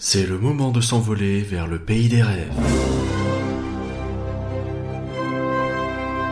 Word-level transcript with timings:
C'est 0.00 0.28
le 0.28 0.38
moment 0.38 0.70
de 0.70 0.80
s'envoler 0.80 1.40
vers 1.42 1.66
le 1.66 1.80
pays 1.80 2.08
des 2.08 2.22
rêves. 2.22 2.52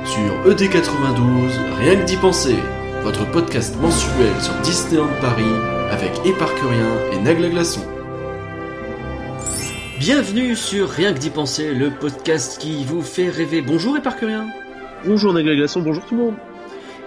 Sur 0.04 0.52
ED92, 0.52 1.50
rien 1.76 1.96
que 1.96 2.04
d'y 2.04 2.16
penser, 2.16 2.54
votre 3.02 3.28
podcast 3.32 3.76
mensuel 3.80 4.40
sur 4.40 4.54
Disneyland 4.62 5.08
Paris 5.20 5.42
avec 5.90 6.12
Éparcurien 6.24 7.10
et 7.12 7.18
Nagla 7.18 7.48
Glaçon. 7.48 7.84
Bienvenue 9.98 10.54
sur 10.54 10.88
Rien 10.88 11.12
que 11.12 11.18
d'y 11.18 11.30
penser, 11.30 11.74
le 11.74 11.90
podcast 11.90 12.60
qui 12.60 12.84
vous 12.84 13.02
fait 13.02 13.30
rêver. 13.30 13.62
Bonjour 13.62 13.96
Éparcurien 13.96 14.46
Bonjour 15.04 15.32
Nagla 15.32 15.56
Glaçon, 15.56 15.82
bonjour 15.82 16.06
tout 16.06 16.14
le 16.14 16.22
monde 16.22 16.34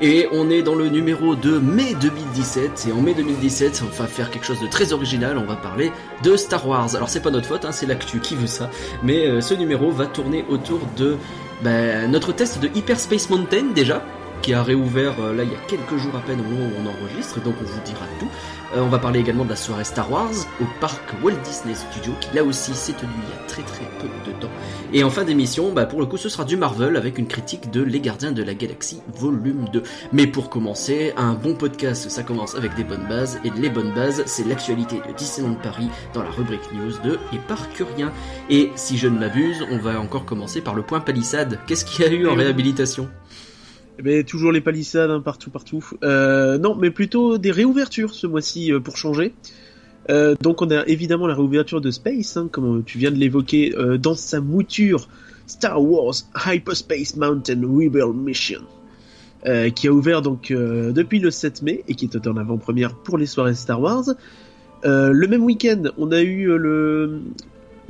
et 0.02 0.28
on 0.32 0.50
est 0.50 0.62
dans 0.62 0.76
le 0.76 0.90
numéro 0.90 1.36
de 1.36 1.60
mai 1.60 1.94
2017. 2.00 2.88
Et 2.90 2.92
en 2.92 3.02
mai 3.02 3.14
2017, 3.14 3.84
on 3.86 3.96
va 3.96 4.08
faire 4.08 4.32
quelque 4.32 4.46
chose 4.46 4.62
de 4.62 4.68
très 4.68 4.94
original. 4.94 5.38
On 5.38 5.46
va 5.46 5.56
parler 5.56 5.92
de 6.24 6.36
Star 6.36 6.68
Wars. 6.68 6.96
Alors 6.96 7.10
c'est 7.10 7.22
pas 7.22 7.32
notre 7.32 7.48
faute, 7.48 7.66
hein, 7.66 7.72
c'est 7.72 7.86
l'actu 7.86 8.20
qui 8.20 8.36
veut 8.36 8.48
ça. 8.48 8.70
Mais 9.04 9.28
euh, 9.28 9.42
ce 9.42 9.54
numéro 9.54 9.92
va 9.92 10.06
tourner 10.06 10.46
autour 10.50 10.80
de 10.98 11.18
ben, 11.62 12.10
notre 12.10 12.32
test 12.32 12.60
de 12.60 12.70
Hyperspace 12.74 13.30
Mountain 13.30 13.72
déjà, 13.76 14.04
qui 14.42 14.54
a 14.54 14.64
réouvert 14.64 15.16
euh, 15.20 15.34
là 15.34 15.44
il 15.44 15.52
y 15.52 15.56
a 15.56 15.60
quelques 15.68 15.98
jours 15.98 16.16
à 16.16 16.20
peine 16.20 16.40
au 16.40 16.44
moment 16.44 16.66
où 16.66 16.82
on 16.82 17.04
enregistre. 17.04 17.42
Donc 17.42 17.56
on 17.62 17.66
vous 17.66 17.82
dira 17.86 18.06
tout. 18.20 18.30
Euh, 18.76 18.82
on 18.82 18.90
va 18.90 19.00
parler 19.00 19.20
également 19.20 19.46
de 19.46 19.50
la 19.50 19.56
soirée 19.56 19.84
Star 19.84 20.12
Wars 20.12 20.32
au 20.62 20.66
parc 20.80 21.02
Walt 21.24 21.36
Disney 21.44 21.76
Studio, 21.76 22.14
qui 22.22 22.36
là 22.36 22.44
aussi 22.44 22.74
s'est 22.74 22.94
tenu 22.94 23.12
il 23.24 23.30
y 23.30 23.34
a 23.34 23.48
très 23.48 23.64
très 23.64 23.86
peu 24.00 24.08
de 24.30 24.38
temps. 24.40 24.50
Et 24.94 25.04
en 25.04 25.10
fin 25.10 25.24
d'émission, 25.24 25.72
bah, 25.72 25.86
pour 25.86 26.00
le 26.00 26.06
coup, 26.06 26.18
ce 26.18 26.30
sera 26.30 26.44
du 26.44 26.58
Marvel 26.58 26.96
avec 26.96 27.18
une 27.18 27.28
critique 27.28 27.72
de 27.72 27.82
Les 27.82 28.00
Gardiens 28.00 28.32
de 28.32 28.44
la 28.44 28.54
Galaxie 28.54 29.02
volume 29.16 29.68
2. 29.74 29.84
Mais 30.14 30.28
pour 30.28 30.50
commencer, 30.50 31.14
un 31.18 31.34
bon 31.34 31.56
podcast, 31.56 32.10
ça 32.10 32.24
commence 32.24 32.56
avec 32.56 32.76
des 32.76 32.84
bonnes 32.84 33.08
bases, 33.08 33.40
et 33.44 33.50
les 33.50 33.70
bonnes 33.70 33.94
bases, 33.94 34.24
c'est 34.26 34.46
l'actualité 34.46 34.98
de 35.08 35.14
Disneyland 35.14 35.56
Paris 35.56 35.90
dans 36.14 36.24
la 36.24 36.30
rubrique 36.30 36.72
news 36.74 36.94
de 37.04 37.20
Éparcurien. 37.34 38.12
Et 38.50 38.72
si 38.76 38.98
je 38.98 39.08
ne 39.08 39.18
m'abuse, 39.18 39.66
on 39.72 39.78
va 39.78 40.00
encore 40.00 40.26
commencer 40.26 40.62
par 40.62 40.76
le 40.76 40.84
point 40.84 41.00
palissade. 41.00 41.60
Qu'est-ce 41.68 41.86
qu'il 41.86 42.06
y 42.06 42.08
a 42.08 42.12
eu 42.12 42.28
en 42.28 42.36
réhabilitation? 42.36 43.10
Eh 44.00 44.02
ben, 44.02 44.24
toujours 44.24 44.54
les 44.54 44.62
palissades 44.62 45.12
hein, 45.12 45.20
partout, 45.20 45.50
partout. 45.50 45.86
Euh, 46.04 46.58
non, 46.58 46.74
mais 46.74 46.90
plutôt 46.90 47.38
des 47.38 47.52
réouvertures 47.52 48.14
ce 48.14 48.28
mois-ci 48.28 48.72
euh, 48.72 48.80
pour 48.80 48.96
changer. 48.96 49.34
Euh, 50.10 50.36
donc 50.42 50.62
on 50.62 50.72
a 50.72 50.86
évidemment 50.88 51.28
la 51.28 51.36
réouverture 51.36 51.82
de 51.82 51.92
Space, 51.92 52.38
hein, 52.38 52.48
comme 52.50 52.82
tu 52.86 52.98
viens 52.98 53.12
de 53.12 53.18
l'évoquer, 53.18 53.76
dans 54.02 54.16
sa 54.16 54.40
mouture 54.40 55.10
Star 55.48 55.84
Wars 55.84 56.16
Hyperspace 56.46 57.18
Mountain 57.18 57.62
Rebel 57.62 58.14
Mission, 58.14 58.62
qui 59.76 59.88
a 59.88 59.92
ouvert 59.92 60.22
donc 60.22 60.52
depuis 60.52 61.20
le 61.20 61.30
7 61.30 61.62
mai 61.62 61.84
et 61.90 61.96
qui 61.96 62.06
était 62.06 62.26
en 62.28 62.38
avant-première 62.38 62.96
pour 62.96 63.18
les 63.18 63.26
soirées 63.26 63.54
Star 63.54 63.82
Wars. 63.82 64.06
le 64.84 65.28
même 65.28 65.44
week-end, 65.44 65.84
on 65.98 66.12
a 66.12 66.22
eu 66.22 66.46
le, 66.58 67.22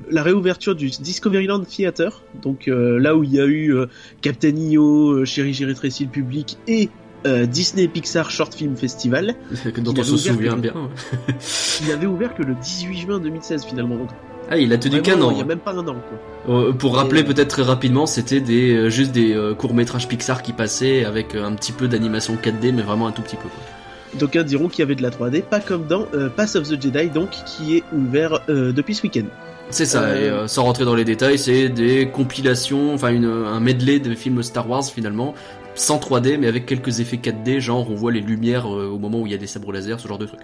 la 0.09 0.23
réouverture 0.23 0.75
du 0.75 0.89
Discoveryland 0.89 1.63
Theater, 1.63 2.21
donc 2.41 2.67
euh, 2.67 2.99
là 2.99 3.15
où 3.15 3.23
il 3.23 3.33
y 3.33 3.39
a 3.39 3.45
eu 3.45 3.73
euh, 3.73 3.87
Captain 4.21 4.55
EO, 4.55 5.11
euh, 5.11 5.25
Chérie 5.25 5.53
j'ai 5.53 5.65
rétréci 5.65 6.05
le 6.05 6.09
public 6.09 6.57
et 6.67 6.89
Disney 7.25 7.89
Pixar 7.89 8.31
Short 8.31 8.55
Film 8.55 8.77
Festival. 8.77 9.35
dont 9.79 9.93
on 9.97 10.03
se 10.03 10.15
souvient 10.15 10.55
bien. 10.55 10.73
il 11.85 11.91
avait 11.91 12.07
ouvert 12.07 12.33
que 12.33 12.43
le 12.43 12.55
18 12.55 12.97
juin 12.97 13.19
2016 13.19 13.65
finalement. 13.65 13.97
Donc, 13.97 14.09
ah, 14.49 14.57
il 14.57 14.71
a 14.71 14.77
tenu 14.77 15.01
qu'un 15.01 15.21
an. 15.21 15.31
Il 15.31 15.37
y 15.37 15.41
a 15.41 15.45
même 15.45 15.59
pas 15.59 15.73
un 15.73 15.85
an. 15.85 15.97
Quoi. 16.45 16.73
pour 16.77 16.95
rappeler 16.95 17.25
peut-être 17.25 17.49
très 17.49 17.63
rapidement, 17.63 18.05
c'était 18.05 18.39
des 18.39 18.89
juste 18.89 19.11
des 19.11 19.37
courts 19.57 19.73
métrages 19.73 20.07
Pixar 20.07 20.41
qui 20.41 20.53
passaient 20.53 21.03
avec 21.03 21.35
un 21.35 21.53
petit 21.55 21.73
peu 21.73 21.89
d'animation 21.89 22.37
4D, 22.41 22.71
mais 22.73 22.83
vraiment 22.83 23.07
un 23.07 23.11
tout 23.11 23.21
petit 23.21 23.35
peu. 23.35 23.49
Quoi. 23.49 24.17
D'aucuns 24.17 24.43
diront 24.43 24.69
qu'il 24.69 24.79
y 24.79 24.83
avait 24.83 24.95
de 24.95 25.03
la 25.03 25.09
3D, 25.09 25.41
pas 25.41 25.59
comme 25.59 25.87
dans 25.87 26.07
Pass 26.37 26.55
of 26.55 26.69
the 26.69 26.81
Jedi, 26.81 27.09
donc 27.09 27.31
qui 27.31 27.75
est 27.75 27.83
ouvert 27.91 28.39
depuis 28.47 28.95
ce 28.95 29.03
week-end. 29.03 29.25
C'est 29.71 29.85
ça, 29.85 30.15
et 30.15 30.27
euh, 30.27 30.47
sans 30.47 30.63
rentrer 30.63 30.83
dans 30.83 30.95
les 30.95 31.05
détails, 31.05 31.37
c'est 31.37 31.69
des 31.69 32.09
compilations, 32.09 32.93
enfin 32.93 33.09
un 33.23 33.59
medley 33.59 33.99
de 33.99 34.15
films 34.15 34.41
Star 34.41 34.67
Wars 34.67 34.83
finalement, 34.83 35.35
sans 35.75 35.97
3D 35.97 36.37
mais 36.37 36.47
avec 36.47 36.65
quelques 36.65 36.99
effets 36.99 37.17
4D, 37.17 37.59
genre 37.59 37.89
on 37.89 37.95
voit 37.95 38.11
les 38.11 38.21
lumières 38.21 38.65
euh, 38.67 38.87
au 38.87 38.97
moment 38.97 39.21
où 39.21 39.27
il 39.27 39.31
y 39.31 39.35
a 39.35 39.37
des 39.37 39.47
sabres 39.47 39.71
laser, 39.71 39.99
ce 39.99 40.07
genre 40.07 40.17
de 40.17 40.25
truc. 40.25 40.39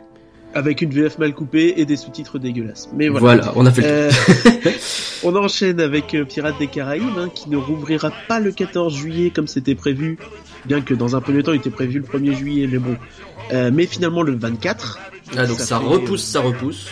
Avec 0.53 0.81
une 0.81 0.91
VF 0.91 1.17
mal 1.17 1.33
coupée 1.33 1.73
et 1.77 1.85
des 1.85 1.97
sous-titres 1.97 2.39
dégueulasses. 2.39 2.89
Mais 2.95 3.09
voilà. 3.09 3.35
Voilà, 3.35 3.53
on 3.55 3.65
a 3.65 3.71
fait 3.71 3.81
le 3.81 3.87
euh, 3.87 4.71
On 5.23 5.35
enchaîne 5.35 5.81
avec 5.81 6.15
Pirates 6.29 6.59
des 6.59 6.67
Caraïbes, 6.67 7.17
hein, 7.17 7.29
qui 7.33 7.49
ne 7.49 7.57
rouvrira 7.57 8.11
pas 8.27 8.39
le 8.39 8.51
14 8.51 8.95
juillet 8.95 9.31
comme 9.31 9.47
c'était 9.47 9.75
prévu, 9.75 10.19
bien 10.65 10.81
que 10.81 10.93
dans 10.93 11.15
un 11.15 11.21
premier 11.21 11.41
temps 11.41 11.51
il 11.51 11.57
était 11.57 11.71
prévu 11.71 11.99
le 11.99 12.05
1er 12.05 12.35
juillet, 12.35 12.69
mais 12.71 12.77
bon. 12.77 12.95
mais 13.73 13.87
finalement 13.87 14.21
le 14.21 14.35
24. 14.35 14.99
Ah 15.35 15.47
donc 15.47 15.59
ça, 15.59 15.79
repousse, 15.79 16.23
ça 16.23 16.39
repousse 16.39 16.89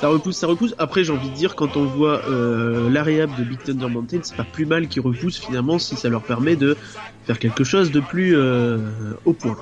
ça 0.00 0.08
repousse, 0.08 0.36
ça 0.36 0.46
repousse. 0.46 0.74
Après, 0.78 1.04
j'ai 1.04 1.12
envie 1.12 1.30
de 1.30 1.34
dire, 1.34 1.54
quand 1.54 1.76
on 1.76 1.84
voit 1.84 2.22
euh, 2.28 2.90
l'aréable 2.90 3.32
de 3.38 3.44
Big 3.44 3.62
Thunder 3.62 3.88
Mountain, 3.88 4.18
c'est 4.22 4.36
pas 4.36 4.44
plus 4.44 4.66
mal 4.66 4.88
qu'ils 4.88 5.02
repoussent 5.02 5.38
finalement 5.38 5.78
si 5.78 5.96
ça 5.96 6.08
leur 6.08 6.22
permet 6.22 6.56
de 6.56 6.76
faire 7.24 7.38
quelque 7.38 7.64
chose 7.64 7.90
de 7.90 8.00
plus 8.00 8.36
euh, 8.36 8.78
au 9.24 9.32
point. 9.32 9.56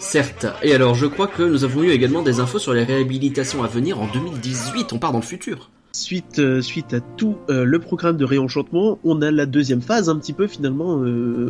Certes. 0.00 0.46
Et 0.62 0.74
alors, 0.74 0.94
je 0.94 1.06
crois 1.06 1.28
que 1.28 1.42
nous 1.42 1.64
avons 1.64 1.84
eu 1.84 1.90
également 1.90 2.22
des 2.22 2.40
infos 2.40 2.58
sur 2.58 2.74
les 2.74 2.82
réhabilitations 2.82 3.62
à 3.62 3.68
venir 3.68 4.00
en 4.00 4.06
2018. 4.08 4.92
On 4.92 4.98
part 4.98 5.12
dans 5.12 5.20
le 5.20 5.24
futur. 5.24 5.70
Suite, 5.92 6.40
euh, 6.40 6.60
suite 6.60 6.92
à 6.92 7.00
tout 7.00 7.36
euh, 7.48 7.64
le 7.64 7.78
programme 7.78 8.16
de 8.16 8.24
réenchantement, 8.24 8.98
on 9.04 9.22
a 9.22 9.30
la 9.30 9.46
deuxième 9.46 9.82
phase 9.82 10.08
un 10.08 10.16
petit 10.16 10.32
peu 10.32 10.48
finalement 10.48 11.00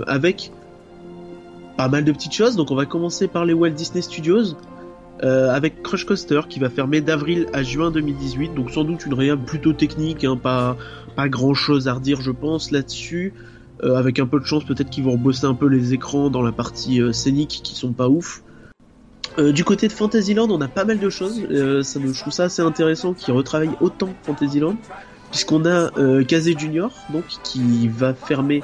avec 0.06 0.53
pas 1.78 1.88
mal 1.88 2.04
de 2.04 2.12
petites 2.12 2.34
choses. 2.34 2.54
Donc 2.54 2.71
on 2.71 2.76
va 2.76 2.84
commencer 2.84 3.28
par 3.28 3.47
les 3.47 3.54
Walt 3.54 3.71
Disney 3.71 4.03
Studios. 4.03 4.54
Euh, 5.22 5.54
avec 5.54 5.82
Crush 5.82 6.04
Coaster 6.04 6.41
qui 6.48 6.58
va 6.58 6.69
fermer 6.69 7.00
d'avril 7.00 7.47
à 7.52 7.62
juin 7.62 7.91
2018. 7.92 8.54
Donc 8.54 8.70
sans 8.70 8.82
doute 8.82 9.06
une 9.06 9.14
réhab 9.14 9.44
plutôt 9.44 9.72
technique, 9.72 10.25
hein, 10.25 10.36
pas, 10.36 10.76
pas 11.14 11.28
grand 11.28 11.54
chose 11.54 11.86
à 11.86 11.94
redire 11.94 12.20
je 12.20 12.32
pense 12.32 12.72
là-dessus. 12.72 13.32
Euh, 13.82 13.97
avec 13.97 14.19
un 14.19 14.26
peu 14.26 14.41
de 14.41 14.44
chance 14.44 14.64
peut-être 14.64 14.91
qu'ils 14.91 15.04
vont 15.04 15.12
rebosser 15.12 15.47
un 15.47 15.54
peu 15.54 15.66
les 15.66 15.94
écrans 15.94 16.30
dans 16.30 16.42
la 16.42 16.53
partie 16.53 17.00
euh, 17.00 17.12
scénique 17.12 17.60
qui 17.62 17.74
sont 17.74 17.92
pas 17.92 18.08
ouf. 18.08 18.42
du 19.38 19.64
côté 19.64 19.88
de 19.88 19.92
Fantasyland, 19.92 20.48
on 20.50 20.60
a 20.60 20.69
pas 20.69 20.84
mal 20.84 20.98
de 20.98 21.10
choses. 21.10 21.41
ça, 21.82 22.00
je 22.00 22.20
trouve 22.20 22.32
ça 22.32 22.44
assez 22.44 22.62
intéressant 22.62 23.14
qu'ils 23.14 23.34
retravaillent 23.34 23.76
autant 23.80 24.10
Fantasyland, 24.22 24.76
puisqu'on 25.30 25.64
a 25.64 25.91
Kazé 26.22 26.54
Junior, 26.56 26.92
donc 27.12 27.24
qui 27.42 27.88
va 27.88 28.14
fermer 28.14 28.62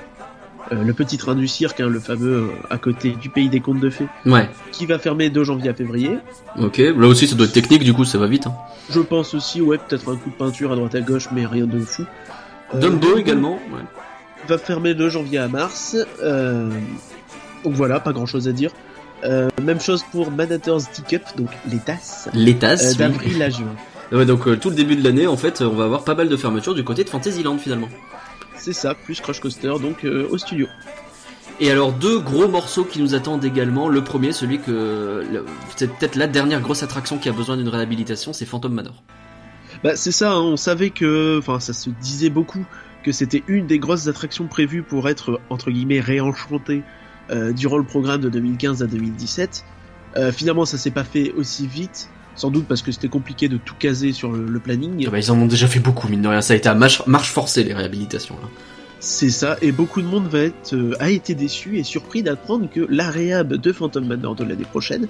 euh, 0.73 0.85
le 0.85 0.93
petit 0.93 1.19
train 1.19 1.35
du 1.35 1.49
cirque, 1.49 1.81
hein, 1.81 1.89
le 1.89 1.99
fameux 1.99 2.33
euh, 2.33 2.47
à 2.71 2.79
côté 2.79 3.11
du 3.11 3.29
pays 3.29 3.49
des 3.49 3.59
contes 3.59 3.81
de 3.81 3.91
fées, 3.91 4.07
ouais. 4.25 4.49
qui 4.71 4.87
va 4.87 5.01
fermer 5.01 5.29
de 5.29 5.43
janvier 5.43 5.71
à 5.71 5.75
février. 5.75 6.13
Ok, 6.61 6.79
là 6.79 7.09
aussi 7.09 7.27
ça 7.27 7.35
doit 7.35 7.47
être 7.47 7.53
technique, 7.53 7.83
du 7.83 7.93
coup 7.93 8.05
ça 8.05 8.19
va 8.19 8.29
vite. 8.29 8.47
Hein. 8.47 8.55
Je 8.89 9.01
pense 9.01 9.35
aussi, 9.35 9.61
ouais, 9.61 9.79
peut-être 9.79 10.13
un 10.13 10.17
coup 10.17 10.31
de 10.31 10.35
peinture 10.37 10.71
à 10.71 10.77
droite 10.77 10.95
à 10.95 11.01
gauche, 11.01 11.29
mais 11.33 11.45
rien 11.45 11.67
de 11.67 11.81
fou. 11.81 12.05
Euh, 12.75 12.79
Dumbo 12.79 13.17
également, 13.17 13.55
ouais. 13.55 13.83
Va 14.47 14.59
fermer 14.59 14.95
de 14.95 15.09
janvier 15.09 15.39
à 15.39 15.49
mars. 15.49 15.97
Donc 17.65 17.75
voilà, 17.75 17.99
pas 18.01 18.13
grand 18.13 18.27
chose 18.27 18.47
à 18.49 18.53
dire. 18.53 18.71
Même 19.63 19.81
chose 19.81 20.05
pour 20.13 20.31
Manator's 20.31 20.91
Ticket, 20.91 21.23
donc 21.37 21.49
les 21.71 21.79
tasses. 21.79 22.29
Les 22.33 22.57
tasses, 22.57 22.97
D'avril 22.97 23.43
à 23.43 23.51
juin. 23.51 23.67
Ouais, 24.13 24.27
donc 24.27 24.59
tout 24.59 24.71
le 24.71 24.75
début 24.75 24.97
de 24.97 25.05
l'année, 25.05 25.29
en 25.29 25.37
fait, 25.37 25.61
on 25.61 25.71
va 25.77 25.85
avoir 25.85 26.03
pas 26.03 26.17
mal 26.17 26.29
de 26.29 26.37
fermetures 26.37 26.75
du 26.75 26.83
côté 26.83 27.05
de 27.05 27.09
Fantasyland 27.09 27.59
finalement. 27.59 27.89
C'est 28.61 28.75
ça, 28.75 28.95
plus 28.95 29.23
Crush 29.23 29.41
Coaster, 29.41 29.73
donc 29.81 30.05
euh, 30.05 30.29
au 30.31 30.37
studio. 30.37 30.67
Et 31.61 31.71
alors 31.71 31.93
deux 31.93 32.21
gros 32.21 32.47
morceaux 32.47 32.85
qui 32.85 33.01
nous 33.01 33.15
attendent 33.15 33.45
également. 33.45 33.89
Le 33.89 34.05
premier, 34.05 34.33
celui 34.33 34.61
que 34.61 35.45
c'est 35.77 35.91
peut-être 35.91 36.17
la 36.17 36.27
dernière 36.27 36.61
grosse 36.61 36.83
attraction 36.83 37.17
qui 37.17 37.31
a 37.31 37.33
besoin 37.33 37.57
d'une 37.57 37.69
réhabilitation, 37.69 38.35
c'est 38.35 38.45
Phantom 38.45 38.73
Manor. 38.73 39.03
Bah 39.83 39.97
c'est 39.97 40.13
ça, 40.13 40.33
hein, 40.33 40.41
on 40.41 40.59
savait 40.59 40.91
que, 40.91 41.39
enfin 41.39 41.59
ça 41.59 41.73
se 41.73 41.89
disait 41.89 42.29
beaucoup 42.29 42.67
que 43.03 43.13
c'était 43.13 43.43
une 43.49 43.67
des 43.67 43.79
grosses 43.79 44.09
attractions 44.09 44.47
prévues 44.47 44.83
pour 44.83 45.09
être 45.09 45.41
entre 45.49 45.71
guillemets 45.71 46.01
réenchantée 46.01 46.83
euh, 47.31 47.53
durant 47.55 47.79
le 47.79 47.85
programme 47.85 48.21
de 48.21 48.29
2015 48.29 48.83
à 48.83 48.87
2017. 48.87 49.65
Euh, 50.17 50.33
finalement, 50.33 50.67
ça 50.67 50.77
s'est 50.77 50.91
pas 50.91 51.05
fait 51.05 51.33
aussi 51.33 51.67
vite 51.67 52.11
sans 52.37 52.51
doute 52.51 52.67
parce 52.67 52.83
que 52.83 52.93
c'était 52.93 53.09
compliqué 53.09 53.49
de 53.49 53.57
tout 53.57 53.75
caser 53.79 54.13
sur 54.13 54.33
le, 54.33 54.61
planning. 54.61 55.05
Ah 55.07 55.11
bah, 55.11 55.19
ils 55.19 55.31
en 55.31 55.39
ont 55.39 55.47
déjà 55.47 55.67
fait 55.67 55.81
beaucoup, 55.81 56.09
mine 56.09 56.23
de 56.23 56.29
rien. 56.29 56.41
Ça 56.41 56.55
a 56.55 56.57
été 56.57 56.69
à 56.69 56.75
marche, 56.75 57.03
forcée, 57.31 57.65
les 57.65 57.75
réhabilitations. 57.75 58.37
Là. 58.41 58.49
C'est 59.01 59.31
ça, 59.31 59.57
et 59.63 59.73
beaucoup 59.73 60.03
de 60.03 60.07
monde 60.07 60.27
va 60.27 60.41
être, 60.41 60.75
euh, 60.75 60.95
a 61.01 61.09
été 61.09 61.35
déçu 61.35 61.79
et 61.79 61.85
surpris 61.85 62.23
d'apprendre 62.23 62.69
que 62.71 62.87
la 62.91 63.09
réhab 63.09 63.55
de 63.55 63.73
Phantom 63.73 64.05
Manor 64.05 64.35
de 64.35 64.45
l'année 64.45 64.65
prochaine 64.65 65.09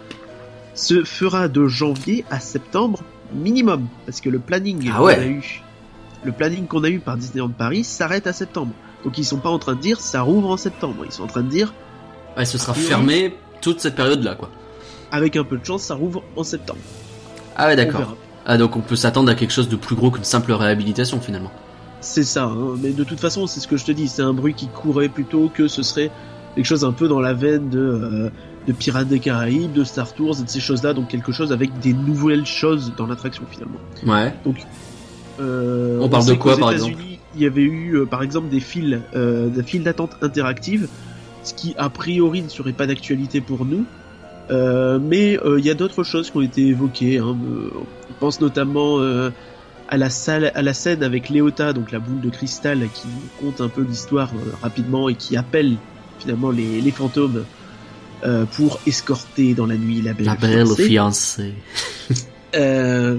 se 0.75 1.03
fera 1.03 1.49
de 1.49 1.67
janvier 1.67 2.25
à 2.31 2.39
septembre 2.39 3.03
minimum, 3.35 3.89
parce 4.07 4.21
que 4.21 4.29
le 4.29 4.39
planning 4.39 4.91
ah 4.93 4.99
qu'on 4.99 5.07
a 5.07 5.27
eu, 5.27 5.63
le 6.23 6.31
planning 6.31 6.67
qu'on 6.67 6.85
a 6.85 6.89
eu 6.89 7.01
par 7.01 7.17
Disneyland 7.17 7.49
Paris 7.49 7.83
s'arrête 7.83 8.29
à 8.29 8.33
septembre. 8.33 8.73
Donc 9.05 9.19
ils 9.19 9.25
sont 9.25 9.39
pas 9.39 9.49
en 9.49 9.59
train 9.59 9.75
de 9.75 9.81
dire 9.81 10.01
ça 10.01 10.23
rouvre 10.23 10.51
en 10.51 10.57
septembre, 10.57 11.05
ils 11.05 11.13
sont 11.13 11.25
en 11.25 11.29
train 11.29 11.43
de 11.43 11.49
dire. 11.51 11.75
Ouais, 12.37 12.45
ce 12.45 12.59
sera 12.59 12.75
fermé 12.75 13.35
toute 13.61 13.81
cette 13.81 13.97
période-là, 13.97 14.37
quoi. 14.37 14.51
Avec 15.11 15.35
un 15.35 15.45
peu 15.45 15.59
de 15.59 15.65
chance, 15.65 15.83
ça 15.83 15.95
rouvre 15.95 16.23
en 16.37 16.45
septembre. 16.45 16.81
Ah 17.61 17.69
ouais, 17.69 17.77
d'accord. 17.77 18.17
Ah 18.47 18.57
donc 18.57 18.75
on 18.75 18.81
peut 18.81 18.97
s'attendre 18.97 19.31
à 19.31 19.35
quelque 19.35 19.53
chose 19.53 19.69
de 19.69 19.77
plus 19.77 19.95
gros 19.95 20.11
qu'une 20.11 20.25
simple 20.25 20.53
réhabilitation 20.53 21.21
finalement. 21.21 21.53
C'est 22.01 22.25
ça, 22.25 22.45
hein. 22.45 22.77
mais 22.83 22.93
de 22.93 23.05
toute 23.05 23.21
façon, 23.21 23.47
c'est 23.47 23.61
ce 23.61 23.69
que 23.69 23.77
je 23.77 23.85
te 23.85 23.93
dis, 23.93 24.09
c'est 24.09 24.23
un 24.23 24.33
bruit 24.33 24.55
qui 24.55 24.67
courait 24.69 25.11
plutôt 25.11 25.51
que 25.53 25.69
ce 25.69 25.83
serait 25.83 26.11
quelque 26.55 26.65
chose 26.65 26.85
un 26.85 26.93
peu 26.93 27.07
dans 27.07 27.21
la 27.21 27.35
veine 27.35 27.69
de 27.69 27.79
euh, 27.79 28.31
de 28.67 28.73
Pirates 28.73 29.09
des 29.09 29.21
Caraïbes, 29.21 29.73
de 29.73 29.85
Star 29.85 30.15
Tours 30.15 30.41
et 30.41 30.45
de 30.45 30.49
ces 30.49 30.61
choses-là, 30.61 30.95
donc 30.95 31.09
quelque 31.09 31.33
chose 31.33 31.53
avec 31.53 31.79
des 31.81 31.93
nouvelles 31.93 32.47
choses 32.47 32.95
dans 32.97 33.07
l'attraction 33.07 33.45
finalement. 33.51 33.79
Ouais. 34.07 34.35
Euh, 35.39 35.99
On 36.01 36.09
parle 36.09 36.27
de 36.27 36.35
quoi, 36.35 36.57
par 36.57 36.73
États-Unis, 36.73 36.91
exemple 36.93 37.05
Il 37.35 37.43
y 37.43 37.47
avait 37.47 37.63
eu 37.63 37.97
euh, 37.97 38.07
par 38.07 38.23
exemple 38.23 38.49
des 38.49 38.61
files, 38.61 39.03
des 39.15 39.63
files 39.63 39.83
d'attente 39.83 40.17
interactives, 40.23 40.89
ce 41.43 41.53
qui 41.53 41.75
a 41.77 41.91
priori 41.91 42.41
ne 42.41 42.49
serait 42.49 42.73
pas 42.73 42.87
d'actualité 42.87 43.43
pour 43.43 43.67
nous. 43.67 43.85
Euh, 44.51 44.99
mais 45.01 45.39
euh, 45.45 45.59
il 45.59 45.65
y 45.65 45.71
a 45.71 45.75
d'autres 45.75 46.03
choses 46.03 46.31
qui 46.31 46.37
ont 46.37 46.43
été 46.43 46.67
évoquées. 46.67 47.19
Hein. 47.19 47.37
Euh, 47.47 47.71
On 48.11 48.13
pense 48.19 48.41
notamment 48.41 48.99
à 49.91 49.97
la 49.97 50.09
salle, 50.09 50.53
à 50.55 50.63
la 50.63 50.73
scène 50.73 51.03
avec 51.03 51.29
Léota, 51.29 51.73
donc 51.73 51.91
la 51.91 51.99
boule 51.99 52.21
de 52.21 52.31
cristal 52.31 52.89
qui 52.95 53.09
compte 53.41 53.61
un 53.61 53.69
peu 53.69 53.83
l'histoire 53.83 54.31
euh, 54.35 54.53
rapidement 54.63 55.09
et 55.09 55.17
qui 55.17 55.37
appelle 55.37 55.77
finalement 56.21 56.51
les, 56.51 56.81
les 56.81 56.91
fantômes 56.93 57.45
euh, 58.25 58.45
pour 58.45 58.81
escorter 58.87 59.55
dans 59.55 59.67
la 59.67 59.77
nuit 59.77 60.01
la 60.01 60.15
belle, 60.15 60.27
La 60.27 60.37
belle 60.37 60.69
fiancée. 60.69 61.55
Euh, 62.57 63.17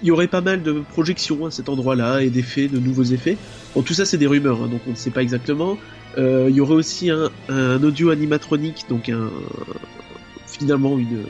il 0.00 0.06
y 0.06 0.12
aurait 0.12 0.28
pas 0.28 0.40
mal 0.40 0.62
de 0.62 0.84
projections 0.92 1.46
à 1.46 1.50
cet 1.50 1.68
endroit-là 1.68 2.20
et 2.20 2.30
d'effets, 2.30 2.68
de 2.68 2.78
nouveaux 2.78 3.02
effets. 3.02 3.36
Bon, 3.74 3.82
tout 3.82 3.94
ça 3.94 4.04
c'est 4.04 4.16
des 4.16 4.28
rumeurs, 4.28 4.62
hein, 4.62 4.68
donc 4.68 4.80
on 4.86 4.90
ne 4.90 4.94
sait 4.94 5.10
pas 5.10 5.22
exactement. 5.22 5.76
Il 6.16 6.50
y 6.50 6.60
aurait 6.60 6.76
aussi 6.76 7.10
un, 7.10 7.30
un 7.48 7.82
audio 7.82 8.10
animatronique, 8.10 8.84
donc 8.88 9.08
un 9.08 9.28
finalement 10.58 10.98
une, 10.98 11.24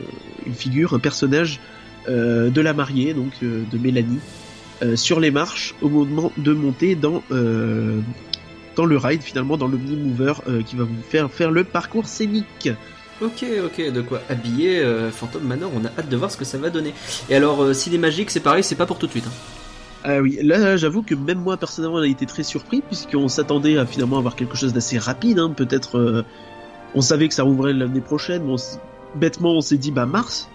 une 0.45 0.53
figure, 0.53 0.93
un 0.93 0.99
personnage 0.99 1.59
euh, 2.07 2.49
de 2.49 2.61
la 2.61 2.73
mariée, 2.73 3.13
donc 3.13 3.31
euh, 3.43 3.63
de 3.71 3.77
Mélanie, 3.77 4.19
euh, 4.81 4.95
sur 4.95 5.19
les 5.19 5.31
marches 5.31 5.75
au 5.81 5.89
moment 5.89 6.31
de 6.37 6.53
monter 6.53 6.95
dans 6.95 7.23
dans 8.75 8.85
le 8.85 8.97
ride, 8.97 9.21
finalement 9.21 9.57
dans 9.57 9.67
l'Omnimover 9.67 10.33
euh, 10.47 10.61
qui 10.61 10.75
va 10.77 10.85
vous 10.85 11.01
faire 11.09 11.29
faire 11.29 11.51
le 11.51 11.63
parcours 11.65 12.07
scénique. 12.07 12.69
Ok, 13.21 13.43
ok, 13.65 13.91
de 13.91 14.01
quoi 14.01 14.21
habiller 14.29 14.81
Phantom 15.11 15.43
Manor, 15.43 15.71
on 15.75 15.83
a 15.83 15.89
hâte 15.99 16.07
de 16.07 16.15
voir 16.15 16.31
ce 16.31 16.37
que 16.37 16.45
ça 16.45 16.57
va 16.57 16.69
donner. 16.69 16.93
Et 17.29 17.35
alors, 17.35 17.61
euh, 17.61 17.73
Ciné 17.73 17.97
Magique, 17.97 18.29
c'est 18.31 18.39
pareil, 18.39 18.63
c'est 18.63 18.75
pas 18.75 18.85
pour 18.85 18.97
tout 18.97 19.07
de 19.07 19.11
suite. 19.11 19.25
hein. 19.27 19.31
Ah 20.05 20.21
oui, 20.21 20.39
là 20.41 20.77
j'avoue 20.77 21.01
que 21.03 21.13
même 21.13 21.39
moi 21.39 21.57
personnellement 21.57 22.01
j'ai 22.01 22.09
été 22.09 22.25
très 22.25 22.43
surpris 22.43 22.79
puisqu'on 22.81 23.27
s'attendait 23.27 23.77
à 23.77 23.85
finalement 23.85 24.17
avoir 24.17 24.37
quelque 24.37 24.55
chose 24.55 24.71
d'assez 24.71 24.97
rapide, 24.97 25.39
hein, 25.39 25.49
peut-être 25.53 25.97
euh, 25.97 26.23
on 26.95 27.01
savait 27.01 27.27
que 27.27 27.33
ça 27.33 27.43
rouvrait 27.43 27.73
l'année 27.73 27.99
prochaine, 27.99 28.43
mais 28.45 28.53
on 28.53 28.57
bêtement 29.15 29.51
on 29.53 29.61
s'est 29.61 29.77
dit 29.77 29.91
bah 29.91 30.05
mars, 30.05 30.49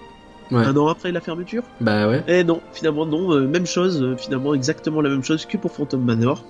Ouais. 0.50 0.62
un 0.62 0.76
an 0.76 0.88
après 0.88 1.10
la 1.10 1.20
fermeture. 1.22 1.62
Bah 1.80 2.06
ouais. 2.06 2.22
Et 2.28 2.44
non, 2.44 2.60
finalement 2.74 3.06
non, 3.06 3.32
euh, 3.32 3.46
même 3.48 3.66
chose, 3.66 4.02
euh, 4.02 4.14
finalement 4.16 4.52
exactement 4.54 5.00
la 5.00 5.08
même 5.08 5.24
chose 5.24 5.46
que 5.46 5.56
pour 5.56 5.72
Phantom 5.72 6.02
Manor. 6.04 6.44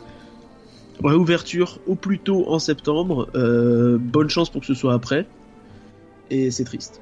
Réouverture 1.03 1.79
au 1.87 1.95
plus 1.95 2.19
tôt 2.19 2.45
en 2.49 2.59
septembre, 2.59 3.29
euh, 3.35 3.97
bonne 4.01 4.29
chance 4.29 4.51
pour 4.51 4.61
que 4.61 4.67
ce 4.67 4.75
soit 4.75 4.95
après. 4.95 5.27
Et 6.31 6.51
c'est 6.51 6.65
triste. 6.65 7.01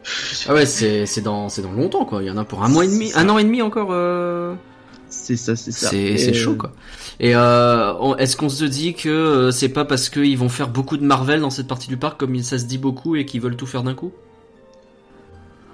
Ah 0.48 0.54
ouais, 0.54 0.66
c'est 0.66 1.06
c'est 1.06 1.20
dans 1.20 1.48
c'est 1.48 1.62
dans 1.62 1.72
longtemps 1.72 2.04
quoi. 2.04 2.22
Il 2.22 2.26
y 2.26 2.30
en 2.30 2.36
a 2.36 2.44
pour 2.44 2.62
un 2.62 2.68
mois 2.68 2.84
et 2.84 2.88
demi, 2.88 3.10
un 3.14 3.28
an 3.28 3.38
et 3.38 3.44
demi 3.44 3.62
encore. 3.62 3.88
C'est 5.08 5.36
ça, 5.36 5.56
c'est 5.56 5.72
ça. 5.72 5.88
C'est 5.90 6.32
chaud 6.34 6.56
quoi. 6.56 6.72
Et 7.20 7.36
euh, 7.36 8.16
est-ce 8.16 8.36
qu'on 8.36 8.48
se 8.48 8.64
dit 8.64 8.94
que 8.94 9.50
c'est 9.52 9.68
pas 9.68 9.84
parce 9.84 10.08
qu'ils 10.08 10.38
vont 10.38 10.48
faire 10.48 10.68
beaucoup 10.68 10.96
de 10.96 11.04
Marvel 11.04 11.40
dans 11.40 11.50
cette 11.50 11.68
partie 11.68 11.88
du 11.88 11.96
parc 11.96 12.18
comme 12.18 12.36
ça 12.42 12.58
se 12.58 12.64
dit 12.64 12.78
beaucoup 12.78 13.14
et 13.16 13.24
qu'ils 13.26 13.40
veulent 13.40 13.56
tout 13.56 13.66
faire 13.66 13.82
d'un 13.82 13.94
coup? 13.94 14.12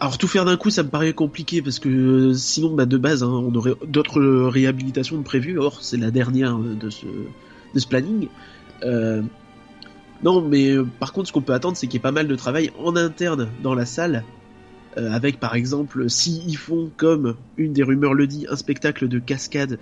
Alors 0.01 0.17
tout 0.17 0.29
faire 0.29 0.45
d'un 0.45 0.57
coup, 0.57 0.71
ça 0.71 0.85
me 0.85 0.89
paraît 0.89 1.13
compliqué 1.13 1.61
parce 1.61 1.81
que 1.81 1.89
euh, 1.89 2.35
sinon, 2.35 2.73
bah, 2.75 2.87
de 2.87 2.97
base, 2.97 3.25
hein, 3.25 3.31
on 3.31 3.53
aurait 3.55 3.75
d'autres 3.87 4.21
euh, 4.21 4.49
réhabilitations 4.49 5.21
prévues. 5.23 5.59
Or, 5.59 5.83
c'est 5.83 5.97
la 5.97 6.13
dernière 6.13 6.57
euh, 6.57 6.75
de 6.75 6.91
ce 6.91 7.87
planning. 7.87 8.29
Non, 10.25 10.41
mais 10.43 10.75
par 10.99 11.13
contre, 11.13 11.29
ce 11.29 11.33
qu'on 11.33 11.43
peut 11.43 11.53
attendre, 11.53 11.77
c'est 11.77 11.87
qu'il 11.87 11.95
y 11.95 11.99
ait 11.99 12.03
pas 12.03 12.13
mal 12.13 12.27
de 12.27 12.35
travail 12.35 12.73
en 12.83 12.97
interne 12.97 13.49
dans 13.63 13.75
la 13.75 13.87
salle, 13.87 14.25
avec 14.97 15.39
par 15.39 15.55
exemple, 15.55 16.11
si 16.11 16.53
font 16.57 16.91
comme 16.97 17.37
une 17.57 17.73
des 17.73 17.85
rumeurs 17.85 18.15
le 18.15 18.27
dit, 18.27 18.45
un 18.51 18.57
spectacle 18.57 19.07
de 19.07 19.21
cascade. 19.21 19.79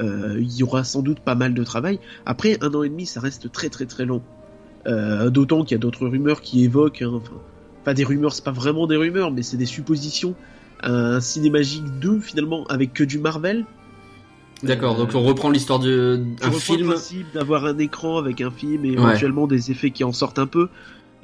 il 0.00 0.56
y 0.56 0.62
aura 0.62 0.82
sans 0.82 1.02
doute 1.02 1.20
pas 1.20 1.34
mal 1.34 1.52
de 1.52 1.62
travail. 1.62 2.00
Après, 2.24 2.56
un 2.62 2.72
an 2.72 2.84
et 2.84 2.88
demi, 2.88 3.04
ça 3.04 3.20
reste 3.20 3.52
très 3.52 3.68
très 3.68 3.84
très 3.84 4.06
long. 4.06 4.22
D'autant 4.86 5.62
qu'il 5.62 5.72
y 5.72 5.74
a 5.74 5.78
d'autres 5.78 6.06
rumeurs 6.06 6.40
qui 6.40 6.64
évoquent, 6.64 7.02
hein, 7.02 7.20
pas 7.86 7.94
des 7.94 8.04
rumeurs, 8.04 8.34
c'est 8.34 8.44
pas 8.44 8.50
vraiment 8.50 8.86
des 8.86 8.96
rumeurs, 8.96 9.30
mais 9.30 9.42
c'est 9.42 9.56
des 9.56 9.64
suppositions. 9.64 10.34
Un 10.82 11.20
cinémagique 11.20 11.84
2 12.00 12.20
finalement 12.20 12.66
avec 12.66 12.92
que 12.92 13.02
du 13.04 13.18
Marvel. 13.18 13.64
D'accord. 14.62 14.94
Euh, 14.96 14.98
Donc 15.04 15.14
on 15.14 15.22
reprend 15.22 15.50
l'histoire 15.50 15.78
de 15.78 16.20
Tu 16.38 16.44
un 16.44 16.50
reprends 16.50 16.72
le 16.74 16.78
film, 16.78 16.88
principe 16.88 17.26
d'avoir 17.32 17.64
un 17.64 17.78
écran 17.78 18.18
avec 18.18 18.40
un 18.40 18.50
film 18.50 18.84
et 18.84 18.88
Ouais. 18.90 18.94
éventuellement 18.94 19.46
des 19.46 19.70
effets 19.70 19.90
qui 19.90 20.04
en 20.04 20.12
sortent 20.12 20.38
un 20.38 20.46
peu. 20.46 20.68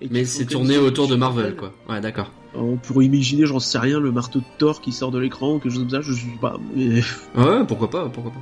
et 0.01 0.09
mais 0.11 0.25
c'est 0.25 0.47
tourné 0.47 0.79
autour 0.79 1.09
de 1.09 1.17
Marvel 1.17 1.55
quoi. 1.57 1.73
Ouais, 1.89 2.01
d'accord. 2.01 2.31
On 2.55 2.77
pourrait 2.77 3.07
imaginer, 3.07 3.47
j'en 3.47 3.59
sais 3.61 3.79
rien, 3.79 3.99
le 3.99 4.13
marteau 4.13 4.39
de 4.41 4.45
Thor 4.59 4.81
qui 4.83 4.93
sort 4.93 5.11
de 5.11 5.19
l'écran, 5.19 5.59
quelque 5.59 5.73
chose 5.73 5.81
comme 5.83 5.91
ça, 5.91 6.01
je 6.03 6.13
sais 6.13 6.27
pas. 6.41 6.59
Mais... 6.77 7.01
Ouais, 7.37 7.65
pourquoi 7.67 7.89
pas, 7.91 8.09
pourquoi 8.11 8.31
pas. 8.33 8.41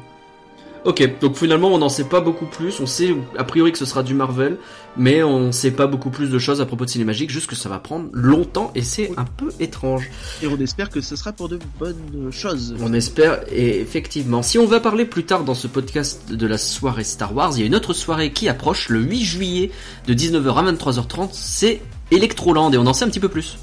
Ok, 0.84 1.18
donc 1.20 1.36
finalement 1.36 1.68
on 1.68 1.78
n'en 1.78 1.90
sait 1.90 2.04
pas 2.04 2.22
beaucoup 2.22 2.46
plus, 2.46 2.80
on 2.80 2.86
sait 2.86 3.14
a 3.36 3.44
priori 3.44 3.70
que 3.70 3.76
ce 3.76 3.84
sera 3.84 4.02
du 4.02 4.14
Marvel, 4.14 4.56
mais 4.96 5.22
on 5.22 5.52
sait 5.52 5.72
pas 5.72 5.86
beaucoup 5.86 6.08
plus 6.08 6.30
de 6.30 6.38
choses 6.38 6.62
à 6.62 6.66
propos 6.66 6.86
de 6.86 6.90
Cinémagique, 6.90 7.28
juste 7.30 7.48
que 7.48 7.54
ça 7.54 7.68
va 7.68 7.78
prendre 7.78 8.08
longtemps 8.12 8.70
et 8.74 8.82
c'est 8.82 9.10
un 9.18 9.24
peu 9.24 9.50
étrange. 9.60 10.10
Et 10.42 10.46
on 10.46 10.58
espère 10.58 10.88
que 10.88 11.02
ce 11.02 11.16
sera 11.16 11.32
pour 11.32 11.50
de 11.50 11.58
bonnes 11.78 12.30
choses. 12.32 12.74
On 12.80 12.94
espère, 12.94 13.40
et 13.52 13.80
effectivement, 13.80 14.42
si 14.42 14.58
on 14.58 14.66
va 14.66 14.80
parler 14.80 15.04
plus 15.04 15.24
tard 15.24 15.44
dans 15.44 15.54
ce 15.54 15.66
podcast 15.66 16.32
de 16.32 16.46
la 16.46 16.56
soirée 16.56 17.04
Star 17.04 17.34
Wars, 17.34 17.52
il 17.56 17.60
y 17.60 17.62
a 17.64 17.66
une 17.66 17.74
autre 17.74 17.92
soirée 17.92 18.32
qui 18.32 18.48
approche 18.48 18.88
le 18.88 19.00
8 19.00 19.22
juillet 19.22 19.70
de 20.06 20.14
19h 20.14 20.54
à 20.54 20.72
23h30, 20.72 21.28
c'est 21.32 21.82
Electroland 22.10 22.72
et 22.72 22.78
on 22.78 22.86
en 22.86 22.94
sait 22.94 23.04
un 23.04 23.08
petit 23.08 23.20
peu 23.20 23.28
plus. 23.28 23.58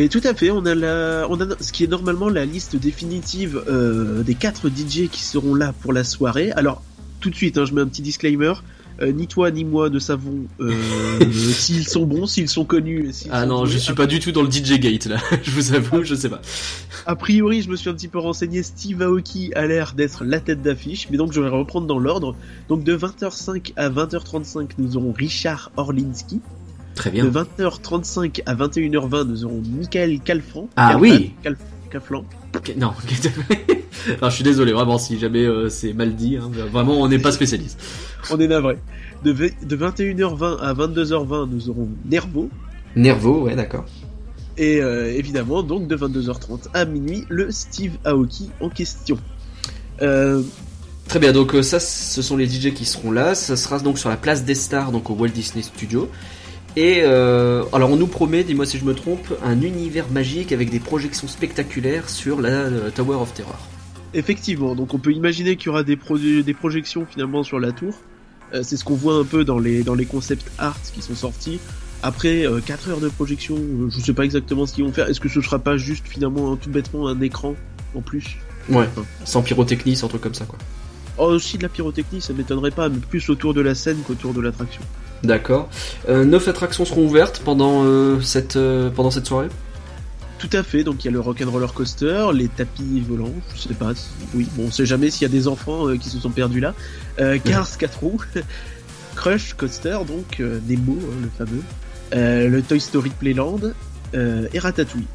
Et 0.00 0.08
tout 0.08 0.20
à 0.22 0.32
fait, 0.32 0.50
on 0.52 0.64
a 0.64 0.76
la, 0.76 1.26
on 1.28 1.40
a 1.40 1.46
ce 1.60 1.72
qui 1.72 1.82
est 1.82 1.88
normalement 1.88 2.28
la 2.28 2.44
liste 2.44 2.76
définitive 2.76 3.60
euh, 3.68 4.22
des 4.22 4.36
quatre 4.36 4.68
DJ 4.68 5.08
qui 5.10 5.22
seront 5.24 5.56
là 5.56 5.72
pour 5.80 5.92
la 5.92 6.04
soirée. 6.04 6.52
Alors 6.52 6.82
tout 7.20 7.30
de 7.30 7.34
suite, 7.34 7.58
hein, 7.58 7.64
je 7.64 7.74
mets 7.74 7.80
un 7.80 7.88
petit 7.88 8.02
disclaimer. 8.02 8.52
euh, 9.00 9.10
ni 9.12 9.26
toi 9.26 9.50
ni 9.50 9.64
moi 9.64 9.90
ne 9.90 9.98
savons 9.98 10.46
euh, 10.60 10.72
s'ils 11.32 11.88
sont 11.88 12.06
bons, 12.06 12.26
s'ils 12.26 12.48
sont 12.48 12.64
connus. 12.64 13.10
Ah 13.30 13.42
sont 13.42 13.48
non, 13.48 13.62
doués. 13.62 13.72
je 13.72 13.78
suis 13.78 13.94
pas 13.94 14.06
du 14.06 14.20
tout 14.20 14.30
dans 14.30 14.42
le 14.42 14.50
DJ 14.50 14.78
Gate 14.78 15.06
là, 15.06 15.16
je 15.42 15.50
vous 15.50 15.74
avoue, 15.74 16.04
je 16.04 16.14
sais 16.14 16.28
pas. 16.28 16.42
A 17.06 17.16
priori, 17.16 17.62
je 17.62 17.68
me 17.68 17.74
suis 17.74 17.90
un 17.90 17.94
petit 17.94 18.08
peu 18.08 18.18
renseigné. 18.20 18.62
Steve 18.62 19.02
Aoki 19.02 19.52
a 19.54 19.66
l'air 19.66 19.94
d'être 19.94 20.24
la 20.24 20.38
tête 20.38 20.62
d'affiche, 20.62 21.08
mais 21.10 21.16
donc 21.16 21.32
je 21.32 21.40
vais 21.40 21.48
reprendre 21.48 21.88
dans 21.88 21.98
l'ordre. 21.98 22.36
Donc 22.68 22.84
de 22.84 22.96
20h05 22.96 23.72
à 23.76 23.88
20h35, 23.90 24.70
nous 24.78 24.96
aurons 24.96 25.12
Richard 25.12 25.72
Orlinski. 25.76 26.40
Très 26.98 27.10
De 27.12 27.28
bien. 27.28 27.44
20h35 27.58 28.42
à 28.44 28.56
21h20, 28.56 29.22
nous 29.28 29.44
aurons 29.44 29.62
Michael 29.78 30.18
Calfran. 30.18 30.68
Ah 30.74 30.98
oui. 30.98 31.32
Calf- 31.44 31.56
Calflan. 31.90 32.24
Ok, 32.56 32.74
Non, 32.76 32.88
non, 34.22 34.28
je 34.30 34.34
suis 34.34 34.42
désolé, 34.42 34.72
vraiment, 34.72 34.98
si 34.98 35.16
jamais 35.16 35.44
euh, 35.44 35.68
c'est 35.68 35.92
mal 35.92 36.16
dit, 36.16 36.36
hein, 36.36 36.50
vraiment, 36.72 37.00
on 37.00 37.06
n'est 37.08 37.20
pas 37.20 37.30
spécialiste. 37.30 37.80
On 38.32 38.40
est 38.40 38.48
navré. 38.48 38.78
De, 39.24 39.32
de 39.32 39.76
21h20 39.76 40.58
à 40.58 40.74
22h20, 40.74 41.48
nous 41.48 41.70
aurons 41.70 41.88
Nervo. 42.04 42.50
Nervo, 42.96 43.42
ouais, 43.44 43.54
d'accord. 43.54 43.84
Et 44.56 44.82
euh, 44.82 45.12
évidemment, 45.16 45.62
donc 45.62 45.86
de 45.86 45.96
22h30 45.96 46.66
à 46.74 46.84
minuit, 46.84 47.24
le 47.28 47.52
Steve 47.52 47.92
Aoki 48.04 48.50
en 48.60 48.70
question. 48.70 49.18
Euh, 50.02 50.42
Très 51.06 51.20
bien, 51.20 51.32
donc 51.32 51.54
ça, 51.62 51.78
ce 51.80 52.20
sont 52.22 52.36
les 52.36 52.46
DJ 52.48 52.74
qui 52.74 52.84
seront 52.84 53.12
là. 53.12 53.34
Ça 53.36 53.56
sera 53.56 53.78
donc 53.78 53.98
sur 54.00 54.08
la 54.10 54.16
place 54.16 54.44
des 54.44 54.56
stars, 54.56 54.90
donc 54.92 55.08
au 55.10 55.14
Walt 55.14 55.28
Disney 55.28 55.62
Studio. 55.62 56.10
Et 56.80 57.00
euh, 57.02 57.64
alors, 57.72 57.90
on 57.90 57.96
nous 57.96 58.06
promet, 58.06 58.44
dis-moi 58.44 58.64
si 58.64 58.78
je 58.78 58.84
me 58.84 58.94
trompe, 58.94 59.34
un 59.44 59.60
univers 59.62 60.08
magique 60.12 60.52
avec 60.52 60.70
des 60.70 60.78
projections 60.78 61.26
spectaculaires 61.26 62.08
sur 62.08 62.40
la 62.40 62.50
euh, 62.50 62.90
Tower 62.94 63.16
of 63.16 63.34
Terror. 63.34 63.58
effectivement, 64.14 64.76
donc 64.76 64.94
on 64.94 64.98
peut 64.98 65.12
imaginer 65.12 65.56
qu'il 65.56 65.66
y 65.66 65.68
aura 65.70 65.82
des, 65.82 65.96
pro- 65.96 66.18
des 66.18 66.54
projections 66.54 67.04
finalement 67.10 67.42
sur 67.42 67.58
la 67.58 67.72
tour. 67.72 67.94
Euh, 68.54 68.62
c'est 68.62 68.76
ce 68.76 68.84
qu'on 68.84 68.94
voit 68.94 69.14
un 69.16 69.24
peu 69.24 69.44
dans 69.44 69.58
les, 69.58 69.82
dans 69.82 69.94
les 69.96 70.04
concept 70.06 70.50
art 70.58 70.78
qui 70.94 71.02
sont 71.02 71.16
sortis. 71.16 71.58
Après 72.04 72.44
4 72.64 72.90
heures 72.90 73.00
de 73.00 73.08
projection, 73.08 73.56
euh, 73.56 73.90
je 73.90 73.98
sais 74.00 74.12
pas 74.12 74.24
exactement 74.24 74.64
ce 74.64 74.72
qu'ils 74.74 74.84
vont 74.84 74.92
faire. 74.92 75.08
Est-ce 75.08 75.18
que 75.20 75.28
ce 75.28 75.40
sera 75.40 75.58
pas 75.58 75.76
juste 75.78 76.06
finalement 76.06 76.52
un- 76.52 76.56
tout 76.56 76.70
bêtement 76.70 77.08
un 77.08 77.20
écran 77.20 77.56
en 77.96 78.02
plus? 78.02 78.36
Ouais, 78.70 78.86
sans 79.24 79.42
pyrotechnie, 79.42 79.96
sans 79.96 80.06
truc 80.06 80.20
comme 80.20 80.34
ça, 80.34 80.44
quoi. 80.44 80.58
Oh, 81.18 81.24
aussi 81.24 81.58
de 81.58 81.64
la 81.64 81.68
pyrotechnie, 81.70 82.20
ça 82.20 82.32
m'étonnerait 82.34 82.70
pas, 82.70 82.88
mais 82.88 82.98
plus 82.98 83.28
autour 83.30 83.52
de 83.52 83.60
la 83.62 83.74
scène 83.74 83.96
qu'autour 84.06 84.32
de 84.32 84.40
l'attraction. 84.40 84.82
D'accord. 85.24 85.68
Euh, 86.08 86.24
neuf 86.24 86.48
attractions 86.48 86.84
seront 86.84 87.06
ouvertes 87.06 87.42
pendant, 87.44 87.84
euh, 87.84 88.20
cette, 88.20 88.56
euh, 88.56 88.90
pendant 88.90 89.10
cette 89.10 89.26
soirée? 89.26 89.48
Tout 90.38 90.50
à 90.52 90.62
fait, 90.62 90.84
donc 90.84 91.04
il 91.04 91.06
y 91.06 91.08
a 91.08 91.10
le 91.10 91.18
Rock'n'Roller 91.18 91.66
Coaster, 91.74 92.26
les 92.32 92.46
tapis 92.46 93.00
volants, 93.00 93.32
je 93.56 93.62
sais 93.62 93.74
pas, 93.74 93.90
oui, 94.34 94.46
bon, 94.54 94.66
on 94.68 94.70
sait 94.70 94.86
jamais 94.86 95.10
s'il 95.10 95.22
y 95.22 95.30
a 95.30 95.32
des 95.32 95.48
enfants 95.48 95.96
qui 95.96 96.08
se 96.08 96.18
sont 96.20 96.30
perdus 96.30 96.60
là. 96.60 96.74
Cars 97.44 97.76
4 97.76 97.98
roues, 97.98 98.20
Crush 99.16 99.54
Coaster, 99.54 99.98
donc 100.06 100.38
Nemo, 100.38 100.96
hein, 100.96 101.16
le 101.22 101.30
fameux, 101.36 101.62
le 102.12 102.60
Toy 102.60 102.78
Story 102.78 103.10
Playland 103.18 103.58
et 104.14 104.58
Ratatouille. 104.60 105.08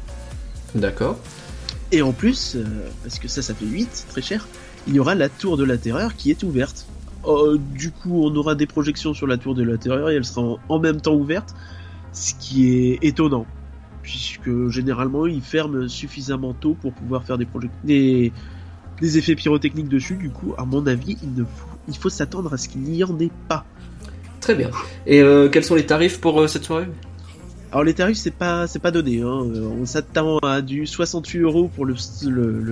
D'accord. 0.74 1.18
Et 1.90 2.02
en 2.02 2.12
plus, 2.12 2.58
parce 3.02 3.18
que 3.18 3.28
ça, 3.28 3.40
ça 3.40 3.54
fait 3.54 3.64
8, 3.64 4.08
très 4.10 4.20
cher, 4.20 4.46
il 4.86 4.94
y 4.94 5.00
aura 5.00 5.14
la 5.14 5.30
Tour 5.30 5.56
de 5.56 5.64
la 5.64 5.78
Terreur 5.78 6.16
qui 6.16 6.30
est 6.30 6.42
ouverte. 6.42 6.84
Euh, 7.26 7.58
du 7.58 7.90
coup, 7.90 8.24
on 8.24 8.34
aura 8.36 8.54
des 8.54 8.66
projections 8.66 9.14
sur 9.14 9.26
la 9.26 9.36
Tour 9.38 9.54
de 9.54 9.62
la 9.62 9.78
Terreur 9.78 10.10
et 10.10 10.14
elle 10.16 10.24
sera 10.24 10.42
en, 10.42 10.58
en 10.68 10.78
même 10.78 11.00
temps 11.00 11.14
ouverte, 11.14 11.54
ce 12.12 12.34
qui 12.34 12.68
est 12.68 12.98
étonnant. 13.02 13.46
puisque 14.02 14.68
généralement 14.68 15.26
ils 15.26 15.40
ferment 15.40 15.88
suffisamment 15.88 16.52
tôt 16.52 16.76
pour 16.80 16.92
pouvoir 16.92 17.24
faire 17.24 17.38
des, 17.38 17.48
des, 17.84 18.32
des 19.00 19.18
effets 19.18 19.34
pyrotechniques 19.34 19.88
dessus. 19.88 20.16
Du 20.16 20.30
coup, 20.30 20.54
à 20.58 20.64
mon 20.64 20.86
avis, 20.86 21.16
il, 21.22 21.32
ne 21.34 21.44
faut, 21.44 21.68
il 21.88 21.96
faut 21.96 22.10
s'attendre 22.10 22.52
à 22.52 22.58
ce 22.58 22.68
qu'il 22.68 22.82
n'y 22.82 23.02
en 23.02 23.18
ait 23.18 23.30
pas. 23.48 23.64
Très 24.40 24.54
bien. 24.54 24.70
Et 25.06 25.22
euh, 25.22 25.48
quels 25.48 25.64
sont 25.64 25.74
les 25.74 25.86
tarifs 25.86 26.20
pour 26.20 26.38
euh, 26.40 26.46
cette 26.46 26.64
soirée? 26.64 26.86
Alors 27.72 27.82
les 27.82 27.94
tarifs 27.94 28.18
c'est 28.18 28.30
pas 28.30 28.68
c'est 28.68 28.78
pas 28.78 28.92
donné. 28.92 29.22
Hein. 29.22 29.26
On 29.26 29.84
s'attend 29.84 30.38
à 30.38 30.60
du 30.60 30.86
68 30.86 31.40
euros 31.40 31.68
pour 31.74 31.86
le 31.86 31.96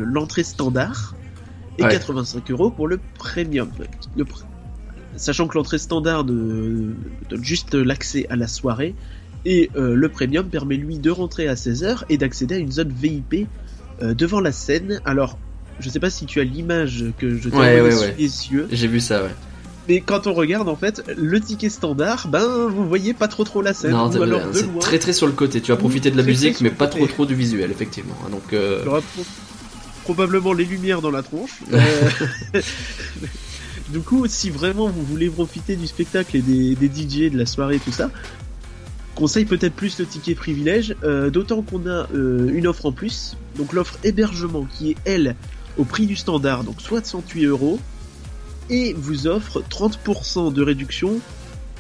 l'entrée 0.05 0.45
standard 0.45 1.17
et 1.79 1.83
85 1.83 2.51
euros 2.51 2.71
pour 2.71 2.89
le 2.89 3.01
premium. 3.19 3.71
sachant 5.17 5.49
que 5.49 5.57
l'entrée 5.59 5.79
standard 5.79 6.25
donne 6.25 6.97
juste 7.41 7.75
l'accès 7.75 8.27
à 8.31 8.37
la 8.37 8.47
soirée 8.47 8.95
et 9.45 9.71
le 9.75 10.09
premium 10.09 10.49
permet 10.49 10.77
lui 10.77 10.99
de 10.99 11.11
rentrer 11.11 11.49
à 11.49 11.55
16h 11.55 12.05
et 12.09 12.19
d'accéder 12.19 12.55
à 12.57 12.59
une 12.59 12.73
zone 12.73 12.93
VIP 12.93 13.49
devant 14.01 14.41
la 14.41 14.53
scène. 14.53 15.01
Alors 15.05 15.39
je 15.81 15.89
sais 15.89 16.01
pas 16.01 16.11
si 16.11 16.27
tu 16.27 16.41
as 16.41 16.45
l'image 16.45 17.07
que 17.19 17.37
je 17.37 17.49
t'ai 17.49 17.57
ouais, 17.57 17.91
sous 17.91 18.05
les 18.19 18.53
yeux. 18.53 18.69
J'ai 18.71 18.87
vu 18.87 19.01
ça, 19.01 19.23
ouais. 19.23 19.31
Mais 19.89 20.01
quand 20.01 20.29
on 20.29 20.33
regarde, 20.33 20.69
en 20.69 20.77
fait, 20.77 21.03
le 21.17 21.41
ticket 21.41 21.69
standard, 21.69 22.29
ben, 22.29 22.69
vous 22.69 22.87
voyez 22.87 23.15
pas 23.15 23.27
trop 23.27 23.43
trop 23.43 23.63
la 23.63 23.75
scène. 23.75 23.91
Non, 23.91 24.11
très 24.79 25.01
très 25.01 25.13
sur 25.13 25.27
le 25.27 25.33
côté. 25.33 25.61
Tu 25.61 25.73
as 25.73 25.77
profité 25.77 26.11
de 26.13 26.17
la 26.17 26.23
musique, 26.23 26.61
mais 26.61 26.71
pas 26.71 26.87
trop 26.87 27.07
trop 27.07 27.27
du 27.27 27.35
visuel, 27.35 27.71
effectivement. 27.71 28.15
Hein, 28.25 28.31
donc. 28.31 28.53
Euh... 28.53 28.85
probablement 30.03 30.53
les 30.53 30.65
lumières 30.65 31.01
dans 31.01 31.11
la 31.11 31.23
tronche. 31.23 31.61
Euh, 31.73 32.61
du 33.89 34.01
coup, 34.01 34.27
si 34.27 34.51
vraiment 34.51 34.89
vous 34.89 35.03
voulez 35.05 35.29
profiter 35.29 35.77
du 35.77 35.87
spectacle 35.87 36.37
et 36.37 36.43
des, 36.43 36.75
des 36.75 36.87
DJ, 36.87 37.31
de 37.31 37.39
la 37.39 37.47
soirée, 37.47 37.79
tout 37.79 37.93
ça, 37.93 38.11
conseille 39.15 39.45
peut-être 39.45 39.75
plus 39.75 39.99
le 39.99 40.07
ticket 40.07 40.35
privilège, 40.35 40.95
euh, 41.03 41.31
d'autant 41.31 41.63
qu'on 41.63 41.87
a 41.87 42.09
euh, 42.15 42.51
une 42.53 42.67
offre 42.67 42.87
en 42.87 42.93
plus. 42.93 43.37
Donc 43.57 43.73
l'offre 43.73 43.99
hébergement 44.05 44.65
qui 44.65 44.91
est 44.91 44.97
elle 45.05 45.37
au 45.79 45.85
prix 45.85 46.07
du 46.07 46.17
standard, 46.17 46.65
donc 46.65 46.81
68 46.81 47.45
euros, 47.47 47.81
et 48.71 48.93
vous 48.95 49.27
offre 49.27 49.63
30% 49.71 50.53
de 50.53 50.63
réduction 50.63 51.21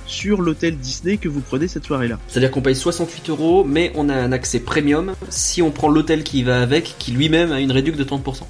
sur 0.06 0.42
l'hôtel 0.42 0.76
Disney 0.76 1.16
que 1.16 1.28
vous 1.28 1.40
prenez 1.40 1.68
cette 1.68 1.84
soirée-là. 1.84 2.18
C'est-à-dire 2.28 2.50
qu'on 2.50 2.62
paye 2.62 2.76
68 2.76 3.30
euros, 3.30 3.64
mais 3.64 3.92
on 3.94 4.08
a 4.08 4.14
un 4.14 4.32
accès 4.32 4.60
premium 4.60 5.14
si 5.28 5.62
on 5.62 5.70
prend 5.70 5.88
l'hôtel 5.88 6.24
qui 6.24 6.42
va 6.42 6.60
avec, 6.60 6.96
qui 6.98 7.12
lui-même 7.12 7.52
a 7.52 7.60
une 7.60 7.72
réduction 7.72 8.02
de 8.04 8.08
30%. 8.08 8.44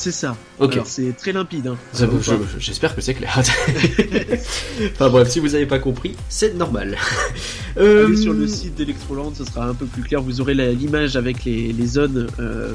C'est 0.00 0.12
ça. 0.12 0.34
Ok. 0.58 0.80
C'est 0.86 1.14
très 1.16 1.32
limpide. 1.32 1.66
Hein. 1.66 1.76
J'espère 2.58 2.94
que 2.94 3.02
c'est 3.02 3.12
clair. 3.12 3.38
enfin 4.92 5.10
bref, 5.10 5.28
si 5.28 5.40
vous 5.40 5.48
n'avez 5.48 5.66
pas 5.66 5.78
compris, 5.78 6.16
c'est 6.28 6.54
normal. 6.54 6.96
euh... 7.76 8.16
sur 8.16 8.32
le 8.32 8.46
site 8.46 8.76
d'Electroland, 8.76 9.32
ce 9.36 9.44
sera 9.44 9.66
un 9.66 9.74
peu 9.74 9.84
plus 9.84 10.02
clair. 10.02 10.22
Vous 10.22 10.40
aurez 10.40 10.54
l'image 10.54 11.16
avec 11.16 11.44
les, 11.44 11.86
zones 11.86 12.28
euh, 12.38 12.72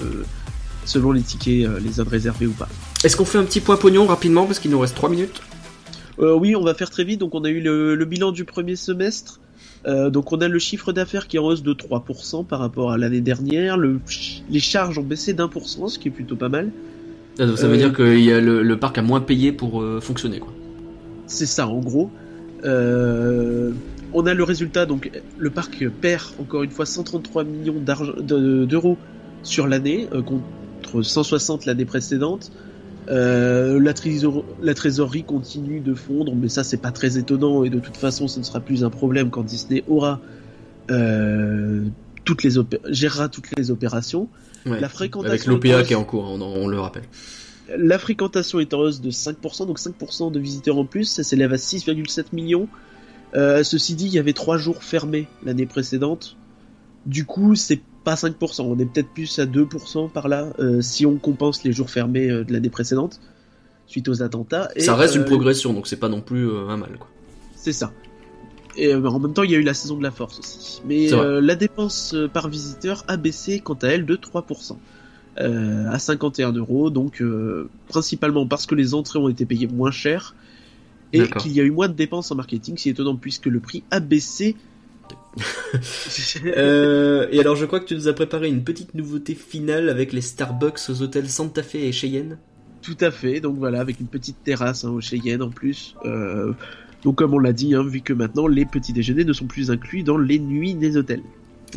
selon 0.86 1.12
les 1.12 1.22
tickets, 1.22 1.66
euh, 1.66 1.80
les 1.80 1.94
zones 1.94 2.10
réservées 2.10 2.46
ou 2.48 2.52
pas. 2.52 2.70
Est-ce 3.04 3.18
qu'on 3.18 3.26
fait 3.26 3.40
un 3.40 3.44
petit 3.44 3.60
point 3.62 3.78
pognon 3.78 4.06
rapidement 4.06 4.46
parce 4.46 4.60
qu'il 4.60 4.70
nous 4.70 4.80
reste 4.80 4.96
3 4.96 5.10
minutes? 5.10 5.42
Euh, 6.20 6.36
Oui, 6.36 6.56
on 6.56 6.64
va 6.64 6.74
faire 6.74 6.90
très 6.90 7.04
vite. 7.04 7.20
Donc 7.20 7.36
on 7.36 7.44
a 7.44 7.50
eu 7.50 7.62
le, 7.62 8.06
bilan 8.06 8.32
du 8.32 8.46
premier 8.46 8.76
semestre. 8.76 9.40
Euh, 9.86 10.10
donc 10.10 10.32
on 10.32 10.38
a 10.42 10.48
le 10.48 10.60
chiffre 10.60 10.92
d'affaires 10.94 11.28
qui 11.28 11.38
est 11.38 11.40
en 11.40 11.46
hausse 11.46 11.62
de 11.62 11.74
3% 11.74 12.46
par 12.46 12.60
rapport 12.60 12.92
à 12.92 12.98
l'année 12.98 13.22
dernière. 13.22 13.78
les 13.78 14.60
charges 14.60 14.98
ont 14.98 15.04
baissé 15.04 15.34
d'un 15.34 15.48
pour 15.48 15.70
cent, 15.70 15.88
ce 15.88 16.00
qui 16.00 16.08
est 16.08 16.12
plutôt 16.12 16.36
pas 16.36 16.50
mal. 16.50 16.72
Ah, 17.38 17.46
ça 17.56 17.68
veut 17.68 17.78
dire 17.78 17.94
que 17.94 18.02
le, 18.02 18.80
parc 18.80 18.98
a 18.98 19.02
moins 19.02 19.22
payé 19.22 19.52
pour 19.52 19.84
fonctionner, 20.02 20.40
quoi. 20.40 20.54
C'est 21.28 21.46
ça, 21.46 21.68
en 21.68 21.80
gros. 21.80 22.10
on 22.64 24.26
a 24.26 24.34
le 24.34 24.44
résultat, 24.44 24.86
donc 24.86 25.12
le 25.38 25.50
parc 25.50 25.88
perd 26.02 26.24
encore 26.40 26.64
une 26.64 26.72
fois 26.72 26.86
133 26.86 27.44
millions 27.44 27.82
d'euros 28.20 28.98
sur 29.44 29.68
l'année, 29.68 30.08
160 31.02 31.66
l'année 31.66 31.86
précédente. 31.86 32.52
Euh, 33.08 33.80
la, 33.80 33.94
la, 34.62 34.74
trésorerie 34.74 35.24
continue 35.24 35.80
de 35.80 35.94
fondre, 35.94 36.34
mais 36.36 36.50
ça 36.50 36.64
c'est 36.64 36.78
pas 36.78 36.92
très 36.92 37.20
étonnant 37.20 37.64
et 37.64 37.70
de 37.70 37.80
toute 37.80 37.98
façon 37.98 38.28
ce 38.28 38.40
ne 38.40 38.44
sera 38.44 38.60
plus 38.60 38.84
un 38.84 38.90
problème 38.90 39.30
quand 39.30 39.44
Disney 39.44 39.84
aura 39.88 40.20
euh, 40.90 41.84
toutes 42.24 42.42
les 42.42 42.52
gérera 42.90 43.30
toutes 43.30 43.56
les 43.58 43.70
opérations. 43.70 44.28
la 44.66 44.90
fréquentation 44.90 45.30
avec 45.30 45.46
l'OPA 45.46 45.84
qui 45.84 45.94
est 45.94 45.96
en 45.96 46.04
cours, 46.04 46.32
on, 46.32 46.68
le 46.68 46.80
rappelle. 46.80 47.04
La 47.78 48.00
fréquentation 48.00 48.60
est 48.60 48.74
en 48.74 48.80
hausse 48.80 49.02
de 49.02 49.12
5%, 49.12 49.68
donc 49.68 49.80
5% 49.80 50.32
de 50.32 50.40
visiteurs 50.40 50.78
en 50.78 50.86
plus, 50.86 51.06
ça 51.06 51.24
s'élève 51.24 51.54
à 51.54 51.58
6,7 51.58 52.26
millions. 52.34 52.68
Euh, 53.36 53.64
ceci 53.64 53.96
dit, 53.96 54.06
il 54.06 54.14
y 54.14 54.20
avait 54.20 54.34
3 54.34 54.58
jours 54.58 54.84
fermés 54.84 55.28
l'année 55.44 55.66
précédente. 55.66 56.38
Du 57.06 57.26
coup, 57.26 57.54
c'est 57.56 57.82
pas 58.06 58.14
5%, 58.14 58.62
on 58.62 58.80
est 58.80 58.86
peut-être 58.86 59.10
plus 59.10 59.40
à 59.40 59.46
2% 59.46 60.10
par 60.10 60.30
là, 60.30 60.54
euh, 60.60 60.82
si 60.82 61.06
on 61.06 61.18
compense 61.18 61.64
les 61.64 61.74
jours 61.74 61.90
fermés 61.90 62.30
euh, 62.30 62.46
de 62.46 62.54
l'année 62.54 62.70
précédente, 62.70 63.20
suite 63.88 64.08
aux 64.08 64.22
attentats. 64.22 64.70
Et, 64.76 64.82
ça 64.82 64.96
reste 64.96 65.16
une 65.16 65.24
euh, 65.24 65.26
progression, 65.26 65.74
donc 65.74 65.88
c'est 65.88 66.00
pas 66.00 66.08
non 66.08 66.22
plus 66.22 66.50
un 66.56 66.78
mal. 66.78 66.98
quoi. 66.98 67.10
C'est 67.58 67.74
ça. 67.74 67.92
Et 68.78 68.94
en 68.94 69.20
même 69.20 69.34
temps, 69.34 69.44
il 69.44 69.52
y 69.52 69.56
a 69.56 69.58
eu 69.58 69.64
la 69.64 69.74
saison 69.74 69.98
de 69.98 70.04
la 70.04 70.12
force 70.12 70.40
aussi. 70.40 70.82
Mais 70.86 71.10
la 71.10 71.56
dépense 71.56 72.16
par 72.34 72.50
visiteur 72.50 73.04
a 73.08 73.18
baissé 73.18 73.60
quant 73.60 73.78
à 73.82 73.88
elle 73.88 74.06
de 74.06 74.16
3%. 74.16 74.76
à 75.38 75.98
51 75.98 76.52
euros, 76.52 76.90
donc 76.90 77.24
principalement 77.88 78.46
parce 78.46 78.66
que 78.66 78.76
les 78.76 78.94
entrées 78.94 79.18
ont 79.18 79.30
été 79.30 79.46
payées 79.46 79.68
moins 79.68 79.92
cher 79.92 80.36
et 81.14 81.26
qu'il 81.40 81.54
y 81.54 81.62
a 81.62 81.64
eu 81.64 81.72
moins 81.72 81.88
de 81.88 81.94
dépenses 81.94 82.32
en 82.32 82.36
marketing, 82.36 82.76
c'est 82.78 82.90
étonnant 82.90 83.16
puisque 83.16 83.46
le 83.46 83.62
prix 83.62 83.84
a 83.92 84.02
baissé 84.02 84.58
Euh, 86.46 87.28
et 87.32 87.40
alors, 87.40 87.56
je 87.56 87.66
crois 87.66 87.80
que 87.80 87.86
tu 87.86 87.96
nous 87.96 88.08
as 88.08 88.14
préparé 88.14 88.48
une 88.48 88.64
petite 88.64 88.94
nouveauté 88.94 89.36
finale 89.36 89.90
avec 89.90 90.14
les 90.14 90.22
Starbucks 90.22 90.80
aux 90.90 91.02
hôtels 91.02 91.30
Santa 91.30 91.64
Fe 91.64 91.76
et 91.76 91.92
Cheyenne. 91.92 92.38
Tout 92.82 92.98
à 93.02 93.12
fait, 93.12 93.40
donc 93.40 93.58
voilà, 93.58 93.82
avec 93.82 94.00
une 94.00 94.08
petite 94.08 94.44
terrasse 94.44 94.86
hein, 94.86 94.92
au 94.92 95.02
Cheyenne 95.02 95.42
en 95.42 95.50
plus. 95.50 95.96
Euh, 96.06 96.54
donc, 97.04 97.16
comme 97.16 97.34
on 97.34 97.40
l'a 97.40 97.54
dit, 97.54 97.76
hein, 97.76 97.84
vu 97.84 98.02
que 98.02 98.14
maintenant 98.14 98.48
les 98.48 98.66
petits 98.66 98.94
déjeuners 98.94 99.26
ne 99.26 99.34
sont 99.34 99.48
plus 99.48 99.72
inclus 99.72 100.04
dans 100.04 100.18
les 100.18 100.40
nuits 100.40 100.76
des 100.76 100.98
hôtels. 100.98 101.24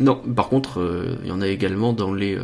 Non, 0.00 0.16
par 0.16 0.48
contre, 0.48 0.80
euh, 0.80 1.16
il 1.22 1.28
y 1.28 1.32
en 1.32 1.40
a 1.40 1.48
également 1.48 1.92
dans 1.92 2.12
les, 2.12 2.38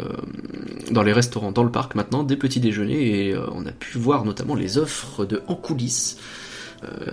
dans 0.90 1.02
les 1.02 1.12
restaurants 1.12 1.52
dans 1.52 1.64
le 1.64 1.70
parc 1.70 1.94
maintenant, 1.94 2.22
des 2.22 2.36
petits 2.36 2.60
déjeuners, 2.60 3.28
et 3.28 3.36
on 3.36 3.66
a 3.66 3.72
pu 3.72 3.98
voir 3.98 4.24
notamment 4.24 4.54
les 4.54 4.78
offres 4.78 5.24
de 5.24 5.42
en 5.46 5.54
coulisses 5.54 6.18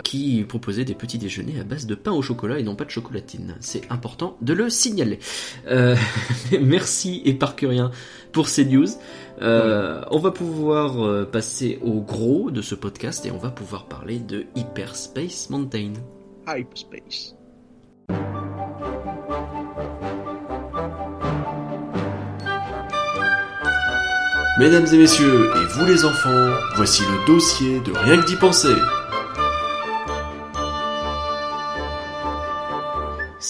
qui 0.04 0.44
proposait 0.48 0.86
des 0.86 0.96
petits 0.96 1.18
déjeuners 1.18 1.60
à 1.60 1.64
base 1.64 1.86
de 1.86 1.96
pain 1.96 2.12
au 2.12 2.22
chocolat 2.22 2.60
et 2.60 2.64
non 2.64 2.76
pas 2.76 2.86
de 2.86 2.90
chocolatine. 2.90 3.56
C'est 3.60 3.90
important 3.90 4.38
de 4.42 4.54
le 4.54 4.70
signaler. 4.70 5.20
Euh, 5.68 5.96
merci 6.62 7.22
Éparcurien 7.26 7.92
pour 8.32 8.48
ces 8.48 8.66
news. 8.66 8.88
Euh, 9.42 10.02
on 10.12 10.20
va 10.20 10.32
pouvoir 10.32 11.28
passer 11.28 11.80
au 11.82 12.02
gros 12.02 12.52
de 12.52 12.62
ce 12.62 12.76
podcast 12.76 13.26
et 13.26 13.32
on 13.32 13.38
va 13.38 13.50
pouvoir 13.50 13.86
parler 13.88 14.20
de 14.20 14.46
Hyperspace 14.56 15.50
Mountain. 15.50 15.94
Hyperspace. 16.48 17.36
Mesdames 24.60 24.86
et 24.94 24.98
messieurs, 24.98 25.50
et 25.56 25.66
vous 25.74 25.86
les 25.86 26.06
enfants, 26.06 26.50
voici 26.76 27.02
le 27.04 27.26
dossier 27.26 27.80
de 27.80 27.92
Rien 27.94 28.22
que 28.22 28.28
d'y 28.28 28.36
penser. 28.36 28.76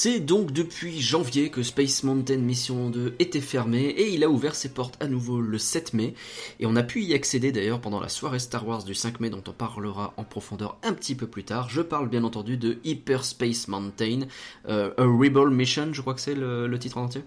C'est 0.03 0.19
donc 0.19 0.51
depuis 0.51 0.99
janvier 0.99 1.51
que 1.51 1.61
Space 1.61 2.03
Mountain 2.03 2.37
Mission 2.37 2.89
2 2.89 3.13
était 3.19 3.39
fermé 3.39 3.81
et 3.81 4.11
il 4.11 4.23
a 4.23 4.29
ouvert 4.31 4.55
ses 4.55 4.69
portes 4.69 4.97
à 4.99 5.05
nouveau 5.05 5.39
le 5.39 5.59
7 5.59 5.93
mai 5.93 6.15
et 6.59 6.65
on 6.65 6.75
a 6.75 6.81
pu 6.81 7.03
y 7.03 7.13
accéder 7.13 7.51
d'ailleurs 7.51 7.79
pendant 7.79 7.99
la 7.99 8.09
soirée 8.09 8.39
Star 8.39 8.67
Wars 8.67 8.83
du 8.83 8.95
5 8.95 9.19
mai 9.19 9.29
dont 9.29 9.43
on 9.47 9.51
parlera 9.51 10.15
en 10.17 10.23
profondeur 10.23 10.79
un 10.81 10.93
petit 10.93 11.13
peu 11.13 11.27
plus 11.27 11.43
tard. 11.43 11.69
Je 11.69 11.83
parle 11.83 12.09
bien 12.09 12.23
entendu 12.23 12.57
de 12.57 12.79
Hyperspace 12.83 13.67
Mountain, 13.67 14.21
euh, 14.67 14.89
A 14.97 15.03
Rebel 15.03 15.51
Mission, 15.51 15.89
je 15.93 16.01
crois 16.01 16.15
que 16.15 16.21
c'est 16.21 16.33
le, 16.33 16.75
titre 16.79 16.97
en 16.97 17.03
entier. 17.03 17.21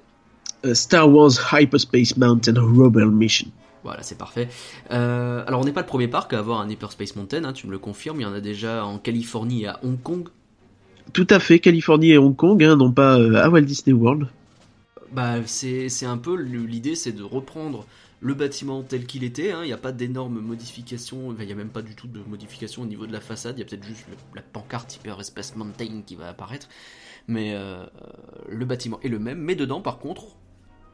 Euh, 0.67 0.75
Star 0.75 1.09
Wars 1.09 1.31
Hyperspace 1.53 2.17
Mountain 2.17 2.61
Rebel 2.61 3.13
Mission. 3.13 3.53
Voilà, 3.85 4.03
c'est 4.03 4.19
parfait. 4.19 4.49
Euh, 4.91 5.45
alors 5.47 5.61
on 5.61 5.65
n'est 5.65 5.71
pas 5.71 5.83
le 5.83 5.87
premier 5.87 6.09
parc 6.09 6.33
à 6.33 6.41
avoir 6.41 6.61
un 6.61 6.69
Hyperspace 6.69 7.15
Mountain, 7.15 7.45
hein, 7.45 7.53
tu 7.53 7.69
me 7.69 7.71
le 7.71 7.79
confirmes, 7.79 8.19
il 8.19 8.25
y 8.25 8.27
en 8.27 8.35
a 8.35 8.41
déjà 8.41 8.85
en 8.85 8.99
Californie 8.99 9.63
et 9.63 9.69
à 9.69 9.79
Hong 9.85 10.03
Kong 10.03 10.29
tout 11.13 11.27
à 11.31 11.39
fait, 11.39 11.59
Californie 11.59 12.13
et 12.13 12.19
Hong 12.19 12.35
Kong, 12.35 12.63
hein, 12.63 12.77
non 12.77 12.93
pas 12.93 13.19
euh, 13.19 13.35
à 13.35 13.49
Walt 13.49 13.63
Disney 13.63 13.93
World. 13.93 14.29
Bah, 15.13 15.37
c'est 15.47 16.07
un 16.07 16.19
peu 16.19 16.35
l'idée, 16.35 16.97
c'est 16.97 17.13
de 17.13 17.23
reprendre 17.23 17.87
le 18.21 18.35
bâtiment 18.35 18.83
tel 18.83 19.07
qu'il 19.07 19.23
était. 19.23 19.53
Hein. 19.53 19.61
Il 19.63 19.67
n'y 19.67 19.73
a 19.73 19.79
pas 19.79 19.93
d'énormes 19.93 20.41
modifications, 20.41 21.35
il 21.39 21.47
n'y 21.47 21.53
a 21.53 21.55
même 21.55 21.69
pas 21.69 21.83
du 21.83 21.95
tout 21.95 22.09
de 22.09 22.21
modifications 22.27 22.83
au 22.83 22.87
niveau 22.87 23.07
de 23.07 23.13
la 23.13 23.21
façade. 23.21 23.57
Il 23.57 23.61
y 23.61 23.63
a 23.63 23.67
peut-être 23.67 23.87
juste 23.87 24.07
la 24.35 24.43
pancarte 24.43 24.97
Hyper 24.97 25.25
Space 25.25 25.55
Mountain 25.57 26.03
qui 26.05 26.17
va 26.17 26.29
apparaître. 26.29 26.69
Mais 27.29 27.53
euh, 27.55 27.85
le 28.49 28.65
bâtiment 28.65 28.99
est 29.03 29.09
le 29.09 29.19
même. 29.19 29.39
Mais 29.39 29.55
dedans, 29.55 29.81
par 29.81 29.99
contre, 29.99 30.25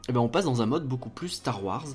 eh 0.09 0.13
ben, 0.13 0.19
on 0.19 0.27
passe 0.27 0.45
dans 0.45 0.61
un 0.61 0.65
mode 0.65 0.87
beaucoup 0.87 1.09
plus 1.09 1.29
Star 1.29 1.63
Wars. 1.63 1.87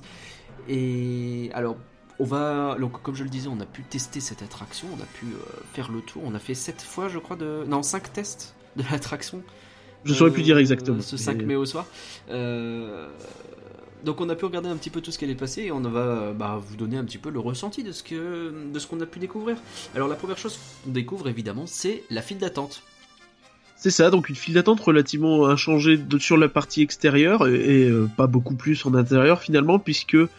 Et 0.68 1.50
alors, 1.52 1.76
on 2.18 2.24
va, 2.24 2.76
donc, 2.80 3.02
comme 3.02 3.14
je 3.14 3.24
le 3.24 3.30
disais, 3.30 3.48
on 3.48 3.60
a 3.60 3.66
pu 3.66 3.82
tester 3.82 4.20
cette 4.20 4.42
attraction, 4.42 4.88
on 4.92 5.02
a 5.02 5.06
pu 5.06 5.26
euh, 5.26 5.38
faire 5.72 5.90
le 5.90 6.00
tour. 6.00 6.22
On 6.24 6.34
a 6.34 6.38
fait 6.38 6.54
7 6.54 6.82
fois, 6.82 7.08
je 7.08 7.18
crois, 7.18 7.36
de. 7.36 7.64
Non, 7.66 7.82
5 7.82 8.12
tests 8.12 8.54
de 8.76 8.84
l'attraction. 8.90 9.42
Je 10.04 10.14
saurais 10.14 10.30
plus 10.30 10.42
dire 10.42 10.58
exactement. 10.58 11.00
Ce 11.00 11.16
5 11.16 11.42
mai 11.42 11.56
au 11.56 11.66
soir. 11.66 11.86
donc 12.28 14.20
on 14.20 14.28
a 14.28 14.36
pu 14.36 14.44
regarder 14.44 14.68
un 14.68 14.76
petit 14.76 14.90
peu 14.90 15.00
tout 15.00 15.10
ce 15.10 15.18
qui 15.18 15.24
allait 15.24 15.34
passer 15.34 15.62
et 15.62 15.72
on 15.72 15.80
va 15.80 16.32
bah, 16.32 16.60
vous 16.64 16.76
donner 16.76 16.96
un 16.96 17.04
petit 17.04 17.18
peu 17.18 17.28
le 17.28 17.40
ressenti 17.40 17.82
de 17.82 17.90
ce 17.90 18.04
que 18.04 18.70
de 18.72 18.78
ce 18.78 18.86
qu'on 18.86 19.00
a 19.00 19.06
pu 19.06 19.18
découvrir. 19.18 19.56
Alors 19.96 20.06
la 20.06 20.14
première 20.14 20.38
chose 20.38 20.60
qu'on 20.84 20.92
découvre 20.92 21.28
évidemment, 21.28 21.66
c'est 21.66 22.04
la 22.08 22.22
file 22.22 22.38
d'attente. 22.38 22.84
C'est 23.76 23.90
ça, 23.90 24.10
donc 24.10 24.30
une 24.30 24.36
file 24.36 24.54
d'attente 24.54 24.80
relativement 24.80 25.46
inchangée 25.46 26.00
sur 26.18 26.38
la 26.38 26.48
partie 26.48 26.80
extérieure 26.80 27.46
et, 27.46 27.88
euh, 27.88 28.08
pas 28.16 28.26
beaucoup 28.26 28.54
plus 28.54 28.86
en 28.86 28.94
intérieur 28.94 29.42
finalement, 29.42 29.78
puisque 29.78 30.14
euh, 30.14 30.30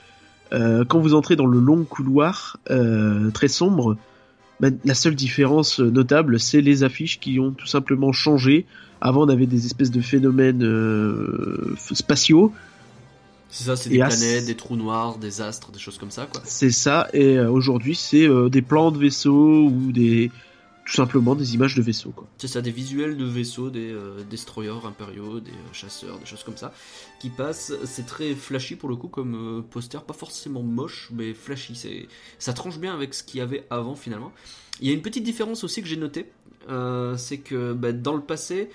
quand 0.52 1.00
vous 1.00 1.14
entrez 1.14 1.36
dans 1.36 1.46
le 1.46 1.60
long 1.60 1.84
couloir 1.84 2.58
euh, 2.70 3.32
très 3.32 3.48
sombre, 3.48 3.98
bah, 4.60 4.70
la 4.86 4.94
seule 4.94 5.16
différence 5.16 5.80
notable, 5.80 6.40
c'est 6.40 6.62
les 6.62 6.84
affiches 6.84 7.20
qui 7.20 7.40
ont 7.40 7.52
tout 7.52 7.68
simplement 7.68 8.12
changé. 8.12 8.66
Avant, 9.02 9.26
on 9.26 9.30
avait 9.30 9.46
des 9.46 9.66
espèces 9.66 9.92
de 9.92 10.02
phénomènes 10.02 10.66
spatiaux. 11.78 12.52
C'est 13.50 13.64
ça, 13.64 13.76
c'est 13.76 13.90
des 13.90 14.00
planètes, 14.00 14.46
des 14.46 14.56
trous 14.56 14.76
noirs, 14.76 15.18
des 15.18 15.42
astres, 15.42 15.72
des 15.72 15.80
choses 15.80 15.98
comme 15.98 16.12
ça, 16.12 16.28
quoi. 16.32 16.42
C'est 16.44 16.72
ça, 16.72 17.08
et 17.14 17.40
aujourd'hui, 17.40 17.96
c'est 17.96 18.28
des 18.50 18.62
plans 18.62 18.92
de 18.92 18.98
vaisseaux 18.98 19.68
ou 19.68 19.92
des, 19.92 20.32
tout 20.88 20.94
simplement 20.94 21.36
des 21.36 21.54
images 21.54 21.76
de 21.76 21.82
vaisseaux. 21.82 22.14
C'est 22.38 22.48
ça, 22.48 22.62
des 22.62 22.72
visuels 22.72 23.18
de 23.18 23.26
vaisseaux, 23.26 23.70
des 23.70 23.92
euh, 23.92 24.24
destroyers 24.30 24.86
impériaux, 24.86 25.42
des 25.42 25.52
euh, 25.52 25.74
chasseurs, 25.74 26.18
des 26.18 26.26
choses 26.26 26.46
comme 26.46 26.56
ça, 26.56 26.74
qui 27.20 27.30
passent. 27.30 27.74
C'est 27.84 28.06
très 28.06 28.34
flashy 28.36 28.78
pour 28.78 28.88
le 28.88 28.96
coup 28.96 29.10
comme 29.10 29.36
euh, 29.36 29.62
poster, 29.62 30.02
pas 30.02 30.14
forcément 30.14 30.64
moche, 30.64 31.10
mais 31.14 31.34
flashy. 31.34 31.76
C'est, 31.76 32.08
ça 32.40 32.54
tranche 32.54 32.80
bien 32.80 32.94
avec 32.94 33.14
ce 33.14 33.22
qu'il 33.22 33.40
y 33.40 33.42
avait 33.42 33.68
avant 33.70 33.96
finalement. 33.96 34.32
Il 34.80 34.88
y 34.88 34.92
a 34.92 34.94
une 34.94 35.02
petite 35.02 35.26
différence 35.26 35.66
aussi 35.66 35.82
que 35.82 35.90
j'ai 35.90 35.98
notée, 35.98 36.32
c'est 37.18 37.40
que 37.40 37.74
bah, 37.74 37.92
dans 37.92 38.16
le 38.16 38.22
passé, 38.22 38.70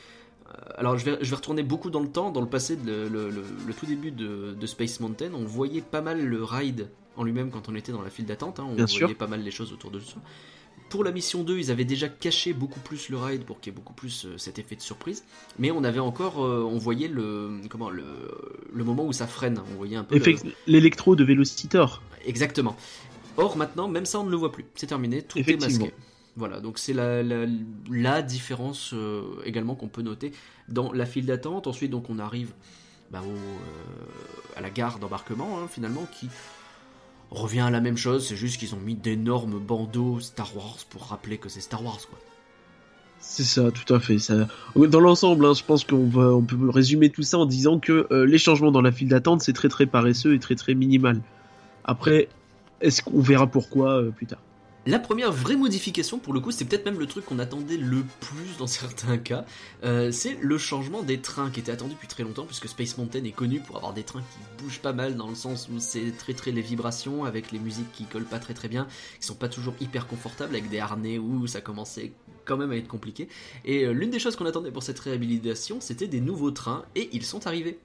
alors 0.76 0.98
je 0.98 1.06
vais, 1.06 1.18
je 1.22 1.30
vais, 1.30 1.36
retourner 1.36 1.62
beaucoup 1.62 1.88
dans 1.88 2.00
le 2.00 2.08
temps. 2.08 2.30
Dans 2.30 2.40
le 2.42 2.48
passé, 2.48 2.76
le, 2.84 3.08
le, 3.08 3.72
tout 3.72 3.86
début 3.86 4.10
de, 4.10 4.54
de, 4.58 4.66
Space 4.66 5.00
Mountain, 5.00 5.30
on 5.32 5.44
voyait 5.44 5.80
pas 5.80 6.02
mal 6.02 6.22
le 6.22 6.44
ride 6.44 6.90
en 7.16 7.24
lui-même 7.24 7.50
quand 7.50 7.68
on 7.68 7.74
était 7.74 7.92
dans 7.92 8.02
la 8.02 8.10
file 8.10 8.26
d'attente. 8.26 8.58
Hein. 8.58 8.66
on 8.68 8.84
voyait 8.84 9.14
pas 9.14 9.28
mal 9.28 9.42
les 9.42 9.52
choses 9.52 9.72
autour 9.72 9.90
de 9.90 10.00
soi 10.00 10.20
pour 10.92 11.04
la 11.04 11.10
mission 11.10 11.42
2, 11.42 11.58
ils 11.58 11.70
avaient 11.70 11.86
déjà 11.86 12.10
caché 12.10 12.52
beaucoup 12.52 12.78
plus 12.78 13.08
le 13.08 13.16
ride 13.16 13.44
pour 13.44 13.60
qu'il 13.60 13.72
y 13.72 13.74
ait 13.74 13.76
beaucoup 13.76 13.94
plus 13.94 14.26
euh, 14.26 14.36
cet 14.36 14.58
effet 14.58 14.76
de 14.76 14.82
surprise. 14.82 15.24
Mais 15.58 15.70
on 15.70 15.84
avait 15.84 16.00
encore, 16.00 16.44
euh, 16.44 16.68
on 16.70 16.76
voyait 16.76 17.08
le, 17.08 17.62
comment, 17.70 17.88
le, 17.88 18.04
le, 18.74 18.84
moment 18.84 19.06
où 19.06 19.12
ça 19.14 19.26
freine. 19.26 19.58
On 19.72 19.76
voyait 19.78 19.96
un 19.96 20.04
peu. 20.04 20.20
L'électro 20.66 21.16
de 21.16 21.24
Velocitor. 21.24 22.02
Exactement. 22.26 22.76
Or 23.38 23.56
maintenant, 23.56 23.88
même 23.88 24.04
ça, 24.04 24.20
on 24.20 24.24
ne 24.24 24.30
le 24.30 24.36
voit 24.36 24.52
plus. 24.52 24.66
C'est 24.74 24.88
terminé, 24.88 25.22
tout 25.22 25.38
est 25.38 25.58
masqué. 25.58 25.94
Voilà, 26.36 26.60
donc 26.60 26.78
c'est 26.78 26.92
la, 26.92 27.22
la, 27.22 28.22
différence 28.22 28.90
euh, 28.92 29.22
également 29.46 29.74
qu'on 29.74 29.88
peut 29.88 30.02
noter 30.02 30.32
dans 30.68 30.92
la 30.92 31.06
file 31.06 31.24
d'attente. 31.24 31.68
Ensuite, 31.68 31.90
donc 31.90 32.10
on 32.10 32.18
arrive 32.18 32.52
bah, 33.10 33.22
au, 33.26 34.58
à 34.58 34.60
la 34.60 34.68
gare 34.68 34.98
d'embarquement, 34.98 35.58
hein, 35.58 35.68
finalement, 35.70 36.06
qui 36.20 36.28
revient 37.32 37.60
à 37.60 37.70
la 37.70 37.80
même 37.80 37.96
chose, 37.96 38.26
c'est 38.26 38.36
juste 38.36 38.58
qu'ils 38.58 38.74
ont 38.74 38.80
mis 38.80 38.94
d'énormes 38.94 39.58
bandeaux 39.58 40.20
Star 40.20 40.56
Wars 40.56 40.78
pour 40.90 41.04
rappeler 41.04 41.38
que 41.38 41.48
c'est 41.48 41.60
Star 41.60 41.84
Wars, 41.84 42.00
quoi. 42.08 42.18
C'est 43.24 43.44
ça, 43.44 43.70
tout 43.70 43.94
à 43.94 44.00
fait. 44.00 44.18
Ça... 44.18 44.48
Dans 44.74 45.00
l'ensemble, 45.00 45.46
hein, 45.46 45.54
je 45.54 45.62
pense 45.62 45.84
qu'on 45.84 46.08
va, 46.08 46.32
peut 46.46 46.68
résumer 46.68 47.08
tout 47.08 47.22
ça 47.22 47.38
en 47.38 47.46
disant 47.46 47.78
que 47.78 48.08
euh, 48.10 48.26
les 48.26 48.36
changements 48.36 48.72
dans 48.72 48.82
la 48.82 48.90
file 48.90 49.08
d'attente, 49.08 49.42
c'est 49.42 49.52
très 49.52 49.68
très 49.68 49.86
paresseux 49.86 50.34
et 50.34 50.40
très 50.40 50.56
très 50.56 50.74
minimal. 50.74 51.20
Après, 51.84 52.28
est-ce 52.80 53.00
qu'on 53.00 53.20
verra 53.20 53.46
pourquoi 53.46 54.02
euh, 54.02 54.10
plus 54.10 54.26
tard? 54.26 54.40
La 54.84 54.98
première 54.98 55.30
vraie 55.30 55.54
modification, 55.54 56.18
pour 56.18 56.32
le 56.32 56.40
coup, 56.40 56.50
c'est 56.50 56.64
peut-être 56.64 56.84
même 56.84 56.98
le 56.98 57.06
truc 57.06 57.24
qu'on 57.24 57.38
attendait 57.38 57.76
le 57.76 58.04
plus 58.20 58.56
dans 58.58 58.66
certains 58.66 59.16
cas, 59.16 59.44
euh, 59.84 60.10
c'est 60.10 60.36
le 60.40 60.58
changement 60.58 61.02
des 61.02 61.20
trains 61.20 61.50
qui 61.50 61.60
était 61.60 61.70
attendu 61.70 61.94
depuis 61.94 62.08
très 62.08 62.24
longtemps, 62.24 62.46
puisque 62.46 62.68
Space 62.68 62.98
Mountain 62.98 63.22
est 63.24 63.30
connu 63.30 63.60
pour 63.60 63.76
avoir 63.76 63.92
des 63.92 64.02
trains 64.02 64.20
qui 64.20 64.62
bougent 64.62 64.80
pas 64.80 64.92
mal, 64.92 65.16
dans 65.16 65.28
le 65.28 65.36
sens 65.36 65.68
où 65.72 65.78
c'est 65.78 66.12
très 66.18 66.34
très 66.34 66.50
les 66.50 66.62
vibrations, 66.62 67.24
avec 67.24 67.52
les 67.52 67.60
musiques 67.60 67.92
qui 67.92 68.04
collent 68.04 68.24
pas 68.24 68.40
très 68.40 68.54
très 68.54 68.68
bien, 68.68 68.88
qui 69.20 69.26
sont 69.26 69.34
pas 69.34 69.48
toujours 69.48 69.74
hyper 69.80 70.08
confortables, 70.08 70.54
avec 70.54 70.68
des 70.68 70.80
harnais 70.80 71.18
où 71.18 71.46
ça 71.46 71.60
commençait 71.60 72.12
quand 72.44 72.56
même 72.56 72.72
à 72.72 72.76
être 72.76 72.88
compliqué. 72.88 73.28
Et 73.64 73.84
euh, 73.84 73.92
l'une 73.92 74.10
des 74.10 74.18
choses 74.18 74.34
qu'on 74.34 74.46
attendait 74.46 74.72
pour 74.72 74.82
cette 74.82 74.98
réhabilitation, 74.98 75.80
c'était 75.80 76.08
des 76.08 76.20
nouveaux 76.20 76.50
trains, 76.50 76.84
et 76.96 77.08
ils 77.12 77.24
sont 77.24 77.46
arrivés. 77.46 77.78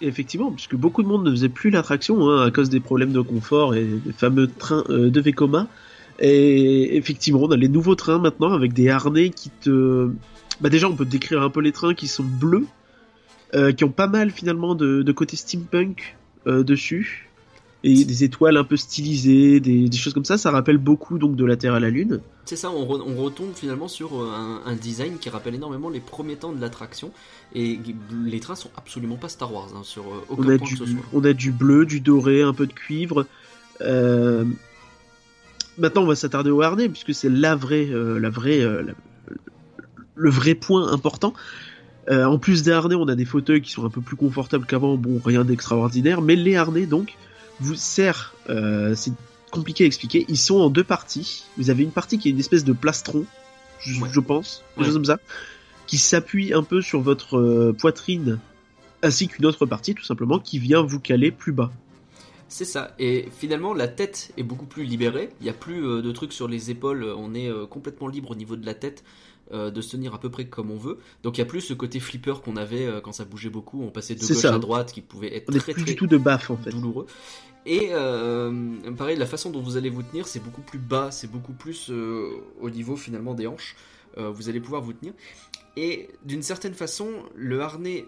Effectivement, 0.00 0.52
puisque 0.52 0.76
beaucoup 0.76 1.02
de 1.02 1.08
monde 1.08 1.24
ne 1.24 1.30
faisait 1.32 1.48
plus 1.48 1.70
l'attraction 1.70 2.28
hein, 2.28 2.46
à 2.46 2.50
cause 2.52 2.68
des 2.68 2.80
problèmes 2.80 3.12
de 3.12 3.20
confort 3.20 3.74
et 3.74 3.84
des 3.84 4.12
fameux 4.12 4.48
trains 4.48 4.84
euh, 4.88 5.10
de 5.10 5.20
Vekoma. 5.20 5.68
Et 6.20 6.96
effectivement, 6.96 7.40
on 7.42 7.50
a 7.50 7.56
les 7.56 7.68
nouveaux 7.68 7.94
trains 7.94 8.18
maintenant 8.18 8.52
avec 8.52 8.72
des 8.72 8.88
harnais 8.88 9.30
qui 9.30 9.50
te. 9.50 10.10
Bah 10.60 10.68
déjà, 10.68 10.88
on 10.88 10.94
peut 10.94 11.04
décrire 11.04 11.42
un 11.42 11.50
peu 11.50 11.60
les 11.60 11.72
trains 11.72 11.94
qui 11.94 12.06
sont 12.06 12.22
bleus, 12.22 12.66
euh, 13.54 13.72
qui 13.72 13.84
ont 13.84 13.90
pas 13.90 14.06
mal 14.06 14.30
finalement 14.30 14.74
de, 14.74 15.02
de 15.02 15.12
côté 15.12 15.36
steampunk 15.36 16.16
euh, 16.46 16.62
dessus, 16.62 17.28
et 17.82 18.04
des 18.04 18.22
étoiles 18.22 18.56
un 18.56 18.62
peu 18.62 18.76
stylisées, 18.76 19.58
des, 19.58 19.88
des, 19.88 19.96
choses 19.96 20.14
comme 20.14 20.24
ça. 20.24 20.38
Ça 20.38 20.52
rappelle 20.52 20.78
beaucoup 20.78 21.18
donc 21.18 21.34
de 21.34 21.44
la 21.44 21.56
Terre 21.56 21.74
à 21.74 21.80
la 21.80 21.90
Lune. 21.90 22.20
C'est 22.44 22.56
ça, 22.56 22.70
on, 22.70 22.88
on, 22.88 23.22
retombe 23.22 23.52
finalement 23.52 23.88
sur 23.88 24.22
euh, 24.22 24.30
un, 24.32 24.62
un, 24.64 24.76
design 24.76 25.18
qui 25.18 25.28
rappelle 25.30 25.56
énormément 25.56 25.90
les 25.90 26.00
premiers 26.00 26.36
temps 26.36 26.52
de 26.52 26.60
l'attraction. 26.60 27.10
Et 27.56 27.80
les 28.24 28.38
trains 28.38 28.54
sont 28.54 28.70
absolument 28.76 29.16
pas 29.16 29.28
Star 29.28 29.52
Wars 29.52 29.70
hein, 29.74 29.82
sur 29.82 30.04
aucun 30.28 30.42
on 30.44 30.48
a 30.48 30.58
point 30.58 30.68
du, 30.68 30.74
que 30.74 30.86
ce 30.86 30.92
soit. 30.92 31.02
On 31.12 31.24
a 31.24 31.32
du 31.32 31.50
bleu, 31.50 31.84
du 31.84 31.98
doré, 32.00 32.42
un 32.42 32.54
peu 32.54 32.68
de 32.68 32.72
cuivre. 32.72 33.26
Euh, 33.80 34.44
maintenant 35.78 36.02
on 36.02 36.06
va 36.06 36.14
s'attarder 36.14 36.50
au 36.50 36.62
harnais 36.62 36.88
puisque 36.88 37.14
c'est 37.14 37.28
la 37.28 37.54
vraie, 37.54 37.88
euh, 37.90 38.18
la 38.18 38.30
vraie, 38.30 38.60
euh, 38.60 38.82
le 40.14 40.30
vrai 40.30 40.54
point 40.54 40.92
important. 40.92 41.34
Euh, 42.10 42.24
en 42.24 42.38
plus 42.38 42.62
des 42.62 42.70
harnais, 42.70 42.94
on 42.94 43.08
a 43.08 43.14
des 43.14 43.24
fauteuils 43.24 43.62
qui 43.62 43.70
sont 43.70 43.84
un 43.84 43.90
peu 43.90 44.00
plus 44.02 44.16
confortables 44.16 44.66
qu'avant. 44.66 44.96
Bon, 44.96 45.20
rien 45.24 45.44
d'extraordinaire, 45.44 46.20
mais 46.20 46.36
les 46.36 46.56
harnais 46.56 46.86
donc 46.86 47.14
vous 47.60 47.74
servent. 47.74 48.30
c'est 48.94 49.12
compliqué 49.50 49.84
à 49.84 49.86
expliquer. 49.86 50.26
Ils 50.28 50.36
sont 50.36 50.56
en 50.60 50.68
deux 50.68 50.84
parties. 50.84 51.44
Vous 51.56 51.70
avez 51.70 51.82
une 51.84 51.92
partie 51.92 52.18
qui 52.18 52.28
est 52.28 52.32
une 52.32 52.40
espèce 52.40 52.64
de 52.64 52.72
plastron, 52.72 53.24
je, 53.80 54.00
Ouais. 54.02 54.08
je 54.12 54.20
pense, 54.20 54.62
quelque 54.74 54.80
Ouais. 54.80 54.84
chose 54.86 54.94
comme 54.94 55.04
ça, 55.04 55.18
qui 55.86 55.96
s'appuie 55.96 56.52
un 56.52 56.62
peu 56.62 56.82
sur 56.82 57.00
votre 57.00 57.72
poitrine, 57.78 58.38
ainsi 59.02 59.28
qu'une 59.28 59.46
autre 59.46 59.64
partie 59.66 59.94
tout 59.94 60.04
simplement 60.04 60.38
qui 60.38 60.58
vient 60.58 60.82
vous 60.82 60.98
caler 61.00 61.30
plus 61.30 61.52
bas. 61.52 61.70
C'est 62.48 62.64
ça. 62.64 62.94
Et 62.98 63.28
finalement, 63.36 63.74
la 63.74 63.88
tête 63.88 64.32
est 64.36 64.42
beaucoup 64.42 64.66
plus 64.66 64.84
libérée. 64.84 65.30
Il 65.40 65.44
n'y 65.44 65.50
a 65.50 65.54
plus 65.54 65.86
euh, 65.86 66.02
de 66.02 66.12
trucs 66.12 66.32
sur 66.32 66.48
les 66.48 66.70
épaules. 66.70 67.04
On 67.04 67.34
est 67.34 67.48
euh, 67.48 67.66
complètement 67.66 68.08
libre 68.08 68.30
au 68.32 68.34
niveau 68.34 68.56
de 68.56 68.66
la 68.66 68.74
tête 68.74 69.04
euh, 69.52 69.70
de 69.70 69.80
se 69.80 69.92
tenir 69.92 70.14
à 70.14 70.20
peu 70.20 70.30
près 70.30 70.46
comme 70.46 70.70
on 70.70 70.76
veut. 70.76 70.98
Donc 71.22 71.36
il 71.36 71.40
n'y 71.40 71.46
a 71.46 71.48
plus 71.48 71.60
ce 71.60 71.74
côté 71.74 72.00
flipper 72.00 72.34
qu'on 72.44 72.56
avait 72.56 72.88
quand 73.02 73.12
ça 73.12 73.24
bougeait 73.24 73.50
beaucoup. 73.50 73.82
On 73.82 73.90
passait 73.90 74.14
de 74.14 74.20
gauche 74.20 74.36
ça. 74.36 74.54
à 74.54 74.58
droite 74.58 74.92
qui 74.92 75.00
pouvait 75.00 75.34
être 75.36 75.48
On 75.48 75.58
très 75.58 75.72
plus 75.72 75.82
très 75.82 75.92
du 75.92 75.96
tout 75.96 76.06
de 76.06 76.16
baffe 76.16 76.50
en 76.50 76.56
fait. 76.56 76.70
douloureux. 76.70 77.06
Et 77.66 77.88
euh, 77.92 78.92
pareil, 78.96 79.16
la 79.16 79.26
façon 79.26 79.50
dont 79.50 79.60
vous 79.60 79.76
allez 79.76 79.90
vous 79.90 80.02
tenir, 80.02 80.26
c'est 80.26 80.42
beaucoup 80.42 80.60
plus 80.60 80.78
bas, 80.78 81.10
c'est 81.10 81.30
beaucoup 81.30 81.54
plus 81.54 81.90
euh, 81.90 82.30
au 82.60 82.68
niveau 82.68 82.96
finalement 82.96 83.34
des 83.34 83.46
hanches. 83.46 83.74
Euh, 84.18 84.30
vous 84.30 84.48
allez 84.48 84.60
pouvoir 84.60 84.82
vous 84.82 84.92
tenir. 84.92 85.14
Et 85.76 86.08
d'une 86.24 86.42
certaine 86.42 86.74
façon, 86.74 87.10
le 87.34 87.60
harnais 87.60 88.06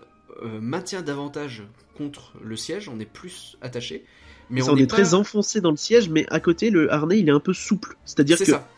maintient 0.60 1.02
davantage 1.02 1.62
contre 1.96 2.32
le 2.42 2.56
siège, 2.56 2.88
on 2.88 3.00
est 3.00 3.10
plus 3.10 3.56
attaché. 3.62 4.04
Mais 4.50 4.60
Ça, 4.60 4.72
on 4.72 4.76
est 4.76 4.86
pas... 4.86 4.96
très 4.96 5.14
enfoncé 5.14 5.60
dans 5.60 5.70
le 5.70 5.76
siège, 5.76 6.08
mais 6.08 6.26
à 6.30 6.40
côté 6.40 6.70
le 6.70 6.92
harnais 6.92 7.18
il 7.18 7.28
est 7.28 7.32
un 7.32 7.40
peu 7.40 7.52
souple. 7.52 7.96
C'est-à-dire 8.04 8.38
C'est 8.38 8.44
que 8.44 8.50
ça. 8.52 8.68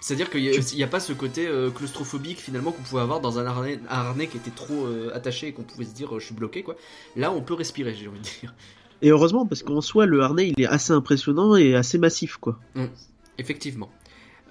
C'est-à-dire 0.00 0.30
qu'il 0.30 0.42
n'y 0.42 0.82
a, 0.82 0.86
pas 0.86 1.00
ce 1.00 1.12
côté 1.12 1.48
euh, 1.48 1.70
claustrophobique 1.70 2.38
finalement 2.38 2.70
qu'on 2.70 2.82
pouvait 2.82 3.00
avoir 3.02 3.20
dans 3.20 3.38
un 3.40 3.46
harnais, 3.46 3.80
un 3.88 3.96
harnais 3.96 4.28
qui 4.28 4.36
était 4.36 4.50
trop 4.50 4.86
euh, 4.86 5.10
attaché 5.14 5.48
et 5.48 5.52
qu'on 5.52 5.64
pouvait 5.64 5.86
se 5.86 5.94
dire 5.94 6.14
euh, 6.14 6.20
je 6.20 6.26
suis 6.26 6.34
bloqué 6.34 6.62
quoi. 6.62 6.76
Là 7.16 7.32
on 7.32 7.40
peut 7.40 7.54
respirer 7.54 7.94
j'ai 7.94 8.06
envie 8.06 8.18
de 8.18 8.24
dire. 8.24 8.54
Et 9.02 9.10
heureusement, 9.10 9.44
parce 9.46 9.62
qu'en 9.62 9.80
soi, 9.80 10.06
le 10.06 10.22
harnais, 10.22 10.48
il 10.56 10.62
est 10.62 10.66
assez 10.66 10.92
impressionnant 10.92 11.54
et 11.54 11.74
assez 11.74 11.98
massif, 11.98 12.38
quoi. 12.38 12.58
Effectivement. 13.36 13.90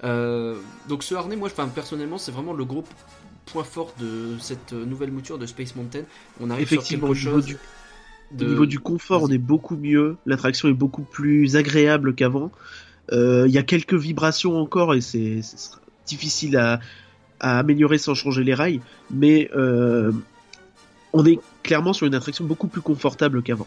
Euh, 0.04 0.54
donc 0.88 1.02
ce 1.02 1.14
harnais, 1.14 1.36
moi, 1.36 1.50
personnellement, 1.74 2.18
c'est 2.18 2.30
vraiment 2.30 2.52
le 2.52 2.64
gros 2.64 2.84
point 3.46 3.64
fort 3.64 3.92
de 3.98 4.36
cette 4.38 4.72
nouvelle 4.72 5.10
mouture 5.10 5.38
de 5.38 5.46
Space 5.46 5.74
Mountain. 5.74 6.02
On 6.40 6.50
arrive 6.50 6.62
Effectivement, 6.62 7.12
sur 7.12 7.14
quelque 7.14 7.34
chose 7.34 7.46
du, 7.46 7.56
de... 8.32 8.46
au 8.46 8.48
niveau 8.48 8.66
du 8.66 8.80
confort, 8.80 9.22
on 9.22 9.28
est 9.28 9.38
beaucoup 9.38 9.76
mieux. 9.76 10.16
L'attraction 10.26 10.68
est 10.68 10.74
beaucoup 10.74 11.02
plus 11.02 11.56
agréable 11.56 12.14
qu'avant. 12.14 12.50
Euh, 13.12 13.44
Il 13.46 13.52
y 13.52 13.58
a 13.58 13.62
quelques 13.62 13.94
vibrations 13.94 14.58
encore 14.58 14.94
et 14.94 15.00
c'est 15.00 15.40
difficile 16.06 16.56
à, 16.56 16.80
à 17.40 17.58
améliorer 17.58 17.98
sans 17.98 18.14
changer 18.14 18.44
les 18.44 18.54
rails, 18.54 18.80
mais 19.10 19.50
euh, 19.56 20.12
on 21.12 21.24
est 21.24 21.38
clairement 21.62 21.92
sur 21.92 22.06
une 22.06 22.14
attraction 22.14 22.44
beaucoup 22.44 22.68
plus 22.68 22.80
confortable 22.80 23.42
qu'avant. 23.42 23.66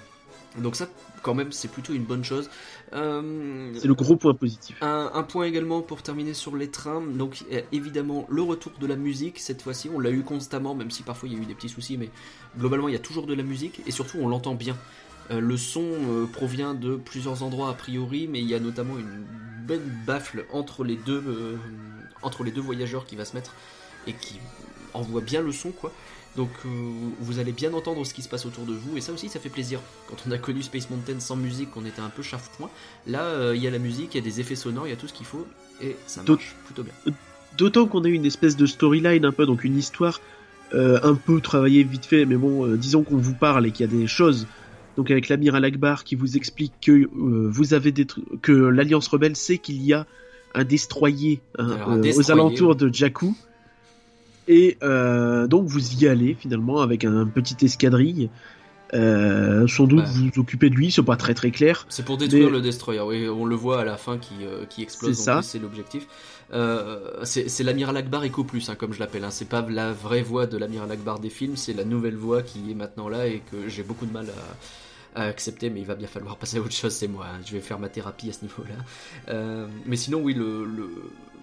Donc 0.57 0.75
ça, 0.75 0.87
quand 1.21 1.35
même, 1.35 1.51
c'est 1.51 1.67
plutôt 1.67 1.93
une 1.93 2.05
bonne 2.05 2.23
chose. 2.23 2.49
Euh, 2.93 3.71
C'est 3.75 3.87
le 3.87 3.93
gros 3.93 4.15
point 4.15 4.33
positif. 4.33 4.75
Un, 4.81 5.11
un 5.13 5.23
point 5.23 5.45
également 5.45 5.81
pour 5.81 6.01
terminer 6.01 6.33
sur 6.33 6.55
les 6.55 6.69
trains, 6.71 7.01
donc 7.01 7.43
euh, 7.51 7.61
évidemment 7.71 8.25
le 8.29 8.41
retour 8.41 8.71
de 8.79 8.87
la 8.87 8.95
musique 8.95 9.39
cette 9.39 9.61
fois-ci, 9.61 9.89
on 9.93 9.99
l'a 9.99 10.09
eu 10.09 10.23
constamment, 10.23 10.73
même 10.73 10.89
si 10.89 11.03
parfois 11.03 11.29
il 11.29 11.35
y 11.35 11.37
a 11.37 11.41
eu 11.41 11.45
des 11.45 11.53
petits 11.53 11.69
soucis, 11.69 11.97
mais 11.97 12.09
globalement 12.57 12.87
il 12.87 12.93
y 12.93 12.97
a 12.97 12.99
toujours 12.99 13.27
de 13.27 13.35
la 13.35 13.43
musique 13.43 13.81
et 13.85 13.91
surtout 13.91 14.17
on 14.19 14.27
l'entend 14.27 14.55
bien. 14.55 14.75
Euh, 15.29 15.39
le 15.39 15.55
son 15.55 15.83
euh, 15.83 16.25
provient 16.25 16.73
de 16.73 16.95
plusieurs 16.95 17.43
endroits 17.43 17.69
a 17.69 17.73
priori, 17.73 18.27
mais 18.27 18.39
il 18.39 18.47
y 18.47 18.55
a 18.55 18.59
notamment 18.59 18.97
une 18.97 19.25
belle 19.67 19.85
baffle 20.07 20.45
entre 20.51 20.83
les 20.83 20.95
deux, 20.95 21.59
entre 22.23 22.43
les 22.43 22.51
deux 22.51 22.61
voyageurs 22.61 23.05
qui 23.05 23.15
va 23.15 23.23
se 23.23 23.35
mettre 23.35 23.53
et 24.07 24.13
qui 24.13 24.39
envoie 24.95 25.21
bien 25.21 25.41
le 25.43 25.51
son 25.51 25.69
quoi. 25.69 25.91
Donc 26.35 26.49
euh, 26.65 26.69
vous 27.19 27.39
allez 27.39 27.51
bien 27.51 27.73
entendre 27.73 28.05
ce 28.05 28.13
qui 28.13 28.21
se 28.21 28.29
passe 28.29 28.45
autour 28.45 28.65
de 28.65 28.73
vous 28.73 28.97
et 28.97 29.01
ça 29.01 29.11
aussi 29.11 29.29
ça 29.29 29.39
fait 29.39 29.49
plaisir. 29.49 29.79
Quand 30.07 30.15
on 30.27 30.31
a 30.31 30.37
connu 30.37 30.61
Space 30.61 30.89
Mountain 30.89 31.19
sans 31.19 31.35
musique, 31.35 31.69
on 31.75 31.85
était 31.85 32.01
un 32.01 32.09
peu 32.09 32.21
chafouin. 32.21 32.69
Là 33.07 33.23
euh, 33.23 33.55
il 33.55 33.63
y 33.63 33.67
a 33.67 33.71
la 33.71 33.79
musique, 33.79 34.13
il 34.13 34.17
y 34.17 34.21
a 34.21 34.23
des 34.23 34.39
effets 34.39 34.55
sonores, 34.55 34.87
il 34.87 34.91
y 34.91 34.93
a 34.93 34.95
tout 34.95 35.07
ce 35.07 35.13
qu'il 35.13 35.25
faut 35.25 35.45
et 35.81 35.95
ça 36.07 36.23
marche 36.23 36.55
plutôt 36.65 36.83
bien. 36.83 36.93
D'autant 37.57 37.87
qu'on 37.87 38.03
a 38.03 38.07
eu 38.07 38.13
une 38.13 38.25
espèce 38.25 38.55
de 38.55 38.65
storyline 38.65 39.25
un 39.25 39.31
peu, 39.31 39.45
donc 39.45 39.63
une 39.63 39.77
histoire 39.77 40.21
euh, 40.73 40.99
un 41.01 41.15
peu 41.15 41.41
travaillée 41.41 41.83
vite 41.83 42.05
fait, 42.05 42.25
mais 42.25 42.35
bon, 42.35 42.75
disons 42.75 43.03
qu'on 43.03 43.17
vous 43.17 43.33
parle 43.33 43.65
et 43.65 43.71
qu'il 43.71 43.85
y 43.85 43.89
a 43.89 43.91
des 43.91 44.07
choses. 44.07 44.47
Donc 44.97 45.09
avec 45.09 45.29
l'amiral 45.29 45.65
Akbar 45.65 46.03
qui 46.03 46.15
vous 46.15 46.37
explique 46.37 46.73
que 46.81 47.09
vous 47.11 47.73
avez 47.73 47.93
que 48.41 48.51
l'Alliance 48.51 49.07
rebelle 49.07 49.35
sait 49.35 49.57
qu'il 49.57 49.81
y 49.81 49.93
a 49.93 50.05
un 50.53 50.63
destroyer, 50.63 51.41
hein, 51.57 52.01
aux 52.15 52.31
alentours 52.31 52.75
de 52.75 52.93
Jakku 52.93 53.35
et 54.49 54.77
euh, 54.81 55.47
donc 55.47 55.67
vous 55.67 56.03
y 56.03 56.07
allez 56.07 56.33
finalement 56.33 56.81
avec 56.81 57.05
un, 57.05 57.27
petit 57.27 57.63
escadrille. 57.63 58.29
Euh, 58.95 59.67
sans 59.67 59.85
doute 59.85 60.05
vous 60.05 60.29
vous 60.33 60.41
occupez 60.41 60.71
de 60.71 60.75
lui, 60.75 60.91
c'est 60.91 61.03
pas 61.03 61.15
très 61.15 61.35
très 61.35 61.51
clair. 61.51 61.85
C'est 61.89 62.03
pour 62.03 62.17
détruire 62.17 62.49
le 62.49 62.59
destroyer, 62.59 63.01
oui, 63.01 63.29
on 63.29 63.45
le 63.45 63.55
voit 63.55 63.81
à 63.81 63.85
la 63.85 63.97
fin 63.97 64.17
qui, 64.17 64.33
euh, 64.41 64.65
qui 64.65 64.81
explose, 64.81 65.15
c'est 65.15 65.41
c'est 65.43 65.59
l'objectif. 65.59 66.07
Euh, 66.51 67.23
c'est 67.23 67.63
l'amiral 67.63 67.95
Akbar 67.95 68.25
Eco 68.25 68.43
Plus, 68.43 68.67
hein, 68.67 68.75
comme 68.75 68.91
je 68.91 68.99
l'appelle. 68.99 69.23
Hein. 69.23 69.29
C'est 69.29 69.47
pas 69.47 69.63
la 69.69 69.93
vraie 69.93 70.23
voix 70.23 70.47
de 70.47 70.57
l'amiral 70.57 70.91
Akbar 70.91 71.19
des 71.19 71.29
films, 71.29 71.55
c'est 71.55 71.73
la 71.73 71.85
nouvelle 71.85 72.15
voix 72.15 72.41
qui 72.41 72.71
est 72.71 72.73
maintenant 72.73 73.07
là 73.07 73.27
et 73.27 73.43
que 73.51 73.69
j'ai 73.69 73.83
beaucoup 73.83 74.07
de 74.07 74.11
mal 74.11 74.25
à, 75.15 75.25
accepter, 75.25 75.69
mais 75.69 75.81
il 75.81 75.85
va 75.85 75.95
bien 75.95 76.07
falloir 76.07 76.37
passer 76.39 76.57
à 76.57 76.61
autre 76.61 76.71
chose, 76.71 76.93
c'est 76.93 77.07
moi. 77.07 77.27
Hein. 77.27 77.41
Je 77.45 77.51
vais 77.51 77.59
faire 77.59 77.77
ma 77.77 77.89
thérapie 77.89 78.31
à 78.31 78.33
ce 78.33 78.41
niveau-là. 78.41 79.67
mais 79.85 79.97
sinon, 79.97 80.19
oui, 80.23 80.33
le, 80.33 80.65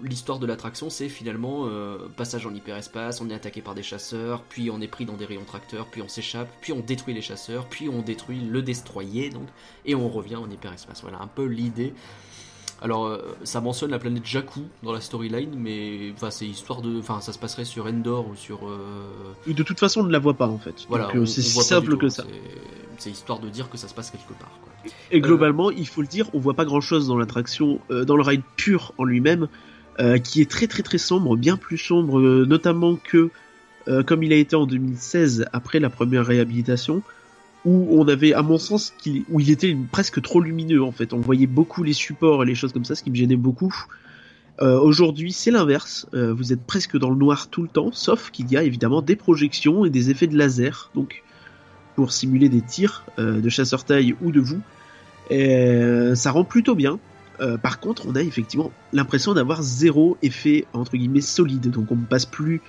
l'histoire 0.02 0.38
de 0.38 0.46
l'attraction, 0.46 0.90
c'est 0.90 1.08
finalement 1.08 1.66
euh, 1.66 1.98
passage 2.16 2.46
en 2.46 2.54
hyperespace, 2.54 3.20
on 3.20 3.30
est 3.30 3.34
attaqué 3.34 3.62
par 3.62 3.74
des 3.74 3.82
chasseurs, 3.82 4.42
puis 4.42 4.70
on 4.70 4.80
est 4.80 4.88
pris 4.88 5.04
dans 5.04 5.16
des 5.16 5.24
rayons 5.24 5.44
tracteurs, 5.44 5.86
puis 5.86 6.02
on 6.02 6.08
s'échappe, 6.08 6.48
puis 6.60 6.72
on 6.72 6.80
détruit 6.80 7.14
les 7.14 7.22
chasseurs, 7.22 7.66
puis 7.66 7.88
on 7.88 8.02
détruit 8.02 8.40
le 8.40 8.62
destroyer, 8.62 9.30
donc, 9.30 9.48
et 9.84 9.94
on 9.94 10.08
revient 10.08 10.36
en 10.36 10.50
hyperespace. 10.50 11.02
Voilà 11.02 11.20
un 11.20 11.26
peu 11.26 11.44
l'idée. 11.44 11.94
Alors, 12.82 13.06
euh, 13.06 13.18
ça 13.44 13.60
mentionne 13.60 13.90
la 13.90 13.98
planète 13.98 14.26
Jakku 14.26 14.60
dans 14.82 14.92
la 14.92 15.00
storyline, 15.00 15.54
mais 15.56 16.12
enfin, 16.14 16.30
c'est 16.30 16.46
histoire 16.46 16.82
de, 16.82 16.98
enfin, 16.98 17.20
ça 17.22 17.32
se 17.32 17.38
passerait 17.38 17.64
sur 17.64 17.86
Endor 17.86 18.28
ou 18.28 18.36
sur. 18.36 18.68
Euh... 18.68 19.34
De 19.46 19.62
toute 19.62 19.80
façon, 19.80 20.00
on 20.00 20.04
ne 20.04 20.12
la 20.12 20.18
voit 20.18 20.34
pas 20.34 20.46
en 20.46 20.58
fait. 20.58 20.84
Voilà, 20.88 21.08
euh, 21.14 21.24
c'est 21.24 21.40
si 21.40 21.58
simple 21.60 21.96
que 21.96 22.10
ça. 22.10 22.24
C'est 22.98 23.10
histoire 23.10 23.38
de 23.38 23.48
dire 23.48 23.70
que 23.70 23.78
ça 23.78 23.88
se 23.88 23.94
passe 23.94 24.10
quelque 24.10 24.34
part. 24.38 24.50
Et 25.10 25.20
globalement, 25.20 25.70
il 25.70 25.86
faut 25.86 26.02
le 26.02 26.06
dire, 26.06 26.28
on 26.34 26.38
voit 26.38 26.54
pas 26.54 26.64
grand 26.64 26.80
chose 26.80 27.08
dans 27.08 27.16
l'attraction, 27.16 27.80
dans 27.90 28.16
le 28.16 28.22
ride 28.22 28.42
pur 28.56 28.92
en 28.98 29.04
lui-même. 29.04 29.48
Euh, 29.98 30.18
qui 30.18 30.42
est 30.42 30.50
très 30.50 30.66
très 30.66 30.82
très 30.82 30.98
sombre, 30.98 31.38
bien 31.38 31.56
plus 31.56 31.78
sombre 31.78 32.20
euh, 32.20 32.44
notamment 32.46 32.96
que 32.96 33.30
euh, 33.88 34.02
comme 34.02 34.22
il 34.22 34.30
a 34.30 34.36
été 34.36 34.54
en 34.54 34.66
2016 34.66 35.46
après 35.54 35.80
la 35.80 35.88
première 35.88 36.26
réhabilitation, 36.26 37.02
où 37.64 37.86
on 37.98 38.06
avait, 38.06 38.34
à 38.34 38.42
mon 38.42 38.58
sens, 38.58 38.92
où 39.30 39.40
il 39.40 39.50
était 39.50 39.74
presque 39.90 40.20
trop 40.20 40.40
lumineux 40.40 40.82
en 40.82 40.92
fait. 40.92 41.14
On 41.14 41.20
voyait 41.20 41.46
beaucoup 41.46 41.82
les 41.82 41.94
supports 41.94 42.42
et 42.42 42.46
les 42.46 42.54
choses 42.54 42.74
comme 42.74 42.84
ça, 42.84 42.94
ce 42.94 43.02
qui 43.02 43.10
me 43.10 43.16
gênait 43.16 43.36
beaucoup. 43.36 43.74
Aujourd'hui, 44.60 45.32
c'est 45.32 45.50
l'inverse. 45.50 46.06
vous 46.12 46.52
êtes 46.52 46.64
presque 46.64 46.96
dans 46.96 47.10
le 47.10 47.16
noir 47.16 47.48
tout 47.48 47.62
le 47.62 47.68
temps, 47.68 47.90
sauf 47.92 48.30
qu'il 48.30 48.50
y 48.50 48.56
a 48.56 48.62
évidemment 48.62 49.02
des 49.02 49.16
projections 49.16 49.84
et 49.84 49.90
des 49.90 50.10
effets 50.10 50.28
de 50.28 50.36
laser, 50.36 50.90
donc 50.94 51.24
pour 51.96 52.12
simuler 52.12 52.48
des 52.48 52.62
tirs 52.62 53.04
de 53.18 53.48
chasseur-taille 53.48 54.14
ou 54.22 54.30
de 54.30 54.40
vous. 54.40 54.60
Et, 55.30 56.14
ça 56.14 56.30
rend 56.30 56.44
plutôt 56.44 56.76
bien. 56.76 57.00
Euh, 57.40 57.58
par 57.58 57.80
contre, 57.80 58.06
on 58.06 58.14
a 58.14 58.22
effectivement 58.22 58.72
l'impression 58.92 59.34
d'avoir 59.34 59.62
zéro 59.62 60.16
effet 60.22 60.66
entre 60.72 60.96
guillemets 60.96 61.20
solide. 61.20 61.70
Donc 61.70 61.90
on 61.90 61.96
ne 61.96 62.04
passe 62.04 62.26
plus 62.26 62.62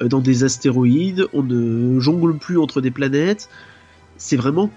euh, 0.00 0.08
dans 0.08 0.20
des 0.20 0.44
astéroïdes, 0.44 1.26
on 1.32 1.42
ne 1.42 2.00
jongle 2.00 2.36
plus 2.38 2.58
entre 2.58 2.80
des 2.80 2.90
planètes. 2.90 3.48
C'est 4.16 4.36
vraiment, 4.36 4.70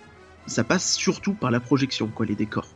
ça 0.45 0.63
passe 0.63 0.93
surtout 0.93 1.33
par 1.33 1.51
la 1.51 1.59
projection, 1.59 2.07
quoi, 2.07 2.25
les 2.25 2.35
décors. 2.35 2.67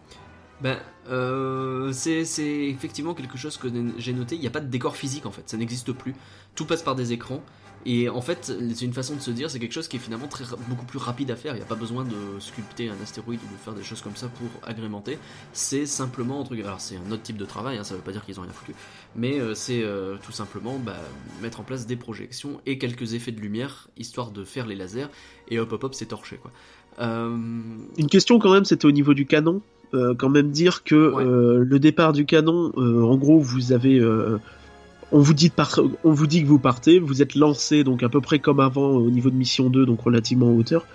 Ben, 0.61 0.77
euh, 1.09 1.91
c'est 1.91 2.25
effectivement 2.67 3.13
quelque 3.13 3.37
chose 3.37 3.57
que 3.57 3.67
j'ai 3.97 4.13
noté. 4.13 4.35
Il 4.35 4.41
n'y 4.41 4.47
a 4.47 4.51
pas 4.51 4.59
de 4.59 4.67
décor 4.67 4.95
physique 4.95 5.25
en 5.25 5.31
fait, 5.31 5.43
ça 5.45 5.57
n'existe 5.57 5.91
plus. 5.91 6.15
Tout 6.55 6.65
passe 6.65 6.81
par 6.81 6.95
des 6.95 7.13
écrans. 7.13 7.43
Et 7.89 8.09
en 8.09 8.19
fait, 8.19 8.53
c'est 8.73 8.83
une 8.83 8.91
façon 8.91 9.15
de 9.15 9.21
se 9.21 9.31
dire, 9.31 9.49
c'est 9.49 9.59
quelque 9.59 9.71
chose 9.71 9.87
qui 9.87 9.95
est 9.95 9.99
finalement 9.99 10.27
très, 10.27 10.43
beaucoup 10.67 10.85
plus 10.85 10.99
rapide 10.99 11.31
à 11.31 11.37
faire. 11.37 11.53
Il 11.53 11.59
n'y 11.59 11.63
a 11.63 11.67
pas 11.67 11.75
besoin 11.75 12.03
de 12.03 12.37
sculpter 12.37 12.89
un 12.89 13.01
astéroïde 13.01 13.39
ou 13.39 13.53
de 13.53 13.57
faire 13.57 13.73
des 13.73 13.81
choses 13.81 14.01
comme 14.01 14.17
ça 14.17 14.27
pour 14.27 14.49
agrémenter. 14.69 15.17
C'est 15.53 15.85
simplement 15.85 16.41
un 16.41 16.43
truc. 16.43 16.59
Alors, 16.59 16.81
c'est 16.81 16.97
un 16.97 17.11
autre 17.13 17.23
type 17.23 17.37
de 17.37 17.45
travail, 17.45 17.77
hein, 17.77 17.85
ça 17.85 17.93
ne 17.93 17.99
veut 17.99 18.03
pas 18.03 18.11
dire 18.11 18.25
qu'ils 18.25 18.41
ont 18.41 18.43
rien 18.43 18.51
foutu. 18.51 18.73
Mais 19.15 19.39
euh, 19.39 19.53
c'est 19.53 19.83
euh, 19.83 20.17
tout 20.21 20.33
simplement 20.33 20.77
bah, 20.77 20.97
mettre 21.41 21.61
en 21.61 21.63
place 21.63 21.87
des 21.87 21.95
projections 21.95 22.59
et 22.65 22.77
quelques 22.77 23.13
effets 23.13 23.31
de 23.31 23.39
lumière, 23.39 23.87
histoire 23.95 24.31
de 24.31 24.43
faire 24.43 24.67
les 24.67 24.75
lasers. 24.75 25.07
Et 25.47 25.57
hop 25.57 25.71
hop 25.71 25.85
hop, 25.85 25.93
c'est 25.93 26.07
torché 26.07 26.35
quoi. 26.35 26.51
Euh, 26.99 27.37
une 27.97 28.09
question 28.09 28.37
quand 28.37 28.51
même, 28.51 28.65
c'était 28.65 28.85
au 28.85 28.91
niveau 28.91 29.13
du 29.13 29.25
canon. 29.25 29.61
quand 29.93 30.29
même 30.29 30.51
dire 30.51 30.83
que 30.83 31.63
le 31.65 31.79
départ 31.79 32.11
du 32.11 32.25
canon, 32.25 32.73
en 32.75 33.15
gros, 33.15 33.39
vous 33.39 33.71
avez 33.71 34.01
on 35.11 35.19
vous 35.19 35.33
dit 35.33 35.51
on 36.03 36.13
que 36.13 36.45
vous 36.45 36.59
partez, 36.59 36.99
vous 36.99 37.21
êtes 37.21 37.35
lancé 37.35 37.83
donc 37.83 38.03
à 38.03 38.09
peu 38.09 38.21
près 38.21 38.39
comme 38.39 38.59
avant 38.59 38.89
au 38.89 39.09
niveau 39.09 39.29
de 39.29 39.35
mission 39.35 39.69
2, 39.69 39.85
donc 39.85 40.01
relativement 40.01 40.47
en 40.47 40.55
hauteur. 40.55 40.85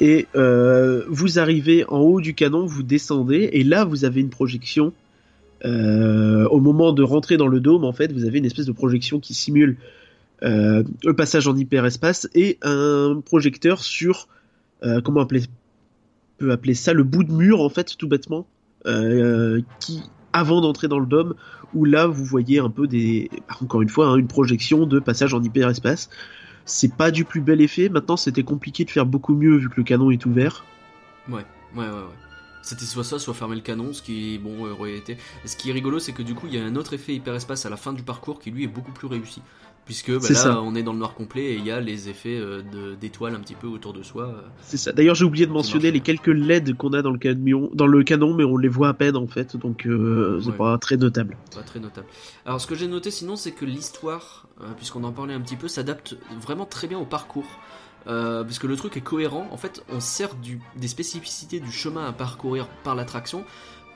Et 0.00 0.28
euh, 0.36 1.04
vous 1.08 1.38
arrivez 1.38 1.84
en 1.88 1.98
haut 1.98 2.20
du 2.20 2.34
canon, 2.34 2.66
vous 2.66 2.82
descendez, 2.82 3.50
et 3.52 3.64
là 3.64 3.84
vous 3.84 4.04
avez 4.04 4.20
une 4.20 4.30
projection. 4.30 4.92
Euh, 5.64 6.46
au 6.50 6.60
moment 6.60 6.92
de 6.92 7.02
rentrer 7.02 7.36
dans 7.36 7.48
le 7.48 7.58
dôme, 7.58 7.84
en 7.84 7.92
fait, 7.92 8.12
vous 8.12 8.24
avez 8.24 8.38
une 8.38 8.44
espèce 8.44 8.66
de 8.66 8.72
projection 8.72 9.18
qui 9.18 9.34
simule 9.34 9.76
euh, 10.44 10.84
le 11.02 11.14
passage 11.14 11.48
en 11.48 11.56
hyperespace 11.56 12.28
et 12.34 12.58
un 12.62 13.20
projecteur 13.24 13.82
sur 13.82 14.28
comment 15.02 15.22
appeler, 15.22 15.42
peut 16.36 16.52
appeler 16.52 16.74
ça 16.74 16.92
le 16.92 17.02
bout 17.02 17.24
de 17.24 17.32
mur 17.32 17.60
en 17.60 17.68
fait, 17.68 17.96
tout 17.98 18.06
bêtement, 18.06 18.46
qui 19.80 20.02
avant 20.32 20.60
d'entrer 20.60 20.88
dans 20.88 20.98
le 20.98 21.06
dôme 21.06 21.34
où 21.74 21.84
là 21.84 22.06
vous 22.06 22.24
voyez 22.24 22.58
un 22.58 22.70
peu 22.70 22.86
des, 22.86 23.30
encore 23.60 23.82
une 23.82 23.88
fois, 23.88 24.08
hein, 24.08 24.16
une 24.16 24.28
projection 24.28 24.86
de 24.86 24.98
passage 24.98 25.34
en 25.34 25.42
hyperespace. 25.42 26.08
C'est 26.64 26.94
pas 26.94 27.10
du 27.10 27.24
plus 27.24 27.40
bel 27.40 27.60
effet. 27.60 27.88
Maintenant, 27.88 28.16
c'était 28.16 28.42
compliqué 28.42 28.84
de 28.84 28.90
faire 28.90 29.06
beaucoup 29.06 29.34
mieux 29.34 29.56
vu 29.56 29.70
que 29.70 29.76
le 29.78 29.84
canon 29.84 30.10
est 30.10 30.26
ouvert. 30.26 30.64
Ouais, 31.28 31.44
ouais, 31.74 31.84
ouais, 31.84 31.88
ouais. 31.88 32.27
C'était 32.68 32.84
soit 32.84 33.02
ça, 33.02 33.18
soit 33.18 33.32
fermer 33.32 33.56
le 33.56 33.62
canon, 33.62 33.94
ce 33.94 34.02
qui 34.02 34.36
bon 34.36 34.70
aurait 34.70 34.94
été. 34.94 35.16
Ce 35.46 35.56
qui 35.56 35.70
est 35.70 35.72
rigolo, 35.72 35.98
c'est 35.98 36.12
que 36.12 36.22
du 36.22 36.34
coup, 36.34 36.46
il 36.48 36.54
y 36.54 36.58
a 36.58 36.62
un 36.62 36.76
autre 36.76 36.92
effet 36.92 37.14
hyperespace 37.14 37.64
à 37.64 37.70
la 37.70 37.78
fin 37.78 37.94
du 37.94 38.02
parcours 38.02 38.38
qui 38.38 38.50
lui 38.50 38.64
est 38.64 38.68
beaucoup 38.68 38.92
plus 38.92 39.06
réussi 39.06 39.40
puisque 39.86 40.10
bah, 40.10 40.28
là 40.44 40.60
on 40.60 40.74
est 40.74 40.82
dans 40.82 40.92
le 40.92 40.98
noir 40.98 41.14
complet 41.14 41.44
et 41.44 41.54
il 41.54 41.64
y 41.64 41.70
a 41.70 41.80
les 41.80 42.10
effets 42.10 42.38
euh, 42.38 42.60
d'étoiles 43.00 43.34
un 43.34 43.40
petit 43.40 43.54
peu 43.54 43.66
autour 43.66 43.94
de 43.94 44.02
soi. 44.02 44.24
Euh, 44.24 44.42
c'est 44.60 44.76
ça. 44.76 44.92
D'ailleurs 44.92 45.14
j'ai 45.14 45.24
oublié 45.24 45.46
de 45.46 45.50
mentionner 45.50 45.90
les 45.90 46.00
quelques 46.00 46.26
LED 46.26 46.76
qu'on 46.76 46.92
a 46.92 47.00
dans 47.00 47.10
le 47.10 47.18
camion, 47.18 47.70
dans 47.72 47.86
le 47.86 48.04
canon, 48.04 48.34
mais 48.34 48.44
on 48.44 48.58
les 48.58 48.68
voit 48.68 48.88
à 48.88 48.92
peine 48.92 49.16
en 49.16 49.26
fait, 49.26 49.56
donc 49.56 49.86
euh, 49.86 50.42
c'est 50.44 50.52
pas 50.52 50.76
très 50.76 50.98
notable. 50.98 51.38
Pas 51.54 51.62
très 51.62 51.80
notable. 51.80 52.06
Alors 52.44 52.60
ce 52.60 52.66
que 52.66 52.74
j'ai 52.74 52.86
noté 52.86 53.10
sinon 53.10 53.36
c'est 53.36 53.52
que 53.52 53.64
l'histoire, 53.64 54.46
puisqu'on 54.76 55.04
en 55.04 55.12
parlait 55.12 55.32
un 55.32 55.40
petit 55.40 55.56
peu, 55.56 55.68
s'adapte 55.68 56.18
vraiment 56.38 56.66
très 56.66 56.86
bien 56.86 56.98
au 56.98 57.06
parcours. 57.06 57.48
Puisque 58.46 58.64
le 58.64 58.76
truc 58.76 58.96
est 58.96 59.02
cohérent, 59.02 59.48
en 59.50 59.56
fait 59.56 59.82
on 59.90 60.00
sert 60.00 60.30
des 60.76 60.88
spécificités 60.88 61.60
du 61.60 61.70
chemin 61.70 62.06
à 62.06 62.12
parcourir 62.12 62.66
par 62.84 62.94
l'attraction 62.94 63.44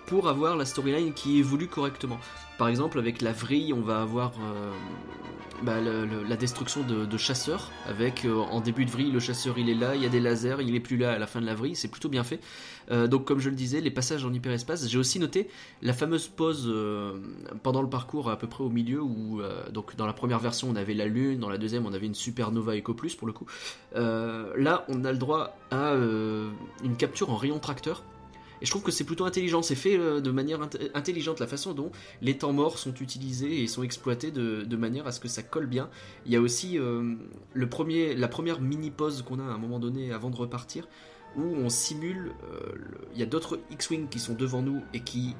pour 0.06 0.28
avoir 0.28 0.56
la 0.56 0.64
storyline 0.64 1.12
qui 1.12 1.38
évolue 1.38 1.68
correctement. 1.68 2.18
Par 2.58 2.68
exemple, 2.68 2.98
avec 2.98 3.22
la 3.22 3.32
vrille, 3.32 3.72
on 3.72 3.80
va 3.80 4.02
avoir 4.02 4.34
euh, 4.40 4.72
bah, 5.62 5.80
la 5.80 6.36
destruction 6.36 6.82
de, 6.82 7.16
chasseurs. 7.16 7.72
Avec 7.88 8.24
euh, 8.24 8.36
en 8.36 8.60
début 8.60 8.84
de 8.84 8.90
vrille, 8.90 9.10
le 9.10 9.18
chasseur 9.20 9.58
il 9.58 9.68
est 9.68 9.74
là, 9.74 9.96
il 9.96 10.02
y 10.02 10.06
a 10.06 10.08
des 10.08 10.20
lasers, 10.20 10.58
il 10.60 10.74
est 10.74 10.80
plus 10.80 10.96
là 10.96 11.12
à 11.12 11.18
la 11.18 11.26
fin 11.26 11.40
de 11.40 11.46
la 11.46 11.54
vrille, 11.54 11.74
c'est 11.74 11.88
plutôt 11.88 12.08
bien 12.08 12.22
fait. 12.24 12.40
Euh, 12.90 13.08
donc, 13.08 13.24
comme 13.24 13.40
je 13.40 13.48
le 13.48 13.56
disais, 13.56 13.80
les 13.80 13.90
passages 13.90 14.24
en 14.24 14.32
hyperespace. 14.32 14.86
J'ai 14.86 14.98
aussi 14.98 15.18
noté 15.18 15.48
la 15.80 15.92
fameuse 15.92 16.28
pause 16.28 16.72
pendant 17.62 17.82
le 17.82 17.88
parcours 17.88 18.30
à 18.30 18.38
peu 18.38 18.46
près 18.46 18.62
au 18.62 18.70
milieu 18.70 19.02
où, 19.02 19.40
donc, 19.72 19.96
dans 19.96 20.06
la 20.06 20.12
première 20.12 20.38
version, 20.38 20.68
on 20.70 20.76
avait 20.76 20.94
la 20.94 21.06
Lune, 21.06 21.40
dans 21.40 21.48
la 21.48 21.58
deuxième, 21.58 21.86
on 21.86 21.92
avait 21.92 22.06
une 22.06 22.14
supernova 22.14 22.76
Eco 22.76 22.94
Plus 22.94 23.16
pour 23.16 23.26
le 23.26 23.32
coup. 23.32 23.46
là, 23.94 24.84
on 24.88 25.04
a 25.04 25.10
le 25.10 25.18
droit 25.18 25.56
à 25.70 25.94
une 26.84 26.96
capture 26.96 27.30
en 27.30 27.36
rayon 27.36 27.58
tracteur 27.58 28.04
et 28.62 28.64
je 28.64 28.70
trouve 28.70 28.82
que 28.82 28.92
c'est 28.92 29.04
plutôt 29.04 29.24
intelligent, 29.24 29.60
c'est 29.60 29.74
fait 29.74 29.98
euh, 29.98 30.20
de 30.20 30.30
manière 30.30 30.60
intelligente, 30.94 31.40
la 31.40 31.48
façon 31.48 31.74
dont 31.74 31.90
les 32.20 32.38
temps 32.38 32.52
morts 32.52 32.78
sont 32.78 32.94
utilisés 32.94 33.60
et 33.60 33.66
sont 33.66 33.82
exploités 33.82 34.30
de, 34.30 34.76
manière 34.76 35.06
à 35.08 35.12
ce 35.12 35.18
que 35.18 35.26
ça 35.26 35.42
colle 35.42 35.66
bien. 35.66 35.90
Il 36.26 36.32
y 36.32 36.36
a 36.36 36.40
aussi 36.40 36.78
euh, 36.78 37.16
la 37.56 37.66
première 37.66 38.60
mini-pause 38.60 39.22
qu'on 39.22 39.40
a 39.40 39.42
à 39.42 39.46
un 39.46 39.58
moment 39.58 39.80
donné 39.80 40.12
avant 40.12 40.30
de 40.30 40.36
repartir, 40.36 40.86
où 41.36 41.42
on 41.42 41.68
simule, 41.68 42.32
euh, 42.52 42.72
il 43.14 43.18
y 43.18 43.22
a 43.24 43.26
d'autres 43.26 43.58
X-Wing 43.72 44.08
qui 44.08 44.20
sont 44.20 44.34
devant 44.34 44.62
nous 44.62 44.80
et 44.94 45.00
qui 45.00 45.34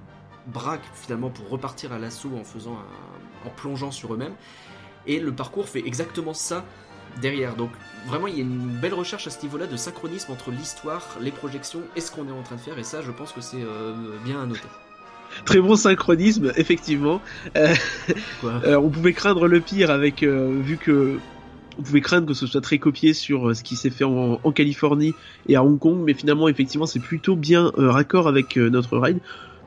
braquent 0.48 0.90
finalement 0.92 1.30
pour 1.30 1.48
repartir 1.48 1.92
à 1.92 2.00
l'assaut 2.00 2.32
en 2.34 3.50
plongeant 3.50 3.92
sur 3.92 4.14
eux-mêmes. 4.14 4.34
Et 5.06 5.20
le 5.20 5.32
parcours 5.32 5.68
fait 5.68 5.86
exactement 5.86 6.34
ça 6.34 6.64
derrière. 7.20 7.54
Donc 7.54 7.70
vraiment, 8.06 8.26
il 8.26 8.36
y 8.36 8.38
a 8.38 8.42
une 8.42 8.78
belle 8.80 8.94
recherche 8.94 9.26
à 9.26 9.30
ce 9.30 9.42
niveau-là 9.42 9.66
de 9.66 9.76
synchronisme 9.76 10.32
entre 10.32 10.50
l'histoire, 10.50 11.06
les 11.20 11.30
projections 11.30 11.82
et 11.96 12.00
ce 12.00 12.10
qu'on 12.10 12.28
est 12.28 12.32
en 12.32 12.42
train 12.42 12.56
de 12.56 12.60
faire. 12.60 12.78
Et 12.78 12.84
ça, 12.84 13.02
je 13.02 13.10
pense 13.10 13.32
que 13.32 13.40
c'est 13.40 13.62
euh, 13.62 13.94
bien 14.24 14.42
à 14.42 14.46
noter. 14.46 14.68
Très 15.44 15.60
bon 15.60 15.76
synchronisme, 15.76 16.52
effectivement. 16.56 17.20
Euh, 17.56 17.74
euh, 18.44 18.76
on 18.82 18.90
pouvait 18.90 19.14
craindre 19.14 19.46
le 19.48 19.60
pire 19.60 19.90
avec, 19.90 20.22
vu 20.22 20.76
que 20.76 21.18
vous 21.76 21.82
pouvez 21.82 22.00
craindre 22.00 22.26
que 22.26 22.34
ce 22.34 22.46
soit 22.46 22.60
très 22.60 22.78
copié 22.78 23.14
sur 23.14 23.48
euh, 23.48 23.54
ce 23.54 23.62
qui 23.62 23.76
s'est 23.76 23.90
fait 23.90 24.04
en, 24.04 24.38
Californie 24.52 25.14
et 25.48 25.56
à 25.56 25.64
Hong 25.64 25.78
Kong, 25.78 26.02
mais 26.04 26.14
finalement, 26.14 26.48
effectivement, 26.48 26.86
c'est 26.86 27.00
plutôt 27.00 27.36
bien 27.36 27.72
euh, 27.78 27.90
raccord 27.90 28.28
avec 28.28 28.58
euh, 28.58 28.68
notre 28.68 28.98
ride. 28.98 29.18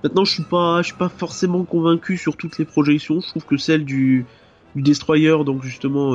Maintenant, 0.04 0.24
je 0.24 0.34
suis 0.34 0.44
pas, 0.44 0.82
je 0.82 0.88
suis 0.88 0.98
pas 0.98 1.10
forcément 1.10 1.64
convaincu 1.64 2.18
sur 2.18 2.38
toutes 2.38 2.58
les 2.60 2.66
projections. 2.66 3.22
Je 3.22 3.28
trouve 3.28 3.46
que 3.46 3.58
celle 3.58 3.86
du, 3.86 4.26
du 4.76 4.84
Destroyer, 4.84 5.38
donc 5.44 5.64
justement 5.64 6.14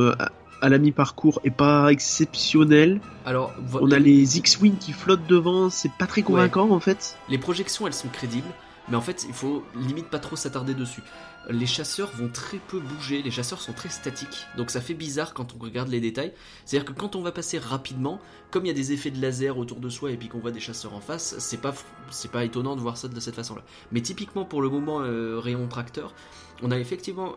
à, 0.60 0.68
la 0.68 0.78
mi-parcours, 0.78 1.40
est 1.44 1.50
pas 1.50 1.90
exceptionnelle. 1.90 3.00
Alors, 3.24 3.52
on 3.74 3.90
a 3.90 3.98
les 3.98 4.38
X-wing 4.38 4.76
qui 4.78 4.92
flottent 4.92 5.26
devant, 5.26 5.70
c'est 5.70 5.92
pas 5.92 6.06
très 6.06 6.22
convaincant 6.22 6.70
en 6.70 6.80
fait. 6.80 7.16
Les 7.28 7.38
projections, 7.38 7.86
elles 7.86 7.94
sont 7.94 8.08
crédibles, 8.08 8.48
mais 8.88 8.96
en 8.96 9.00
fait, 9.00 9.24
il 9.28 9.34
faut 9.34 9.64
limite 9.74 10.08
pas 10.08 10.18
trop 10.18 10.36
s'attarder 10.36 10.74
dessus 10.74 11.02
les 11.48 11.66
chasseurs 11.66 12.10
vont 12.14 12.28
très 12.28 12.58
peu 12.58 12.78
bouger, 12.78 13.22
les 13.22 13.30
chasseurs 13.30 13.60
sont 13.60 13.72
très 13.72 13.88
statiques, 13.88 14.46
donc 14.56 14.70
ça 14.70 14.80
fait 14.80 14.94
bizarre 14.94 15.32
quand 15.32 15.54
on 15.54 15.62
regarde 15.62 15.88
les 15.88 16.00
détails. 16.00 16.32
C'est-à-dire 16.64 16.92
que 16.92 16.98
quand 16.98 17.16
on 17.16 17.22
va 17.22 17.32
passer 17.32 17.58
rapidement, 17.58 18.20
comme 18.50 18.66
il 18.66 18.68
y 18.68 18.70
a 18.70 18.74
des 18.74 18.92
effets 18.92 19.10
de 19.10 19.20
laser 19.20 19.56
autour 19.56 19.80
de 19.80 19.88
soi 19.88 20.10
et 20.10 20.16
puis 20.16 20.28
qu'on 20.28 20.38
voit 20.38 20.50
des 20.50 20.60
chasseurs 20.60 20.94
en 20.94 21.00
face, 21.00 21.36
c'est 21.38 21.60
pas, 21.60 21.74
c'est 22.10 22.30
pas 22.30 22.44
étonnant 22.44 22.76
de 22.76 22.80
voir 22.80 22.96
ça 22.96 23.08
de 23.08 23.20
cette 23.20 23.34
façon-là. 23.34 23.62
Mais 23.92 24.02
typiquement 24.02 24.44
pour 24.44 24.60
le 24.60 24.68
moment 24.68 25.00
euh, 25.00 25.38
rayon 25.38 25.66
tracteur, 25.66 26.14
on 26.62 26.70
a 26.70 26.78
effectivement 26.78 27.36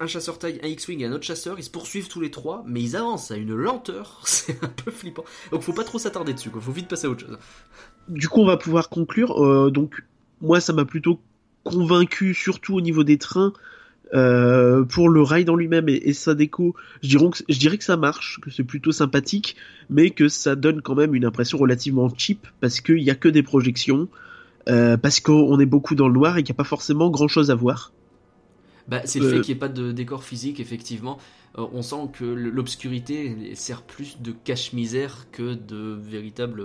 un 0.00 0.06
chasseur 0.06 0.38
taille, 0.38 0.60
un 0.62 0.68
X-Wing 0.68 1.00
et 1.00 1.06
un 1.06 1.12
autre 1.12 1.24
chasseur, 1.24 1.58
ils 1.58 1.64
se 1.64 1.70
poursuivent 1.70 2.08
tous 2.08 2.20
les 2.20 2.30
trois, 2.30 2.64
mais 2.66 2.82
ils 2.82 2.96
avancent 2.96 3.30
à 3.30 3.36
une 3.36 3.54
lenteur, 3.54 4.20
c'est 4.24 4.62
un 4.62 4.68
peu 4.68 4.90
flippant. 4.90 5.24
Donc 5.52 5.62
faut 5.62 5.72
pas 5.72 5.84
trop 5.84 5.98
s'attarder 5.98 6.34
dessus, 6.34 6.50
quoi. 6.50 6.60
faut 6.60 6.72
vite 6.72 6.88
passer 6.88 7.06
à 7.06 7.10
autre 7.10 7.26
chose. 7.26 7.38
Du 8.08 8.28
coup, 8.28 8.40
on 8.40 8.46
va 8.46 8.56
pouvoir 8.56 8.88
conclure. 8.88 9.42
Euh, 9.42 9.70
donc, 9.70 10.04
moi, 10.40 10.60
ça 10.60 10.72
m'a 10.72 10.84
plutôt 10.84 11.20
convaincu, 11.62 12.34
surtout 12.34 12.74
au 12.74 12.80
niveau 12.80 13.04
des 13.04 13.16
trains, 13.16 13.54
euh, 14.14 14.84
pour 14.84 15.08
le 15.08 15.22
ride 15.22 15.48
en 15.48 15.56
lui-même 15.56 15.88
et, 15.88 16.12
sa 16.12 16.34
déco, 16.34 16.76
je 17.02 17.08
dirais, 17.58 17.78
que, 17.78 17.84
ça 17.84 17.96
marche, 17.96 18.38
que 18.42 18.50
c'est 18.50 18.62
plutôt 18.62 18.92
sympathique, 18.92 19.56
mais 19.88 20.10
que 20.10 20.28
ça 20.28 20.54
donne 20.54 20.82
quand 20.82 20.94
même 20.94 21.14
une 21.14 21.24
impression 21.24 21.58
relativement 21.58 22.08
cheap 22.14 22.46
parce 22.60 22.80
qu'il 22.80 23.02
n'y 23.02 23.10
a 23.10 23.14
que 23.14 23.28
des 23.28 23.42
projections, 23.42 24.08
euh, 24.68 24.96
parce 24.96 25.20
qu'on 25.20 25.58
est 25.58 25.66
beaucoup 25.66 25.94
dans 25.94 26.08
le 26.08 26.14
noir 26.14 26.36
et 26.36 26.42
qu'il 26.42 26.52
n'y 26.52 26.56
a 26.56 26.62
pas 26.62 26.68
forcément 26.68 27.10
grand-chose 27.10 27.50
à 27.50 27.54
voir. 27.54 27.92
Bah, 28.86 29.02
c'est 29.04 29.18
le 29.18 29.28
fait 29.28 29.36
euh, 29.36 29.40
qu'il 29.40 29.54
n'y 29.54 29.58
ait 29.58 29.60
pas 29.60 29.68
de 29.68 29.92
décor 29.92 30.24
physique, 30.24 30.60
effectivement. 30.60 31.18
on 31.56 31.82
sent 31.82 32.10
que 32.12 32.24
l'obscurité 32.24 33.54
sert 33.54 33.82
plus 33.82 34.20
de 34.20 34.32
cache-misère 34.32 35.26
que 35.32 35.54
de 35.54 35.98
véritable, 35.98 36.62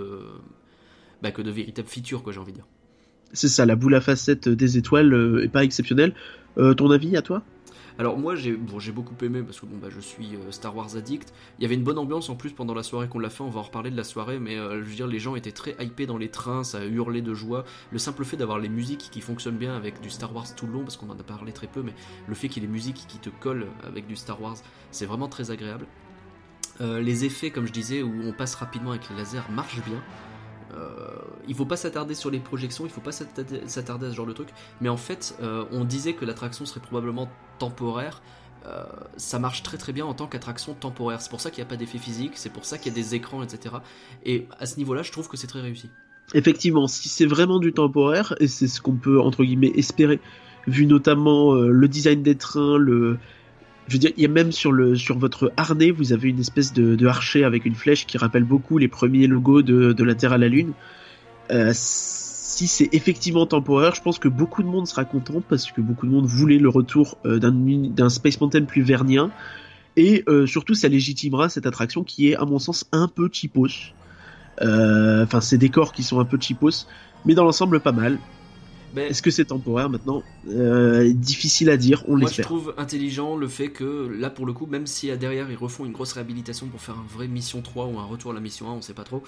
bah, 1.22 1.30
que 1.30 1.42
de 1.42 1.50
véritable 1.50 1.88
feature, 1.88 2.22
quoi, 2.22 2.32
j'ai 2.32 2.40
envie 2.40 2.52
de 2.52 2.58
dire 2.58 2.66
c'est 3.32 3.48
ça, 3.48 3.66
la 3.66 3.76
boule 3.76 3.94
à 3.94 4.00
facettes 4.00 4.48
des 4.48 4.78
étoiles 4.78 5.14
euh, 5.14 5.44
est 5.44 5.48
pas 5.48 5.64
exceptionnelle. 5.64 6.14
Euh, 6.58 6.74
ton 6.74 6.90
avis 6.90 7.16
à 7.16 7.22
toi? 7.22 7.42
Alors 8.00 8.16
moi 8.16 8.34
j'ai 8.34 8.56
bon, 8.56 8.78
beaucoup 8.94 9.14
aimé 9.22 9.42
parce 9.42 9.60
que 9.60 9.66
bon 9.66 9.76
bah 9.76 9.88
je 9.90 10.00
suis 10.00 10.34
euh, 10.34 10.50
Star 10.52 10.74
Wars 10.74 10.96
addict. 10.96 11.34
Il 11.58 11.62
y 11.62 11.66
avait 11.66 11.74
une 11.74 11.84
bonne 11.84 11.98
ambiance 11.98 12.30
en 12.30 12.34
plus 12.34 12.50
pendant 12.50 12.72
la 12.72 12.82
soirée 12.82 13.08
qu'on 13.08 13.18
l'a 13.18 13.28
fait. 13.28 13.42
On 13.42 13.50
va 13.50 13.60
en 13.60 13.64
reparler 13.64 13.90
de 13.90 13.96
la 13.96 14.04
soirée, 14.04 14.38
mais 14.38 14.56
je 14.56 14.80
veux 14.80 14.94
dire 14.94 15.06
les 15.06 15.18
gens 15.18 15.36
étaient 15.36 15.52
très 15.52 15.76
hypés 15.78 16.06
dans 16.06 16.16
les 16.16 16.30
trains, 16.30 16.64
ça 16.64 16.82
hurlait 16.86 17.20
de 17.20 17.34
joie. 17.34 17.64
Le 17.92 17.98
simple 17.98 18.24
fait 18.24 18.38
d'avoir 18.38 18.58
les 18.58 18.70
musiques 18.70 19.10
qui 19.12 19.20
fonctionnent 19.20 19.58
bien 19.58 19.76
avec 19.76 20.00
du 20.00 20.08
Star 20.08 20.34
Wars 20.34 20.46
tout 20.56 20.66
le 20.66 20.72
long, 20.72 20.80
parce 20.80 20.96
qu'on 20.96 21.10
en 21.10 21.18
a 21.18 21.22
parlé 21.22 21.52
très 21.52 21.66
peu, 21.66 21.82
mais 21.82 21.92
le 22.26 22.34
fait 22.34 22.48
qu'il 22.48 22.62
y 22.62 22.64
ait 22.64 22.68
les 22.68 22.72
musiques 22.72 23.04
qui 23.06 23.18
te 23.18 23.28
collent 23.28 23.66
avec 23.86 24.06
du 24.06 24.16
Star 24.16 24.40
Wars, 24.40 24.56
c'est 24.92 25.04
vraiment 25.04 25.28
très 25.28 25.50
agréable. 25.50 25.84
les 26.80 27.26
effets, 27.26 27.50
comme 27.50 27.66
je 27.66 27.72
disais, 27.72 28.02
où 28.02 28.22
on 28.24 28.32
passe 28.32 28.54
rapidement 28.54 28.92
avec 28.92 29.10
les 29.10 29.16
lasers, 29.16 29.42
marchent 29.50 29.84
bien. 29.84 30.02
Euh, 30.74 30.88
il 31.48 31.54
faut 31.54 31.64
pas 31.64 31.76
s'attarder 31.76 32.14
sur 32.14 32.30
les 32.30 32.38
projections, 32.38 32.84
il 32.84 32.90
faut 32.90 33.00
pas 33.00 33.12
s'attarder 33.12 34.06
à 34.06 34.10
ce 34.10 34.16
genre 34.16 34.26
de 34.26 34.32
truc. 34.32 34.48
Mais 34.80 34.88
en 34.88 34.96
fait, 34.96 35.36
euh, 35.42 35.64
on 35.72 35.84
disait 35.84 36.14
que 36.14 36.24
l'attraction 36.24 36.64
serait 36.64 36.80
probablement 36.80 37.28
temporaire. 37.58 38.22
Euh, 38.66 38.84
ça 39.16 39.38
marche 39.38 39.62
très 39.62 39.78
très 39.78 39.92
bien 39.92 40.04
en 40.04 40.14
tant 40.14 40.26
qu'attraction 40.26 40.74
temporaire. 40.74 41.20
C'est 41.22 41.30
pour 41.30 41.40
ça 41.40 41.50
qu'il 41.50 41.62
n'y 41.62 41.68
a 41.68 41.70
pas 41.70 41.76
d'effet 41.76 41.98
physique, 41.98 42.32
c'est 42.34 42.52
pour 42.52 42.64
ça 42.64 42.78
qu'il 42.78 42.92
y 42.92 42.94
a 42.94 42.94
des 42.94 43.14
écrans, 43.14 43.42
etc. 43.42 43.76
Et 44.24 44.46
à 44.58 44.66
ce 44.66 44.76
niveau-là, 44.76 45.02
je 45.02 45.12
trouve 45.12 45.28
que 45.28 45.36
c'est 45.36 45.46
très 45.46 45.60
réussi. 45.60 45.90
Effectivement, 46.34 46.86
si 46.86 47.08
c'est 47.08 47.26
vraiment 47.26 47.58
du 47.58 47.72
temporaire, 47.72 48.34
et 48.38 48.46
c'est 48.46 48.68
ce 48.68 48.80
qu'on 48.80 48.96
peut 48.96 49.20
entre 49.20 49.42
guillemets 49.44 49.72
espérer, 49.74 50.20
vu 50.66 50.86
notamment 50.86 51.54
le 51.54 51.88
design 51.88 52.22
des 52.22 52.36
trains, 52.36 52.76
le, 52.76 53.18
je 53.90 53.96
veux 53.96 53.98
dire, 53.98 54.12
il 54.16 54.22
y 54.22 54.26
a 54.26 54.28
même 54.28 54.52
sur 54.52 54.72
votre 55.18 55.52
harnais, 55.56 55.90
vous 55.90 56.12
avez 56.12 56.28
une 56.28 56.38
espèce 56.38 56.72
de, 56.72 56.94
de 56.94 57.06
archer 57.08 57.42
avec 57.42 57.64
une 57.64 57.74
flèche 57.74 58.06
qui 58.06 58.18
rappelle 58.18 58.44
beaucoup 58.44 58.78
les 58.78 58.86
premiers 58.86 59.26
logos 59.26 59.62
de, 59.62 60.04
la 60.04 60.14
Terre 60.14 60.32
à 60.32 60.38
la 60.38 60.46
Lune. 60.46 60.74
Euh, 61.50 61.72
si 61.74 62.68
c'est 62.68 62.88
effectivement 62.92 63.46
temporaire, 63.46 63.96
je 63.96 64.00
pense 64.00 64.20
que 64.20 64.28
beaucoup 64.28 64.62
de 64.62 64.68
monde 64.68 64.86
sera 64.86 65.04
content 65.04 65.42
parce 65.48 65.72
que 65.72 65.80
beaucoup 65.80 66.06
de 66.06 66.12
monde 66.12 66.26
voulait 66.26 66.58
le 66.58 66.68
retour 66.68 67.18
euh, 67.26 67.40
d'un 67.40 68.08
Space 68.08 68.40
Mountain 68.40 68.62
plus 68.62 68.82
vernien. 68.82 69.32
Et 69.96 70.22
euh, 70.28 70.46
surtout, 70.46 70.74
ça 70.74 70.86
légitimera 70.86 71.48
cette 71.48 71.66
attraction 71.66 72.04
qui 72.04 72.30
est, 72.30 72.36
à 72.36 72.44
mon 72.44 72.60
sens, 72.60 72.86
un 72.92 73.08
peu 73.08 73.28
cheapos. 73.32 73.92
Enfin, 74.60 75.40
ces 75.40 75.58
décors 75.58 75.92
qui 75.92 76.04
sont 76.04 76.20
un 76.20 76.24
peu 76.24 76.38
cheapos, 76.40 76.86
mais 77.24 77.34
dans 77.34 77.44
l'ensemble 77.44 77.80
pas 77.80 77.92
mal. 77.92 78.18
Est-ce 78.96 79.22
que 79.22 79.30
c'est 79.30 79.46
temporaire 79.46 79.90
maintenant 79.90 80.22
euh, 80.48 81.12
Difficile 81.12 81.70
à 81.70 81.76
dire, 81.76 82.04
on 82.08 82.16
Moi 82.16 82.30
je 82.30 82.42
trouve 82.42 82.74
intelligent 82.76 83.36
le 83.36 83.48
fait 83.48 83.70
que 83.70 84.08
là 84.08 84.30
pour 84.30 84.46
le 84.46 84.52
coup, 84.52 84.66
même 84.66 84.86
si 84.86 85.16
derrière 85.16 85.50
ils 85.50 85.56
refont 85.56 85.84
une 85.84 85.92
grosse 85.92 86.12
réhabilitation 86.12 86.66
pour 86.66 86.80
faire 86.80 86.96
un 86.96 87.06
vrai 87.08 87.28
mission 87.28 87.62
3 87.62 87.86
ou 87.86 87.98
un 87.98 88.04
retour 88.04 88.30
à 88.32 88.34
la 88.34 88.40
mission 88.40 88.68
1, 88.68 88.72
on 88.72 88.82
sait 88.82 88.94
pas 88.94 89.04
trop, 89.04 89.22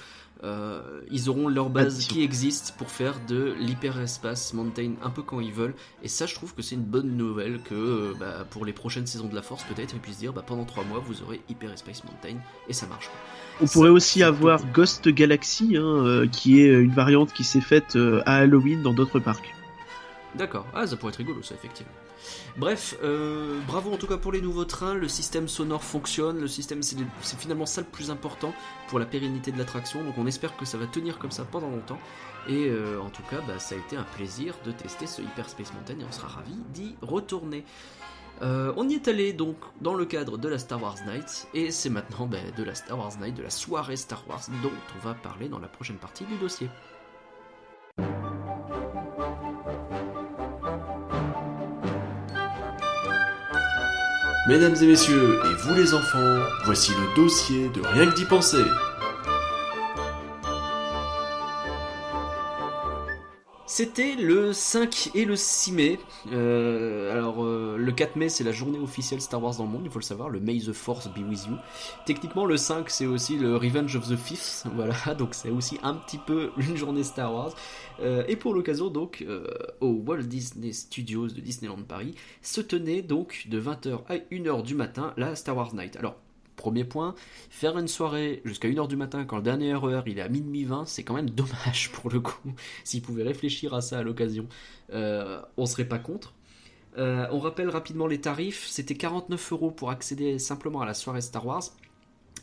euh, 0.44 1.00
ils 1.10 1.28
auront 1.28 1.48
leur 1.48 1.70
base 1.70 2.06
qui 2.06 2.22
existe 2.22 2.74
pour 2.76 2.90
faire 2.90 3.20
de 3.28 3.54
l'hyperespace 3.60 4.54
mountain 4.54 4.92
un 5.02 5.10
peu 5.10 5.22
quand 5.22 5.40
ils 5.40 5.52
veulent. 5.52 5.74
Et 6.02 6.08
ça 6.08 6.26
je 6.26 6.34
trouve 6.34 6.54
que 6.54 6.62
c'est 6.62 6.74
une 6.74 6.82
bonne 6.82 7.16
nouvelle 7.16 7.60
que 7.62 7.74
euh, 7.74 8.14
bah, 8.18 8.46
pour 8.50 8.64
les 8.64 8.72
prochaines 8.72 9.06
saisons 9.06 9.28
de 9.28 9.34
la 9.34 9.42
force 9.42 9.62
peut-être 9.64 9.94
ils 9.94 10.00
puissent 10.00 10.18
dire 10.18 10.32
bah, 10.32 10.42
pendant 10.44 10.64
3 10.64 10.84
mois 10.84 10.98
vous 10.98 11.22
aurez 11.22 11.40
hyperespace 11.48 12.04
mountain 12.04 12.38
et 12.68 12.72
ça 12.72 12.86
marche. 12.86 13.08
On 13.60 13.66
pourrait 13.66 13.90
aussi 13.90 14.22
avoir 14.22 14.64
Ghost 14.72 15.08
Galaxy, 15.08 15.76
hein, 15.76 15.82
euh, 15.82 16.26
qui 16.26 16.60
est 16.60 16.68
une 16.68 16.92
variante 16.92 17.32
qui 17.32 17.44
s'est 17.44 17.60
faite 17.60 17.96
euh, 17.96 18.22
à 18.26 18.36
Halloween 18.36 18.82
dans 18.82 18.92
d'autres 18.92 19.20
parcs. 19.20 19.54
D'accord, 20.34 20.66
ah 20.74 20.86
ça 20.86 20.96
pourrait 20.96 21.10
être 21.10 21.18
rigolo 21.18 21.42
ça 21.42 21.54
effectivement. 21.54 21.92
Bref, 22.56 22.96
euh, 23.02 23.58
bravo 23.66 23.92
en 23.92 23.96
tout 23.96 24.06
cas 24.06 24.16
pour 24.16 24.32
les 24.32 24.40
nouveaux 24.40 24.64
trains, 24.64 24.94
le 24.94 25.08
système 25.08 25.48
sonore 25.48 25.84
fonctionne, 25.84 26.40
le 26.40 26.48
système 26.48 26.82
c'est 26.82 26.96
finalement 27.38 27.66
ça 27.66 27.82
le 27.82 27.86
plus 27.86 28.10
important 28.10 28.54
pour 28.88 28.98
la 28.98 29.04
pérennité 29.04 29.52
de 29.52 29.58
l'attraction, 29.58 30.02
donc 30.02 30.14
on 30.16 30.26
espère 30.26 30.56
que 30.56 30.64
ça 30.64 30.78
va 30.78 30.86
tenir 30.86 31.18
comme 31.18 31.32
ça 31.32 31.44
pendant 31.44 31.68
longtemps. 31.68 31.98
Et 32.48 32.72
en 33.00 33.08
tout 33.08 33.22
cas, 33.30 33.36
bah, 33.46 33.60
ça 33.60 33.76
a 33.76 33.78
été 33.78 33.96
un 33.96 34.02
plaisir 34.16 34.56
de 34.64 34.72
tester 34.72 35.06
ce 35.06 35.22
Hyperspace 35.22 35.72
Mountain 35.74 36.00
et 36.00 36.04
on 36.08 36.10
sera 36.10 36.26
ravi 36.26 36.54
d'y 36.74 36.96
retourner. 37.00 37.64
Euh, 38.42 38.72
on 38.76 38.88
y 38.88 38.94
est 38.94 39.06
allé 39.06 39.32
donc 39.32 39.56
dans 39.80 39.94
le 39.94 40.04
cadre 40.04 40.36
de 40.36 40.48
la 40.48 40.58
Star 40.58 40.82
Wars 40.82 40.96
Night, 41.06 41.46
et 41.54 41.70
c'est 41.70 41.90
maintenant 41.90 42.26
ben, 42.26 42.42
de 42.56 42.64
la 42.64 42.74
Star 42.74 42.98
Wars 42.98 43.12
Night, 43.20 43.36
de 43.36 43.42
la 43.42 43.50
soirée 43.50 43.96
Star 43.96 44.24
Wars, 44.28 44.42
dont 44.62 44.72
on 44.96 45.06
va 45.06 45.14
parler 45.14 45.48
dans 45.48 45.60
la 45.60 45.68
prochaine 45.68 45.96
partie 45.96 46.24
du 46.24 46.36
dossier. 46.36 46.68
Mesdames 54.48 54.74
et 54.82 54.86
messieurs, 54.86 55.38
et 55.44 55.54
vous 55.62 55.74
les 55.74 55.94
enfants, 55.94 56.38
voici 56.64 56.90
le 56.90 57.22
dossier 57.22 57.68
de 57.68 57.80
Rien 57.80 58.10
que 58.10 58.16
d'y 58.16 58.24
penser. 58.24 58.64
C'était 63.74 64.16
le 64.16 64.52
5 64.52 65.12
et 65.14 65.24
le 65.24 65.34
6 65.34 65.72
mai. 65.72 65.98
Euh, 66.30 67.10
alors, 67.10 67.42
euh, 67.42 67.78
le 67.78 67.90
4 67.90 68.16
mai, 68.16 68.28
c'est 68.28 68.44
la 68.44 68.52
journée 68.52 68.78
officielle 68.78 69.22
Star 69.22 69.42
Wars 69.42 69.56
dans 69.56 69.64
le 69.64 69.70
monde, 69.70 69.80
il 69.86 69.90
faut 69.90 69.98
le 69.98 70.04
savoir, 70.04 70.28
le 70.28 70.40
May 70.40 70.58
the 70.58 70.74
Force 70.74 71.08
be 71.08 71.20
with 71.26 71.46
you. 71.46 71.56
Techniquement, 72.04 72.44
le 72.44 72.58
5, 72.58 72.90
c'est 72.90 73.06
aussi 73.06 73.38
le 73.38 73.56
Revenge 73.56 73.96
of 73.96 74.06
the 74.06 74.16
Fifth, 74.16 74.66
voilà, 74.74 75.14
donc 75.16 75.30
c'est 75.32 75.48
aussi 75.48 75.78
un 75.82 75.94
petit 75.94 76.18
peu 76.18 76.50
une 76.58 76.76
journée 76.76 77.02
Star 77.02 77.32
Wars. 77.32 77.54
Euh, 78.02 78.24
et 78.28 78.36
pour 78.36 78.52
l'occasion, 78.52 78.90
donc, 78.90 79.24
au 79.80 80.02
Walt 80.06 80.24
Disney 80.24 80.72
Studios 80.72 81.28
de 81.28 81.40
Disneyland 81.40 81.80
Paris, 81.88 82.14
se 82.42 82.60
tenait 82.60 83.00
donc 83.00 83.46
de 83.48 83.58
20h 83.58 84.00
à 84.06 84.16
1h 84.16 84.64
du 84.64 84.74
matin 84.74 85.14
la 85.16 85.34
Star 85.34 85.56
Wars 85.56 85.74
Night. 85.74 85.96
Alors, 85.96 86.16
Premier 86.62 86.84
point, 86.84 87.16
faire 87.50 87.76
une 87.76 87.88
soirée 87.88 88.40
jusqu'à 88.44 88.68
1h 88.68 88.86
du 88.86 88.94
matin 88.94 89.24
quand 89.24 89.34
le 89.34 89.42
dernier 89.42 89.74
heure 89.74 90.06
il 90.06 90.18
est 90.18 90.22
à 90.22 90.28
minuit 90.28 90.62
20, 90.62 90.84
c'est 90.86 91.02
quand 91.02 91.14
même 91.14 91.28
dommage 91.28 91.90
pour 91.90 92.08
le 92.08 92.20
coup. 92.20 92.52
S'ils 92.84 93.02
pouvaient 93.02 93.24
réfléchir 93.24 93.74
à 93.74 93.80
ça 93.80 93.98
à 93.98 94.04
l'occasion, 94.04 94.46
euh, 94.92 95.42
on 95.56 95.66
serait 95.66 95.88
pas 95.88 95.98
contre. 95.98 96.34
Euh, 96.98 97.26
on 97.32 97.40
rappelle 97.40 97.68
rapidement 97.68 98.06
les 98.06 98.20
tarifs, 98.20 98.64
c'était 98.68 98.94
49 98.94 99.52
euros 99.52 99.70
pour 99.72 99.90
accéder 99.90 100.38
simplement 100.38 100.80
à 100.80 100.86
la 100.86 100.94
soirée 100.94 101.20
Star 101.20 101.44
Wars 101.44 101.64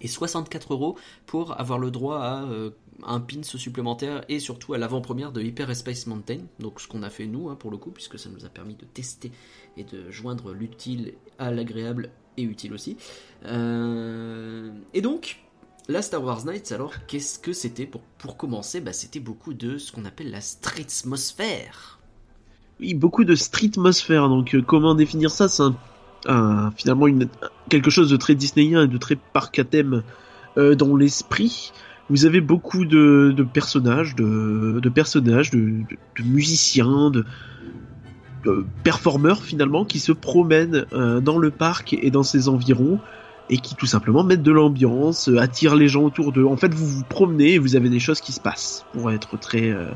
et 0.02 0.10
64 0.10 0.74
euros 0.74 0.98
pour 1.26 1.58
avoir 1.58 1.80
le 1.80 1.90
droit 1.90 2.20
à 2.20 2.44
euh, 2.44 2.72
un 3.04 3.22
pins 3.22 3.44
supplémentaire 3.44 4.26
et 4.28 4.42
surtout 4.42 4.74
à 4.74 4.78
l'avant-première 4.78 5.32
de 5.32 5.42
Hyper 5.42 5.74
Space 5.74 6.08
Mountain, 6.08 6.40
donc 6.60 6.82
ce 6.82 6.90
qu'on 6.90 7.04
a 7.04 7.10
fait 7.10 7.26
nous 7.26 7.48
hein, 7.48 7.56
pour 7.56 7.72
le 7.72 7.78
coup, 7.78 7.92
puisque 7.92 8.20
ça 8.20 8.30
nous 8.30 8.44
a 8.44 8.50
permis 8.50 8.76
de 8.76 8.84
tester 8.84 9.32
et 9.78 9.86
de 9.86 10.12
joindre 10.12 10.52
l'utile 10.52 11.14
à 11.38 11.52
l'agréable 11.52 12.12
utile 12.44 12.74
aussi. 12.74 12.98
Euh, 13.46 14.72
et 14.94 15.02
donc, 15.02 15.40
la 15.88 16.02
Star 16.02 16.24
Wars 16.24 16.46
Nights, 16.46 16.72
alors, 16.72 16.94
qu'est-ce 17.08 17.40
que 17.40 17.54
c'était 17.54 17.86
pour, 17.86 18.02
pour 18.18 18.38
commencer? 18.38 18.82
Bah, 18.82 18.94
C'était 18.94 19.20
beaucoup 19.20 19.54
de 19.54 19.78
ce 19.78 19.92
qu'on 19.92 20.06
appelle 20.06 20.32
la 20.32 20.42
streetmosphère. 20.42 22.00
Oui, 22.80 22.94
beaucoup 22.94 23.26
de 23.26 23.36
streetmosphère. 23.36 24.30
Donc, 24.30 24.56
euh, 24.56 24.62
comment 24.62 24.96
définir 24.96 25.32
ça? 25.32 25.48
C'est 25.50 25.64
finalement 26.76 27.06
quelque 27.70 27.90
chose 27.90 28.10
de 28.10 28.18
très 28.18 28.36
disneyen 28.36 28.84
et 28.84 28.88
de 28.88 28.98
très 28.98 29.16
parc 29.16 29.58
à 29.58 29.64
thème 29.64 30.04
euh, 30.58 30.76
dans 30.76 30.96
l'esprit. 30.96 31.72
Vous 32.10 32.26
avez 32.26 32.42
beaucoup 32.42 32.86
de, 32.86 33.46
personnages, 33.54 34.16
de, 34.16 34.90
personnages, 34.90 35.52
de, 35.52 35.84
musiciens, 36.24 37.12
de 37.12 37.24
performeurs 38.84 39.44
finalement 39.44 39.86
qui 39.86 40.00
se 40.00 40.12
promènent 40.12 40.86
euh, 40.94 41.20
dans 41.20 41.38
le 41.38 41.52
parc 41.52 41.94
et 41.94 42.12
dans 42.12 42.24
ses 42.24 42.50
environs 42.50 43.00
et 43.50 43.58
qui 43.58 43.76
tout 43.76 43.86
simplement 43.86 44.24
mettent 44.24 44.44
de 44.44 44.52
l'ambiance, 44.52 45.28
euh, 45.28 45.40
attirent 45.40 45.76
les 45.76 45.88
gens 45.88 46.04
autour 46.04 46.32
d'eux. 46.32 46.46
En 46.46 46.58
fait, 46.58 46.74
vous 46.74 46.86
vous 46.86 47.04
promenez 47.04 47.54
et 47.54 47.60
vous 47.60 47.76
avez 47.76 47.90
des 47.90 48.00
choses 48.00 48.22
qui 48.22 48.32
se 48.32 48.40
passent, 48.40 48.86
pour 48.94 49.12
être 49.12 49.38
très 49.38 49.72
euh, 49.72 49.90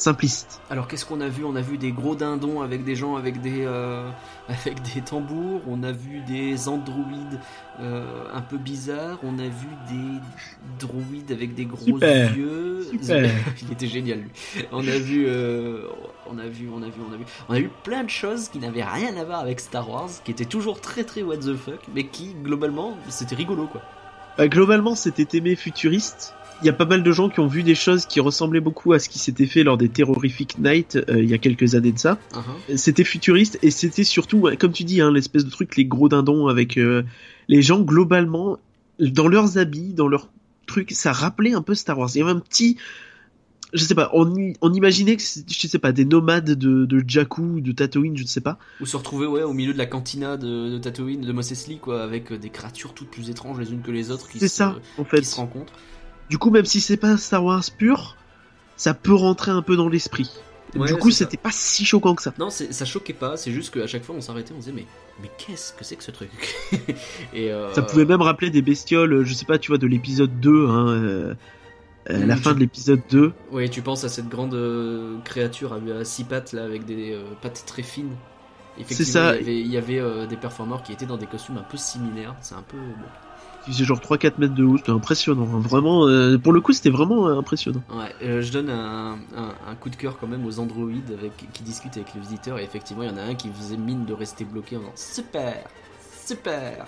simpliste. 0.00 0.60
Alors 0.70 0.88
qu'est-ce 0.88 1.04
qu'on 1.04 1.20
a 1.20 1.28
vu? 1.28 1.44
On 1.44 1.56
a 1.56 1.60
vu 1.60 1.78
des 1.78 1.92
gros 1.92 2.14
dindons 2.14 2.62
avec 2.62 2.84
des 2.84 2.96
gens 2.96 3.16
avec 3.16 3.40
des 3.40 3.64
euh, 3.64 4.08
avec 4.48 4.82
des 4.94 5.00
tambours. 5.00 5.60
On 5.68 5.82
a 5.82 5.92
vu 5.92 6.20
des 6.20 6.68
androïdes 6.68 7.40
euh, 7.80 8.24
un 8.32 8.40
peu 8.40 8.56
bizarres. 8.56 9.18
On 9.22 9.38
a 9.38 9.44
vu 9.44 9.68
des 9.88 10.20
droïdes 10.78 11.32
avec 11.32 11.54
des 11.54 11.66
gros 11.66 11.84
Super. 11.84 12.36
yeux. 12.36 12.86
Super. 12.90 13.30
Il 13.62 13.72
était 13.72 13.86
génial 13.86 14.20
lui. 14.20 14.30
On 14.72 14.86
a 14.86 14.98
vu 14.98 15.26
euh, 15.26 15.86
on 16.28 16.38
a 16.38 16.46
vu 16.46 16.68
on 16.74 16.82
a 16.82 16.86
vu 16.86 17.00
on 17.08 17.14
a 17.14 17.16
vu 17.16 17.24
on 17.48 17.54
a 17.54 17.58
vu 17.58 17.70
plein 17.84 18.04
de 18.04 18.10
choses 18.10 18.48
qui 18.48 18.58
n'avaient 18.58 18.84
rien 18.84 19.16
à 19.16 19.24
voir 19.24 19.40
avec 19.40 19.60
Star 19.60 19.88
Wars, 19.88 20.10
qui 20.24 20.30
étaient 20.30 20.44
toujours 20.44 20.80
très 20.80 21.04
très 21.04 21.22
what 21.22 21.38
the 21.38 21.54
fuck, 21.54 21.80
mais 21.94 22.06
qui 22.06 22.34
globalement 22.42 22.96
c'était 23.08 23.36
rigolo 23.36 23.66
quoi. 23.66 23.82
Euh, 24.38 24.48
globalement, 24.48 24.94
c'était 24.94 25.36
aimé 25.36 25.56
futuriste. 25.56 26.34
Il 26.62 26.66
y 26.66 26.68
a 26.68 26.72
pas 26.72 26.84
mal 26.84 27.02
de 27.02 27.12
gens 27.12 27.28
qui 27.28 27.40
ont 27.40 27.46
vu 27.46 27.62
des 27.62 27.74
choses 27.74 28.06
qui 28.06 28.20
ressemblaient 28.20 28.60
beaucoup 28.60 28.92
à 28.92 28.98
ce 28.98 29.08
qui 29.08 29.18
s'était 29.18 29.46
fait 29.46 29.62
lors 29.62 29.78
des 29.78 29.88
Terrorific 29.88 30.58
Night 30.58 30.96
euh, 30.96 31.22
il 31.22 31.28
y 31.28 31.34
a 31.34 31.38
quelques 31.38 31.74
années 31.74 31.92
de 31.92 31.98
ça. 31.98 32.18
Uh-huh. 32.32 32.76
C'était 32.76 33.04
futuriste 33.04 33.58
et 33.62 33.70
c'était 33.70 34.04
surtout, 34.04 34.48
comme 34.58 34.72
tu 34.72 34.84
dis, 34.84 35.00
hein, 35.00 35.10
l'espèce 35.10 35.44
de 35.44 35.50
truc, 35.50 35.76
les 35.76 35.86
gros 35.86 36.08
dindons 36.08 36.48
avec 36.48 36.76
euh, 36.76 37.02
les 37.48 37.62
gens 37.62 37.80
globalement 37.80 38.58
dans 38.98 39.28
leurs 39.28 39.58
habits, 39.58 39.94
dans 39.94 40.08
leurs 40.08 40.28
trucs, 40.66 40.92
ça 40.92 41.12
rappelait 41.12 41.52
un 41.52 41.62
peu 41.62 41.74
Star 41.74 41.98
Wars. 41.98 42.10
Il 42.14 42.18
y 42.18 42.22
avait 42.22 42.30
un 42.30 42.38
petit, 42.38 42.76
je 43.72 43.84
sais 43.84 43.94
pas, 43.94 44.10
on, 44.12 44.34
imaginait 44.72 45.16
que 45.16 45.22
c'était, 45.22 45.52
je 45.52 45.66
sais 45.66 45.78
pas, 45.78 45.92
des 45.92 46.04
nomades 46.04 46.50
de, 46.50 46.84
de 46.84 47.04
Jakku, 47.06 47.60
de 47.60 47.72
Tatooine, 47.72 48.16
je 48.16 48.22
ne 48.22 48.28
sais 48.28 48.40
pas. 48.40 48.58
Ou 48.80 48.86
se 48.86 48.96
retrouver 48.96 49.26
ouais, 49.26 49.42
au 49.42 49.52
milieu 49.52 49.72
de 49.72 49.78
la 49.78 49.86
cantina 49.86 50.36
de, 50.36 50.70
de 50.70 50.78
Tatooine, 50.78 51.20
de 51.22 51.32
Mos 51.32 51.50
Eisley, 51.50 51.76
quoi, 51.76 52.02
avec 52.02 52.32
euh, 52.32 52.38
des 52.38 52.50
créatures 52.50 52.94
toutes 52.94 53.10
plus 53.10 53.30
étranges 53.30 53.58
les 53.58 53.72
unes 53.72 53.82
que 53.82 53.90
les 53.90 54.10
autres 54.10 54.28
qui, 54.28 54.38
C'est 54.38 54.48
se, 54.48 54.56
ça, 54.56 54.76
en 54.98 55.04
qui 55.04 55.10
fait. 55.10 55.22
se 55.22 55.36
rencontrent. 55.36 55.72
Du 56.30 56.38
coup, 56.38 56.50
même 56.50 56.64
si 56.64 56.80
c'est 56.80 56.96
pas 56.96 57.16
Star 57.18 57.44
Wars 57.44 57.64
pur, 57.76 58.16
ça 58.76 58.94
peut 58.94 59.14
rentrer 59.14 59.50
un 59.50 59.60
peu 59.62 59.76
dans 59.76 59.88
l'esprit. 59.88 60.30
Ouais, 60.76 60.86
du 60.86 60.94
coup, 60.94 61.10
c'était 61.10 61.36
pas 61.36 61.50
si 61.52 61.84
choquant 61.84 62.14
que 62.14 62.22
ça. 62.22 62.32
Non, 62.38 62.48
ça 62.48 62.84
choquait 62.84 63.12
pas, 63.12 63.36
c'est 63.36 63.50
juste 63.50 63.74
qu'à 63.74 63.86
chaque 63.86 64.04
fois 64.04 64.14
on 64.16 64.20
s'arrêtait, 64.20 64.52
on 64.52 64.60
se 64.60 64.70
disait 64.70 64.72
mais, 64.72 64.86
mais 65.20 65.30
qu'est-ce 65.36 65.72
que 65.72 65.84
c'est 65.84 65.96
que 65.96 66.04
ce 66.04 66.12
truc? 66.12 66.30
Et 67.34 67.50
euh, 67.50 67.74
Ça 67.74 67.82
pouvait 67.82 68.04
même 68.04 68.22
rappeler 68.22 68.50
des 68.50 68.62
bestioles, 68.62 69.24
je 69.24 69.34
sais 69.34 69.44
pas, 69.44 69.58
tu 69.58 69.72
vois, 69.72 69.78
de 69.78 69.88
l'épisode 69.88 70.38
2, 70.38 70.68
hein, 70.68 70.88
euh, 70.88 71.34
euh, 72.10 72.26
la 72.26 72.36
fin 72.36 72.54
de 72.54 72.60
l'épisode 72.60 73.02
2. 73.10 73.32
Ouais, 73.50 73.68
tu 73.68 73.82
penses 73.82 74.04
à 74.04 74.08
cette 74.08 74.28
grande 74.28 74.54
euh, 74.54 75.18
créature 75.24 75.72
à, 75.72 75.98
à 75.98 76.04
six 76.04 76.24
pattes 76.24 76.52
là, 76.52 76.62
avec 76.62 76.84
des 76.84 77.12
euh, 77.12 77.24
pattes 77.42 77.64
très 77.66 77.82
fines. 77.82 78.14
Effectivement, 78.78 79.12
ça. 79.12 79.36
il 79.36 79.38
y 79.38 79.42
avait, 79.42 79.60
il 79.60 79.72
y 79.72 79.76
avait, 79.76 79.98
euh, 79.98 80.26
des 80.26 80.36
performeurs 80.36 80.82
qui 80.82 80.92
étaient 80.92 81.06
dans 81.06 81.16
des 81.18 81.26
costumes 81.26 81.58
un 81.58 81.62
peu 81.62 81.76
similaires. 81.76 82.34
C'est 82.40 82.54
un 82.54 82.62
peu. 82.62 82.76
bon. 82.78 83.08
Qui 83.64 83.72
faisait 83.72 83.84
genre 83.84 84.00
3-4 84.00 84.34
mètres 84.38 84.54
de 84.54 84.64
haut, 84.64 84.78
c'était 84.78 84.90
impressionnant. 84.90 85.48
hein. 85.54 85.60
Vraiment, 85.60 86.06
euh, 86.06 86.38
pour 86.38 86.52
le 86.52 86.60
coup, 86.60 86.72
c'était 86.72 86.90
vraiment 86.90 87.28
euh, 87.28 87.38
impressionnant. 87.38 87.82
Ouais, 87.90 88.14
euh, 88.22 88.42
je 88.42 88.52
donne 88.52 88.70
un, 88.70 89.18
coup 89.80 89.90
de 89.90 89.96
cœur 89.96 90.18
quand 90.18 90.26
même 90.26 90.44
aux 90.46 90.58
androïdes 90.58 91.18
qui 91.52 91.62
discutent 91.62 91.96
avec 91.96 92.14
les 92.14 92.20
visiteurs. 92.20 92.58
Et 92.58 92.64
effectivement, 92.64 93.02
il 93.02 93.10
y 93.10 93.12
en 93.12 93.16
a 93.16 93.22
un 93.22 93.34
qui 93.34 93.48
faisait 93.50 93.76
mine 93.76 94.04
de 94.04 94.12
rester 94.12 94.44
bloqué 94.44 94.76
en 94.76 94.80
disant 94.80 94.92
super, 94.96 95.64
super, 96.26 96.86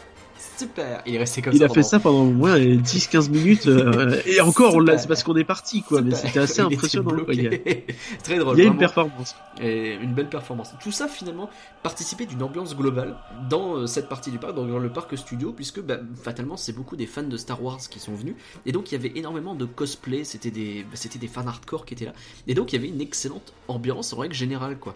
super. 0.56 1.02
Il 1.06 1.14
est 1.14 1.18
resté 1.18 1.42
comme 1.42 1.52
Il 1.52 1.58
ça. 1.58 1.64
a 1.66 1.68
fait 1.68 1.82
ça 1.82 2.00
pendant 2.00 2.22
au 2.22 2.30
moins 2.30 2.58
10-15 2.58 3.30
minutes, 3.30 3.66
euh, 3.66 4.20
et 4.26 4.40
encore, 4.40 4.74
c'est 4.98 5.08
parce 5.08 5.22
qu'on 5.22 5.36
est 5.36 5.44
parti, 5.44 5.82
quoi, 5.82 6.02
mais 6.02 6.14
c'était 6.14 6.38
assez 6.40 6.62
Il 6.62 6.74
impressionnant. 6.74 7.10
quoi. 7.24 7.34
Il 7.34 7.42
y 7.42 7.46
a. 7.48 7.50
Très 8.22 8.38
drôle. 8.38 8.58
il 8.58 8.64
y 8.64 8.66
a 8.66 8.70
une 8.70 8.78
performance. 8.78 9.34
Et 9.60 9.94
une 9.94 10.14
belle 10.14 10.28
performance. 10.28 10.74
Tout 10.82 10.92
ça 10.92 11.08
finalement 11.08 11.50
participait 11.82 12.26
d'une 12.26 12.42
ambiance 12.42 12.76
globale 12.76 13.16
dans 13.50 13.76
euh, 13.76 13.86
cette 13.86 14.08
partie 14.08 14.30
du 14.30 14.38
parc, 14.38 14.54
dans 14.54 14.64
le 14.78 14.92
parc 14.92 15.16
studio, 15.16 15.52
puisque 15.52 15.80
bah, 15.80 15.98
fatalement 16.22 16.56
c'est 16.56 16.72
beaucoup 16.72 16.96
des 16.96 17.06
fans 17.06 17.22
de 17.22 17.36
Star 17.36 17.62
Wars 17.62 17.78
qui 17.90 17.98
sont 18.00 18.14
venus, 18.14 18.34
et 18.66 18.72
donc 18.72 18.92
il 18.92 18.94
y 18.94 18.98
avait 18.98 19.18
énormément 19.18 19.54
de 19.54 19.64
cosplay, 19.64 20.24
c'était 20.24 20.50
des, 20.50 20.82
bah, 20.84 20.90
c'était 20.94 21.18
des 21.18 21.28
fans 21.28 21.46
hardcore 21.46 21.84
qui 21.86 21.94
étaient 21.94 22.04
là, 22.06 22.12
et 22.46 22.54
donc 22.54 22.72
il 22.72 22.76
y 22.76 22.78
avait 22.78 22.88
une 22.88 23.00
excellente 23.00 23.52
ambiance 23.68 24.12
en 24.12 24.18
règle 24.18 24.34
générale 24.34 24.78
quoi. 24.78 24.94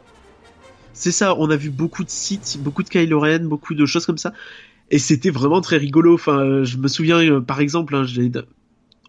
C'est 0.92 1.12
ça, 1.12 1.35
on 1.38 1.51
a 1.51 1.57
vu 1.57 1.69
beaucoup 1.69 2.05
de 2.05 2.09
sites, 2.11 2.57
beaucoup 2.61 2.83
de 2.83 2.88
Kylo 2.88 3.21
Ren, 3.21 3.40
beaucoup 3.40 3.75
de 3.75 3.85
choses 3.85 4.07
comme 4.07 4.16
ça. 4.16 4.33
Et 4.90 4.99
c'était 4.99 5.31
vraiment 5.31 5.61
très 5.61 5.77
rigolo. 5.77 6.14
Enfin, 6.14 6.64
je 6.64 6.77
me 6.77 6.88
souviens, 6.88 7.18
euh, 7.18 7.40
par 7.40 7.61
exemple, 7.61 7.94
hein, 7.94 8.05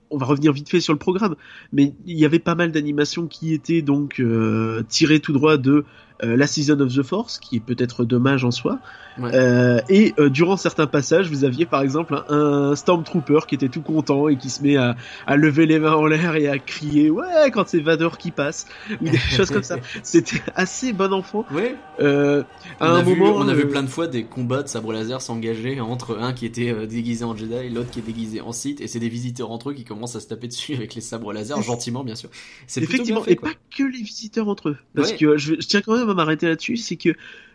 on 0.09 0.17
va 0.17 0.25
revenir 0.25 0.53
vite 0.53 0.69
fait 0.69 0.79
sur 0.79 0.93
le 0.93 0.99
programme, 0.99 1.35
mais 1.73 1.93
il 2.05 2.17
y 2.17 2.25
avait 2.25 2.39
pas 2.39 2.55
mal 2.55 2.71
d'animations 2.71 3.27
qui 3.27 3.53
étaient 3.53 3.81
donc 3.81 4.19
euh, 4.19 4.83
tirées 4.87 5.19
tout 5.19 5.33
droit 5.33 5.57
de 5.57 5.85
la 6.21 6.47
Season 6.47 6.79
of 6.79 6.93
the 6.93 7.03
Force, 7.03 7.39
qui 7.39 7.57
est 7.57 7.59
peut-être 7.59 8.05
dommage 8.05 8.43
en 8.45 8.51
soi. 8.51 8.79
Ouais. 9.19 9.31
Euh, 9.33 9.81
et 9.89 10.13
euh, 10.19 10.29
durant 10.29 10.57
certains 10.57 10.85
passages, 10.87 11.29
vous 11.29 11.43
aviez 11.43 11.65
par 11.65 11.81
exemple 11.81 12.13
un, 12.29 12.35
un 12.71 12.75
Stormtrooper 12.75 13.39
qui 13.47 13.55
était 13.55 13.67
tout 13.69 13.81
content 13.81 14.27
et 14.27 14.37
qui 14.37 14.49
se 14.49 14.61
met 14.61 14.77
à, 14.77 14.95
à 15.25 15.35
lever 15.35 15.65
les 15.65 15.79
mains 15.79 15.93
en 15.93 16.05
l'air 16.05 16.35
et 16.35 16.47
à 16.47 16.59
crier 16.59 17.09
ouais 17.09 17.49
quand 17.51 17.67
c'est 17.67 17.79
Vador 17.79 18.17
qui 18.19 18.29
passe 18.31 18.67
ou 19.01 19.09
des 19.09 19.17
choses 19.35 19.49
comme 19.49 19.63
ça. 19.63 19.77
C'était 20.03 20.41
assez 20.55 20.93
bon 20.93 21.13
enfant. 21.13 21.45
Ouais. 21.51 21.75
Euh, 21.99 22.43
à 22.79 22.91
on, 22.91 22.95
un 22.95 23.01
vu, 23.03 23.15
moment, 23.15 23.35
on 23.37 23.47
a 23.47 23.53
vu 23.55 23.63
euh, 23.63 23.69
plein 23.69 23.81
de 23.81 23.87
fois 23.87 24.05
des 24.07 24.23
combats 24.23 24.61
de 24.61 24.67
sabre 24.67 24.93
laser 24.93 25.19
s'engager 25.21 25.79
entre 25.81 26.17
un 26.19 26.33
qui 26.33 26.45
était 26.45 26.69
euh, 26.71 26.85
déguisé 26.85 27.23
en 27.25 27.35
Jedi 27.35 27.55
et 27.55 27.69
l'autre 27.69 27.89
qui 27.89 27.99
est 27.99 28.03
déguisé 28.03 28.39
en 28.41 28.51
Sith, 28.51 28.81
et 28.81 28.87
c'est 28.87 28.99
des 28.99 29.09
visiteurs 29.09 29.49
entre 29.51 29.71
eux 29.71 29.73
qui 29.73 29.83
commencent 29.83 30.15
à 30.15 30.19
se 30.19 30.27
taper 30.27 30.47
dessus 30.47 30.75
avec 30.75 30.93
les 30.93 31.01
sabres 31.01 31.33
laser, 31.33 31.59
gentiment 31.63 32.03
bien 32.03 32.15
sûr. 32.15 32.29
C'est 32.67 32.81
plutôt 32.81 33.03
bien 33.03 33.15
Effectivement, 33.17 33.21
fait, 33.23 33.31
et 33.31 33.35
pas 33.35 33.59
que 33.75 33.83
les 33.83 34.03
visiteurs 34.03 34.47
entre 34.47 34.69
eux. 34.69 34.77
Parce 34.95 35.11
Ouais. 35.11 35.17
que 35.17 35.25
euh, 35.25 35.37
je 35.37 35.55
tiens 35.55 35.81
quand 35.81 35.97
même 35.97 36.06
m'arrêter 36.13 36.47
là-dessus, 36.47 36.77
c'est 36.77 36.95
que 36.95 37.09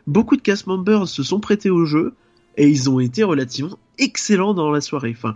beaucoup 0.07 0.37
de 0.37 0.43
cast 0.43 0.67
members 0.67 1.09
se 1.09 1.23
sont 1.23 1.41
prêtés 1.41 1.71
au 1.71 1.85
jeu 1.85 2.15
et 2.57 2.69
ils 2.69 2.91
ont 2.91 3.01
été 3.01 3.23
relativement 3.25 3.79
excellents 3.99 4.55
dans 4.55 4.71
la 4.71 4.81
soirée. 4.81 5.15
Enfin, 5.17 5.35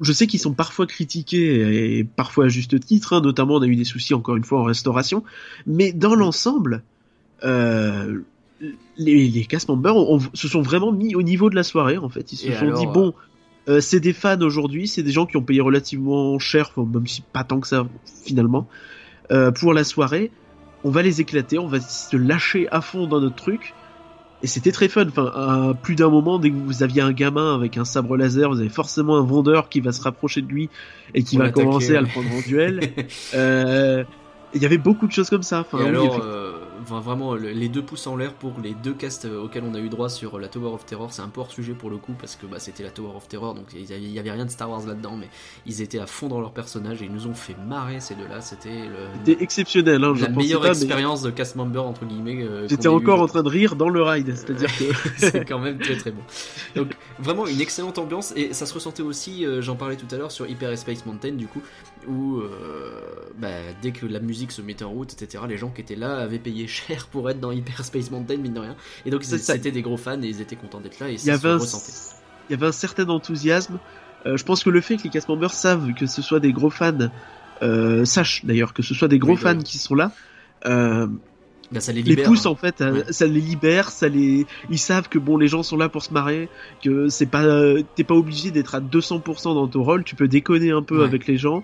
je 0.00 0.12
sais 0.12 0.26
qu'ils 0.26 0.40
sont 0.40 0.54
parfois 0.54 0.86
critiqués 0.86 1.98
et 1.98 2.04
parfois 2.04 2.46
à 2.46 2.48
juste 2.48 2.78
titre, 2.80 3.12
hein, 3.12 3.20
notamment 3.20 3.56
on 3.56 3.62
a 3.62 3.66
eu 3.66 3.76
des 3.76 3.84
soucis 3.84 4.14
encore 4.14 4.36
une 4.36 4.44
fois 4.44 4.60
en 4.60 4.64
restauration, 4.64 5.24
mais 5.66 5.92
dans 5.92 6.14
l'ensemble, 6.14 6.82
euh, 7.44 8.20
les, 8.96 9.28
les 9.28 9.44
cast 9.44 9.68
members 9.68 9.96
ont- 9.96 10.16
ont- 10.16 10.30
se 10.34 10.48
sont 10.48 10.62
vraiment 10.62 10.90
mis 10.92 11.14
au 11.14 11.22
niveau 11.22 11.50
de 11.50 11.54
la 11.54 11.62
soirée 11.62 11.98
en 11.98 12.08
fait. 12.08 12.32
Ils 12.32 12.36
se 12.36 12.46
Et 12.48 12.52
sont 12.54 12.66
alors, 12.66 12.80
dit 12.80 12.86
euh, 12.86 12.90
bon, 12.90 13.14
euh, 13.68 13.80
c'est 13.80 14.00
des 14.00 14.12
fans 14.14 14.40
aujourd'hui, 14.40 14.88
c'est 14.88 15.02
des 15.02 15.12
gens 15.12 15.26
qui 15.26 15.36
ont 15.36 15.42
payé 15.42 15.60
relativement 15.60 16.38
cher, 16.38 16.72
même 16.76 17.06
si 17.06 17.20
pas 17.20 17.44
tant 17.44 17.60
que 17.60 17.68
ça 17.68 17.86
finalement, 18.24 18.68
euh, 19.30 19.50
pour 19.50 19.74
la 19.74 19.84
soirée. 19.84 20.30
On 20.84 20.90
va 20.90 21.02
les 21.02 21.20
éclater, 21.20 21.58
on 21.58 21.66
va 21.66 21.80
se 21.80 22.16
lâcher 22.16 22.68
à 22.70 22.80
fond 22.80 23.06
dans 23.06 23.20
notre 23.20 23.36
truc. 23.36 23.74
Et 24.42 24.46
c'était 24.46 24.70
très 24.70 24.88
fun. 24.88 25.04
Enfin, 25.08 25.24
à 25.34 25.74
plus 25.74 25.96
d'un 25.96 26.08
moment, 26.10 26.38
dès 26.38 26.50
que 26.50 26.54
vous 26.56 26.84
aviez 26.84 27.02
un 27.02 27.10
gamin 27.12 27.56
avec 27.56 27.76
un 27.76 27.84
sabre 27.84 28.16
laser, 28.16 28.48
vous 28.50 28.60
avez 28.60 28.68
forcément 28.68 29.16
un 29.16 29.24
vendeur 29.24 29.68
qui 29.68 29.80
va 29.80 29.90
se 29.90 30.00
rapprocher 30.00 30.42
de 30.42 30.46
lui 30.46 30.70
et 31.14 31.24
qui 31.24 31.36
va 31.36 31.50
commencer 31.50 31.96
à 31.96 32.00
le 32.00 32.06
prendre 32.06 32.28
en 32.32 32.40
duel. 32.40 32.80
Euh, 33.34 34.04
Il 34.54 34.62
y 34.62 34.66
avait 34.66 34.78
beaucoup 34.78 35.06
de 35.08 35.12
choses 35.12 35.28
comme 35.28 35.42
ça. 35.42 35.60
Enfin, 35.60 35.78
Et 35.78 35.82
oui, 35.82 35.88
alors, 35.88 36.04
effectivement. 36.04 36.30
euh, 36.32 36.57
enfin, 36.90 37.00
vraiment, 37.00 37.34
le- 37.34 37.50
les 37.50 37.68
deux 37.68 37.82
pouces 37.82 38.06
en 38.06 38.16
l'air 38.16 38.32
pour 38.34 38.54
les 38.62 38.74
deux 38.74 38.94
casts 38.94 39.24
euh, 39.26 39.42
auxquels 39.44 39.64
on 39.64 39.74
a 39.74 39.78
eu 39.78 39.88
droit 39.88 40.08
sur 40.08 40.38
la 40.38 40.48
Tower 40.48 40.70
of 40.72 40.86
Terror, 40.86 41.12
c'est 41.12 41.22
un 41.22 41.28
peu 41.28 41.40
hors 41.40 41.50
sujet 41.52 41.72
pour 41.74 41.90
le 41.90 41.96
coup, 41.98 42.14
parce 42.18 42.36
que 42.36 42.46
bah, 42.46 42.58
c'était 42.58 42.82
la 42.82 42.90
Tower 42.90 43.12
of 43.16 43.28
Terror, 43.28 43.54
donc 43.54 43.66
il 43.74 43.84
y 44.12 44.18
avait- 44.18 44.30
rien 44.30 44.44
de 44.44 44.50
Star 44.50 44.68
Wars 44.70 44.86
là-dedans, 44.86 45.16
mais 45.16 45.28
ils 45.66 45.80
étaient 45.82 45.98
à 45.98 46.06
fond 46.06 46.28
dans 46.28 46.40
leur 46.40 46.52
personnage 46.52 47.00
et 47.02 47.06
ils 47.06 47.12
nous 47.12 47.26
ont 47.26 47.34
fait 47.34 47.56
marrer 47.66 48.00
ces 48.00 48.14
deux-là. 48.14 48.40
C'était 48.40 48.82
le- 49.26 49.42
exceptionnel. 49.42 50.02
Hein, 50.04 50.14
la 50.20 50.28
meilleure 50.28 50.60
pas, 50.60 50.68
mais 50.68 50.76
expérience 50.76 51.22
de 51.22 51.30
cast 51.30 51.56
member 51.56 51.84
entre 51.84 52.04
guillemets. 52.04 52.42
euh, 52.42 52.66
J'étais 52.68 52.86
eu, 52.86 52.90
encore 52.90 53.20
en 53.20 53.26
train 53.26 53.42
de 53.42 53.48
rire 53.48 53.76
dans 53.76 53.88
le 53.88 54.02
ride. 54.02 54.32
C'est-à-dire 54.36 54.70
que 54.76 54.84
c'est 55.18 55.44
quand 55.46 55.58
même 55.58 55.78
très 55.78 55.96
très 55.96 56.10
bon. 56.10 56.22
Donc 56.76 56.94
vraiment 57.18 57.46
une 57.46 57.60
excellente 57.60 57.98
ambiance 57.98 58.32
et 58.36 58.52
ça 58.52 58.66
se 58.66 58.74
ressentait 58.74 59.02
aussi, 59.02 59.44
euh, 59.46 59.60
j'en 59.62 59.76
parlais 59.76 59.96
tout 59.96 60.12
à 60.14 60.18
l'heure 60.18 60.30
sur 60.32 60.46
Hyper 60.48 60.76
Space 60.78 61.04
Mountain 61.06 61.32
du 61.32 61.46
coup, 61.46 61.62
où 62.06 62.38
euh, 62.40 63.00
bah, 63.38 63.48
dès 63.82 63.90
que 63.92 64.06
la 64.06 64.20
musique 64.20 64.52
se 64.52 64.62
mettait 64.62 64.84
en 64.84 64.90
route, 64.90 65.12
etc., 65.12 65.44
les 65.48 65.56
gens 65.56 65.68
qui 65.70 65.80
étaient 65.80 65.96
là 65.96 66.18
avaient 66.18 66.38
payé 66.38 66.66
cher 66.86 67.06
pour 67.06 67.28
être 67.30 67.40
dans 67.40 67.50
Hyper 67.52 67.84
Space 67.84 68.10
Mountain, 68.10 68.36
mine 68.36 68.54
de 68.54 68.60
rien. 68.60 68.76
Et 69.06 69.10
donc 69.10 69.24
ça. 69.24 69.38
c'était 69.38 69.70
des 69.70 69.82
gros 69.82 69.96
fans 69.96 70.20
et 70.22 70.28
ils 70.28 70.40
étaient 70.40 70.56
contents 70.56 70.80
d'être 70.80 70.98
là 71.00 71.08
et 71.08 71.12
il 71.12 71.16
y 71.16 71.18
ça 71.18 71.24
se 71.38 71.46
avait 71.46 71.54
un, 71.54 71.58
ressentait. 71.58 71.92
il 72.48 72.52
y 72.52 72.54
avait 72.56 72.66
un 72.66 72.72
certain 72.72 73.08
enthousiasme. 73.08 73.78
Euh, 74.26 74.36
je 74.36 74.44
pense 74.44 74.64
que 74.64 74.70
le 74.70 74.80
fait 74.80 74.96
que 74.96 75.04
les 75.04 75.10
cast 75.10 75.28
members 75.28 75.52
savent 75.52 75.92
que 75.94 76.06
ce 76.06 76.22
soit 76.22 76.40
des 76.40 76.52
gros 76.52 76.70
fans, 76.70 77.10
euh, 77.62 78.04
sachent 78.04 78.44
d'ailleurs 78.44 78.72
que 78.74 78.82
ce 78.82 78.94
soit 78.94 79.08
des 79.08 79.18
gros 79.18 79.32
Oui, 79.34 79.40
bah 79.42 79.50
fans 79.52 79.58
oui. 79.58 79.64
qui 79.64 79.78
sont 79.78 79.94
là, 79.94 80.10
euh, 80.66 81.06
Bah, 81.70 81.80
ça 81.80 81.92
les 81.92 82.02
les 82.02 82.10
libère. 82.10 82.26
pousse 82.26 82.46
hein. 82.46 82.50
en 82.50 82.54
fait, 82.54 82.80
Ouais. 82.80 83.04
ça 83.10 83.26
les 83.26 83.40
libère, 83.40 83.90
ça 83.90 84.08
les, 84.08 84.46
ils 84.70 84.78
savent 84.78 85.08
que 85.08 85.18
bon, 85.18 85.36
les 85.36 85.48
gens 85.48 85.62
sont 85.62 85.76
là 85.76 85.88
pour 85.88 86.02
se 86.02 86.12
marrer, 86.12 86.48
que 86.82 87.08
c'est 87.08 87.26
pas, 87.26 87.44
euh, 87.44 87.82
t'es 87.94 88.04
pas 88.04 88.14
obligé 88.14 88.50
d'être 88.50 88.74
à 88.74 88.80
200% 88.80 89.54
dans 89.54 89.68
ton 89.68 89.82
rôle, 89.84 90.02
tu 90.04 90.14
peux 90.16 90.28
déconner 90.28 90.70
un 90.72 90.82
peu 90.82 90.98
Ouais. 90.98 91.04
avec 91.04 91.26
les 91.26 91.36
gens, 91.36 91.62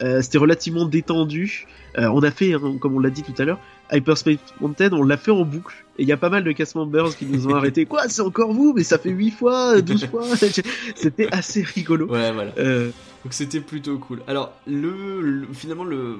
Euh, 0.00 0.22
c'était 0.22 0.38
relativement 0.38 0.84
détendu. 0.86 1.66
Euh, 1.98 2.08
on 2.14 2.22
a 2.22 2.30
fait, 2.30 2.52
hein, 2.54 2.76
comme 2.80 2.94
on 2.94 3.00
l'a 3.00 3.10
dit 3.10 3.24
tout 3.24 3.34
à 3.36 3.44
l'heure, 3.44 3.58
Hyperspace 3.90 4.38
Mountain, 4.60 4.90
on 4.92 5.02
l'a 5.02 5.16
fait 5.16 5.30
en 5.30 5.44
boucle. 5.44 5.74
Et 5.98 6.02
il 6.02 6.08
y 6.08 6.12
a 6.12 6.16
pas 6.16 6.28
mal 6.30 6.44
de 6.44 6.52
cast 6.52 6.74
members 6.74 7.16
qui 7.16 7.26
nous 7.26 7.46
ont 7.48 7.54
arrêté. 7.56 7.86
Quoi, 7.86 8.08
c'est 8.08 8.22
encore 8.22 8.52
vous? 8.52 8.72
Mais 8.76 8.82
ça 8.84 8.98
fait 8.98 9.10
8 9.10 9.30
fois, 9.30 9.80
12 9.82 10.06
fois. 10.06 10.24
c'était 10.96 11.28
assez 11.32 11.62
rigolo. 11.62 12.06
Ouais, 12.06 12.32
voilà. 12.32 12.52
Euh, 12.58 12.90
Donc 13.24 13.32
c'était 13.32 13.60
plutôt 13.60 13.98
cool. 13.98 14.22
Alors, 14.26 14.52
le, 14.66 15.20
le- 15.20 15.48
finalement, 15.52 15.84
le, 15.84 16.16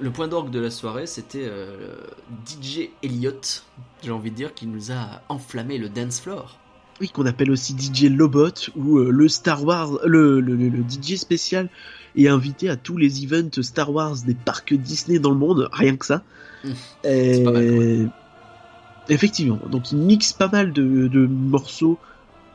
le 0.00 0.10
point 0.10 0.28
d'orgue 0.28 0.50
de 0.50 0.60
la 0.60 0.70
soirée, 0.70 1.06
c'était 1.06 1.46
euh, 1.48 1.96
DJ 2.46 2.90
Elliott, 3.02 3.64
j'ai 4.02 4.10
envie 4.10 4.30
de 4.30 4.36
dire, 4.36 4.54
qui 4.54 4.66
nous 4.66 4.92
a 4.92 5.22
enflammé 5.28 5.78
le 5.78 5.88
dance 5.88 6.20
floor. 6.20 6.58
oui, 7.00 7.08
qu'on 7.08 7.26
appelle 7.26 7.50
aussi 7.50 7.74
DJ 7.78 8.04
Lobot 8.10 8.50
ou 8.76 8.98
euh, 8.98 9.10
le 9.10 9.28
Star 9.28 9.64
Wars, 9.64 9.98
le, 10.04 10.40
le, 10.40 10.54
le- 10.56 10.68
le 10.68 10.82
DJ 10.88 11.16
spécial 11.16 11.68
est 12.16 12.28
invité 12.28 12.68
à 12.68 12.76
tous 12.76 12.96
les 12.96 13.24
events 13.24 13.62
Star 13.62 13.92
Wars 13.92 14.16
des 14.26 14.34
parcs 14.34 14.74
Disney 14.74 15.18
dans 15.18 15.30
le 15.30 15.36
monde, 15.36 15.68
rien 15.72 15.96
que 15.96 16.04
ça. 16.06 16.22
Mmh. 16.64 16.68
Et- 17.04 17.34
C'est 17.34 17.44
pas 17.44 17.52
mal, 17.52 17.66
quand 17.68 18.12
Effectivement, 19.10 19.58
donc 19.70 19.90
il 19.90 19.96
mixe 19.98 20.34
pas 20.34 20.48
mal 20.48 20.72
de, 20.72 21.08
de 21.08 21.26
morceaux, 21.26 21.98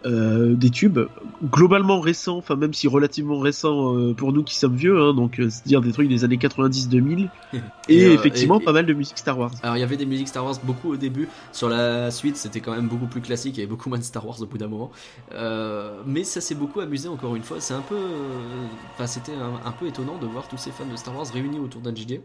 euh, 0.06 0.54
des 0.54 0.70
tubes, 0.70 1.00
globalement 1.44 2.00
récents, 2.00 2.38
enfin 2.38 2.56
même 2.56 2.74
si 2.76 2.88
relativement 2.88 3.40
récents 3.40 3.96
euh, 3.96 4.14
pour 4.14 4.34
nous 4.34 4.44
qui 4.44 4.56
sommes 4.56 4.76
vieux, 4.76 5.02
hein, 5.02 5.14
donc 5.16 5.40
euh, 5.40 5.50
c'est-à-dire 5.50 5.82
des 5.82 5.92
trucs 5.92 6.10
des 6.10 6.24
années 6.26 6.38
90-2000, 6.38 7.30
et, 7.54 7.60
Et, 7.88 8.06
euh, 8.06 8.14
effectivement 8.14 8.60
et- 8.60 8.64
pas 8.64 8.74
mal 8.74 8.86
de 8.86 8.94
musique 8.94 9.18
Star 9.18 9.40
Wars. 9.40 9.52
Alors 9.64 9.78
il 9.78 9.80
y 9.80 9.84
avait 9.84 9.98
des 9.98 10.06
musiques 10.06 10.28
Star 10.28 10.46
Wars 10.46 10.60
beaucoup 10.64 10.92
au 10.92 10.96
début, 10.98 11.28
sur 11.54 11.70
la 11.70 12.12
suite 12.12 12.36
c'était 12.38 12.60
quand 12.60 12.76
même 12.76 12.88
beaucoup 12.88 13.08
plus 13.08 13.22
classique, 13.22 13.56
il 13.58 13.62
y 13.62 13.64
avait 13.64 13.70
beaucoup 13.70 13.90
moins 13.90 13.98
de 13.98 14.04
Star 14.04 14.28
Wars 14.28 14.40
au 14.42 14.46
bout 14.46 14.58
d'un 14.60 14.68
moment. 14.68 14.92
Euh, 15.34 16.04
mais 16.06 16.24
ça 16.24 16.40
s'est 16.42 16.56
beaucoup 16.56 16.82
amusé 16.82 17.08
encore 17.08 17.36
une 17.36 17.44
fois, 17.44 17.60
c'est 17.62 17.74
un 17.74 17.82
peu... 17.82 17.96
euh, 17.96 18.68
Enfin 18.94 19.08
c'était 19.08 19.34
un, 19.36 19.60
un 19.66 19.72
peu 19.72 19.88
étonnant 19.88 20.20
de 20.20 20.28
voir 20.28 20.48
tous 20.48 20.58
ces 20.58 20.72
fans 20.72 20.86
de 20.86 20.96
Star 20.98 21.16
Wars 21.16 21.26
réunis 21.34 21.60
autour 21.60 21.82
d'un 21.82 21.94
DJ. 21.96 22.20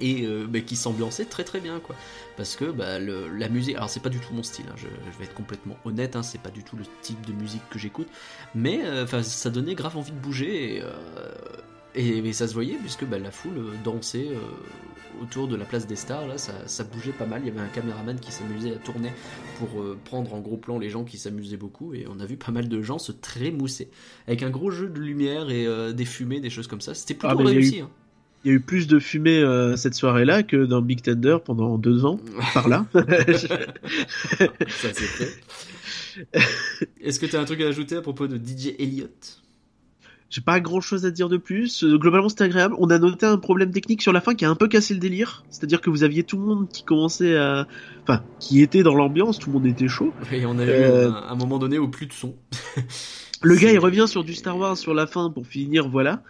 Et 0.00 0.26
euh, 0.26 0.46
bah, 0.48 0.60
qui 0.60 0.76
s'ambiançaient 0.76 1.24
très 1.26 1.44
très 1.44 1.60
bien 1.60 1.80
quoi. 1.80 1.96
Parce 2.36 2.56
que 2.56 2.66
bah, 2.66 2.98
le- 2.98 3.28
la 3.28 3.48
musique, 3.48 3.76
alors 3.76 3.88
c'est 3.90 4.00
pas 4.00 4.10
du 4.10 4.18
tout 4.20 4.34
mon 4.34 4.42
style, 4.42 4.66
hein, 4.70 4.74
je, 4.76 4.86
je 5.12 5.18
vais 5.18 5.24
être 5.24 5.34
complètement 5.34 5.76
honnête, 5.84 6.16
hein, 6.16 6.22
c'est 6.22 6.40
pas 6.40 6.50
du 6.50 6.62
tout 6.64 6.76
le 6.76 6.84
type 7.02 7.24
de 7.26 7.32
musique 7.32 7.62
que 7.70 7.78
j'écoute. 7.78 8.08
Mais 8.54 8.84
euh, 8.84 9.06
ça 9.22 9.50
donnait 9.50 9.74
grave 9.74 9.96
envie 9.96 10.12
de 10.12 10.18
bouger 10.18 10.76
et, 10.76 10.82
euh, 10.82 10.90
et, 11.94 12.18
et 12.18 12.32
ça 12.32 12.46
se 12.46 12.54
voyait 12.54 12.76
puisque 12.76 13.04
bah, 13.06 13.18
la 13.18 13.30
foule 13.30 13.72
dansait 13.84 14.28
autour 15.22 15.48
de 15.48 15.56
la 15.56 15.64
place 15.64 15.86
des 15.86 15.96
stars, 15.96 16.26
là, 16.26 16.36
ça, 16.38 16.52
ça 16.66 16.84
bougeait 16.84 17.12
pas 17.12 17.24
mal. 17.26 17.40
Il 17.42 17.48
y 17.48 17.50
avait 17.50 17.60
un 17.60 17.68
caméraman 17.68 18.18
qui 18.20 18.32
s'amusait 18.32 18.74
à 18.74 18.78
tourner 18.78 19.12
pour 19.54 19.68
prendre 20.04 20.34
en 20.34 20.40
gros 20.40 20.58
plan 20.58 20.78
les 20.78 20.90
gens 20.90 21.04
qui 21.04 21.16
s'amusaient 21.18 21.56
beaucoup, 21.56 21.94
et 21.94 22.06
on 22.10 22.20
a 22.20 22.26
vu 22.26 22.36
pas 22.36 22.52
mal 22.52 22.68
de 22.68 22.82
gens 22.82 22.98
se 22.98 23.12
trémousser 23.12 23.90
avec 24.26 24.42
un 24.42 24.50
gros 24.50 24.70
jeu 24.70 24.88
de 24.88 25.00
lumière 25.00 25.48
et 25.50 25.66
des 25.94 26.04
fumées, 26.04 26.40
des 26.40 26.50
choses 26.50 26.66
comme 26.66 26.82
ça. 26.82 26.94
C'était 26.94 27.14
plutôt 27.14 27.38
Ah, 27.38 27.42
réussi. 27.42 27.80
hein. 27.80 27.90
Il 28.46 28.50
y 28.50 28.52
a 28.52 28.54
eu 28.54 28.60
plus 28.60 28.86
de 28.86 29.00
fumée 29.00 29.40
euh, 29.40 29.74
cette 29.74 29.94
soirée-là 29.94 30.44
que 30.44 30.66
dans 30.66 30.80
Big 30.80 31.02
Thunder 31.02 31.38
pendant 31.44 31.78
deux 31.78 32.04
ans, 32.04 32.20
par 32.54 32.68
là. 32.68 32.86
ça 32.94 33.00
c'est 34.68 34.94
fait. 34.94 35.36
Est-ce 37.00 37.18
que 37.18 37.26
tu 37.26 37.34
as 37.34 37.40
un 37.40 37.44
truc 37.44 37.60
à 37.60 37.66
ajouter 37.66 37.96
à 37.96 38.02
propos 38.02 38.28
de 38.28 38.36
DJ 38.36 38.68
Elliott? 38.78 39.42
J'ai 40.30 40.42
pas 40.42 40.60
grand 40.60 40.80
chose 40.80 41.04
à 41.06 41.10
dire 41.10 41.28
de 41.28 41.38
plus. 41.38 41.82
Euh, 41.82 41.98
globalement, 41.98 42.28
c'était 42.28 42.44
agréable. 42.44 42.76
On 42.78 42.88
a 42.90 43.00
noté 43.00 43.26
un 43.26 43.36
problème 43.36 43.72
technique 43.72 44.00
sur 44.00 44.12
la 44.12 44.20
fin 44.20 44.36
qui 44.36 44.44
a 44.44 44.50
un 44.50 44.54
peu 44.54 44.68
cassé 44.68 44.94
le 44.94 45.00
délire. 45.00 45.44
C'est-à-dire 45.50 45.80
que 45.80 45.90
vous 45.90 46.04
aviez 46.04 46.22
tout 46.22 46.36
le 46.38 46.44
monde 46.44 46.68
qui 46.68 46.84
commençait 46.84 47.36
à. 47.36 47.66
Enfin, 48.04 48.22
qui 48.38 48.62
était 48.62 48.84
dans 48.84 48.94
l'ambiance, 48.94 49.40
tout 49.40 49.50
le 49.50 49.54
monde 49.54 49.66
était 49.66 49.88
chaud. 49.88 50.12
Et 50.30 50.46
on 50.46 50.56
a 50.60 50.64
eu 50.64 50.68
Euh, 50.68 51.10
un, 51.10 51.30
un 51.30 51.34
moment 51.34 51.58
donné 51.58 51.80
où 51.80 51.88
plus 51.88 52.06
de 52.06 52.12
son. 52.12 52.36
Le 53.42 53.56
gars, 53.56 53.72
il 53.72 53.78
revient 53.80 54.06
sur 54.06 54.22
du 54.22 54.34
Star 54.34 54.56
Wars 54.56 54.76
sur 54.76 54.94
la 54.94 55.08
fin 55.08 55.30
pour 55.30 55.48
finir, 55.48 55.88
voilà. 55.88 56.22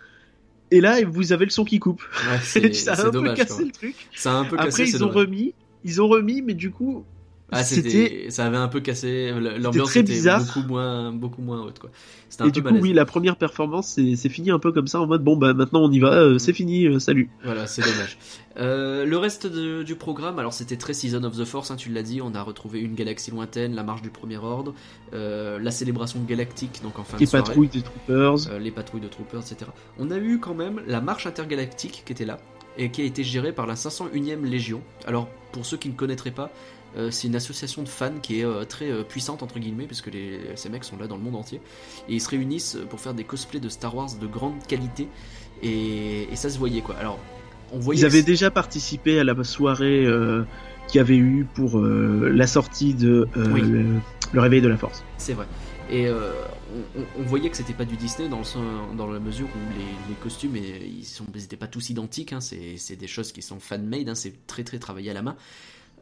Et 0.71 0.81
là, 0.81 0.99
vous 1.07 1.33
avez 1.33 1.45
le 1.45 1.51
son 1.51 1.65
qui 1.65 1.79
coupe. 1.79 2.03
Ouais, 2.29 2.39
c'est 2.43 2.75
ça 2.75 2.95
a 2.95 3.01
un 3.01 3.05
peu 3.05 3.11
dommage. 3.13 3.37
cassé 3.39 3.65
le 3.65 3.71
truc. 3.73 3.95
Ça 4.15 4.33
a 4.33 4.35
un 4.37 4.45
peu 4.45 4.57
Après, 4.57 4.71
cassé. 4.71 4.83
ils 4.91 4.97
ont 4.97 5.07
dommage. 5.09 5.17
remis. 5.17 5.55
Ils 5.85 6.03
ont 6.03 6.09
remis, 6.09 6.43
mais 6.43 6.55
du 6.55 6.71
coup, 6.71 7.05
Ah, 7.53 7.63
c'était. 7.63 8.27
ça 8.31 8.45
avait 8.47 8.57
un 8.57 8.67
peu 8.69 8.81
cassé. 8.81 9.33
L'ambiance 9.59 9.95
était 9.95 10.03
bizarre. 10.13 10.43
beaucoup 10.45 10.67
moins, 10.67 11.13
beaucoup 11.13 11.43
moins 11.43 11.63
haute, 11.63 11.79
quoi. 11.79 11.91
Un 12.41 12.45
Et 12.45 12.49
peu 12.49 12.53
du 12.53 12.61
coup, 12.63 12.69
malaise. 12.69 12.83
oui, 12.83 12.93
la 12.93 13.05
première 13.05 13.37
performance, 13.37 13.99
c'est 14.17 14.29
fini 14.29 14.51
un 14.51 14.59
peu 14.59 14.73
comme 14.73 14.89
ça, 14.89 15.01
en 15.01 15.07
mode 15.07 15.23
bon, 15.23 15.37
bah 15.37 15.55
maintenant 15.55 15.85
on 15.85 15.91
y 15.93 16.01
va, 16.01 16.13
euh, 16.15 16.39
c'est 16.39 16.53
fini, 16.53 16.87
euh, 16.87 16.99
salut. 16.99 17.31
Voilà, 17.45 17.67
c'est 17.67 17.83
dommage. 17.83 18.19
Euh, 18.59 19.05
le 19.05 19.19
reste 19.19 19.47
de- 19.47 19.83
du 19.83 19.97
programme, 19.97 20.39
alors 20.39 20.55
c'était 20.55 20.79
très 20.79 20.95
Season 20.95 21.23
of 21.25 21.37
the 21.37 21.45
Force, 21.45 21.71
hein, 21.71 21.77
tu 21.77 21.91
l'as 21.93 22.03
dit, 22.03 22.23
on 22.23 22.35
a 22.35 22.41
retrouvé 22.41 22.81
une 22.81 22.95
galaxie 22.95 23.31
lointaine, 23.31 23.75
la 23.75 23.83
marche 23.83 24.01
du 24.01 24.09
premier 24.09 24.39
ordre, 24.39 24.73
la 25.13 25.71
célébration 25.71 26.21
galactique, 26.27 26.81
donc 26.83 26.99
en 26.99 27.05
fin 27.05 27.19
Les 27.19 27.27
de 27.27 27.31
soirée, 27.31 27.45
patrouilles 27.45 27.69
des 27.69 27.83
troopers. 27.83 28.37
les 28.59 28.71
patrouilles 28.71 29.03
de 29.03 29.09
troopers, 29.09 29.41
etc. 29.43 29.71
On 29.99 30.11
a 30.11 30.17
eu 30.17 30.39
quand 30.41 30.55
même 30.55 30.81
la 30.87 31.03
marche 31.03 31.27
intergalactique 31.27 32.03
qui 32.07 32.13
était 32.15 32.25
là, 32.25 32.39
et 32.79 32.91
qui 32.91 33.03
a 33.03 33.05
été 33.05 33.25
gérée 33.25 33.53
par 33.53 33.67
la 33.67 33.75
501e 33.75 34.43
Légion. 34.45 34.81
Alors, 35.07 35.29
pour 35.53 35.67
ceux 35.67 35.77
qui 35.77 35.91
ne 35.91 35.95
connaîtraient 35.95 36.31
pas, 36.31 36.51
c'est 37.11 37.29
une 37.29 37.37
association 37.37 37.83
de 37.83 37.89
fans 37.89 38.19
qui 38.23 38.41
est 38.41 38.45
euh, 38.45 38.65
très 38.65 38.91
euh, 38.91 39.03
puissante, 39.03 39.43
entre 39.43 39.59
guillemets, 39.59 39.87
parce 39.87 40.01
que 40.01 40.11
les, 40.11 40.41
ces 40.57 40.69
mecs 40.69 40.85
sont 40.85 40.97
là 40.97 41.07
dans 41.07 41.17
le 41.17 41.23
monde 41.23 41.37
entier, 41.37 41.61
et 42.09 42.15
ils 42.15 42.21
se 42.21 42.29
réunissent 42.29 42.79
pour 42.91 43.01
faire 43.01 43.15
des 43.15 43.25
cosplays 43.25 43.61
de 43.61 43.69
Star 43.69 43.95
Wars 43.95 44.15
de 44.21 44.27
grande 44.27 44.67
qualité, 44.67 45.09
et, 45.63 46.25
et 46.33 46.37
ça 46.37 46.49
se 46.51 46.59
voyait, 46.59 46.81
quoi. 46.83 46.97
Alors, 46.97 47.19
on 47.73 47.79
voyait 47.79 48.01
Ils 48.01 48.05
avaient 48.07 48.23
déjà 48.23 48.51
participé 48.51 49.19
à 49.19 49.25
la 49.25 49.43
soirée 49.45 50.05
euh, 50.07 50.45
qu'il 50.89 50.99
y 50.99 51.01
avait 51.01 51.17
eu 51.17 51.47
pour 51.55 51.79
euh, 51.79 52.31
la 52.33 52.47
sortie 52.47 52.95
de 52.95 53.29
euh, 53.37 53.53
Oui. 53.53 53.63
le, 53.63 53.85
le 54.33 54.41
réveil 54.41 54.61
de 54.61 54.69
la 54.69 54.77
force. 54.77 55.03
C'est 55.19 55.35
vrai. 55.35 55.47
Et 55.91 56.07
euh, 56.09 56.33
on, 57.19 57.23
voyait 57.23 57.49
que 57.49 57.57
c'était 57.57 57.73
pas 57.73 57.85
du 57.85 57.97
Disney 57.97 58.29
dans, 58.29 58.41
le, 58.41 58.97
dans 58.97 59.07
la 59.07 59.21
mesure 59.21 59.47
où 59.47 59.73
les, 59.79 59.85
les 60.09 60.15
costumes, 60.21 60.57
et, 60.57 60.85
ils 60.85 61.05
sont, 61.05 61.25
ils 61.35 61.45
étaient 61.45 61.57
pas 61.57 61.69
tous 61.69 61.91
identiques. 61.91 62.33
hein, 62.33 62.41
c'est 62.41 62.77
c'est 62.77 62.97
des 62.97 63.07
choses 63.07 63.31
qui 63.33 63.41
sont 63.43 63.61
fan-made. 63.61 64.09
hein, 64.09 64.15
c'est 64.15 64.47
très 64.47 64.65
très 64.65 64.79
travaillé 64.79 65.11
à 65.11 65.15
la 65.15 65.23
main. 65.23 65.37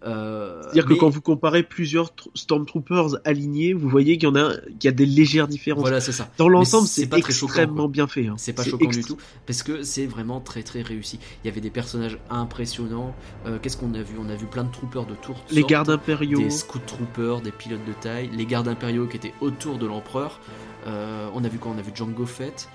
Euh, 0.05 0.61
C'est-à-dire 0.65 0.87
mais- 0.89 0.95
que 0.97 1.01
quand 1.01 1.09
vous 1.09 1.21
comparez 1.23 1.63
plusieurs 1.63 2.09
tr- 2.09 2.29
Stormtroopers 2.35 3.17
alignés, 3.25 3.73
vous 3.73 3.89
voyez 3.89 4.19
qu'il 4.19 4.29
y 4.29 4.31
en 4.31 4.37
a, 4.37 4.53
qu'il 4.79 4.85
y 4.85 4.89
a 4.89 4.93
des 4.93 5.07
légères 5.07 5.49
différences. 5.49 5.81
Voilà, 5.81 6.01
c'est 6.01 6.13
ça. 6.13 6.29
Dans 6.37 6.49
l'ensemble, 6.49 6.87
c'est 6.87 7.07
pas 7.07 7.21
très 7.21 7.33
choquant, 7.33 7.47
extrêmement 7.55 7.85
quoi. 7.85 7.89
bien 7.89 8.07
fait. 8.07 8.27
hein. 8.27 8.35
C'est 8.37 8.53
pas 8.53 8.65
choquant 8.65 8.89
du 8.89 9.03
tout 9.03 9.17
parce 9.47 9.63
que 9.63 9.83
c'est 9.83 10.07
vraiment 10.07 10.41
très 10.41 10.63
très 10.63 10.83
réussi. 10.83 11.19
Il 11.43 11.47
y 11.47 11.51
avait 11.51 11.61
des 11.63 11.71
personnages 11.71 12.19
impressionnants. 12.31 13.15
Euh, 13.47 13.59
Qu'est-ce 13.63 13.77
qu'on 13.79 13.95
a 13.95 14.03
vu? 14.03 14.15
On 14.21 14.29
a 14.29 14.35
vu 14.35 14.47
plein 14.47 14.65
de 14.65 14.71
troopers 14.73 15.07
de 15.07 15.15
tours. 15.15 15.43
Les 15.51 15.63
gardes 15.63 15.89
impériaux. 15.91 16.39
des 16.39 16.51
scout 16.51 16.85
troopers, 16.87 17.41
des 17.41 17.51
pilotes 17.53 17.85
de 17.87 17.93
taille, 17.93 18.29
les 18.37 18.47
gardes 18.47 18.69
impériaux 18.69 19.07
qui 19.07 19.17
étaient 19.17 19.35
autour 19.41 19.79
de 19.79 19.87
l'empereur. 19.87 20.41
Euh, 20.87 21.29
on 21.35 21.43
a 21.45 21.49
vu 21.49 21.59
quoi? 21.59 21.73
On 21.75 21.79
a 21.79 21.83
vu 21.83 21.93
Django 21.95 22.27
Fett. 22.27 22.69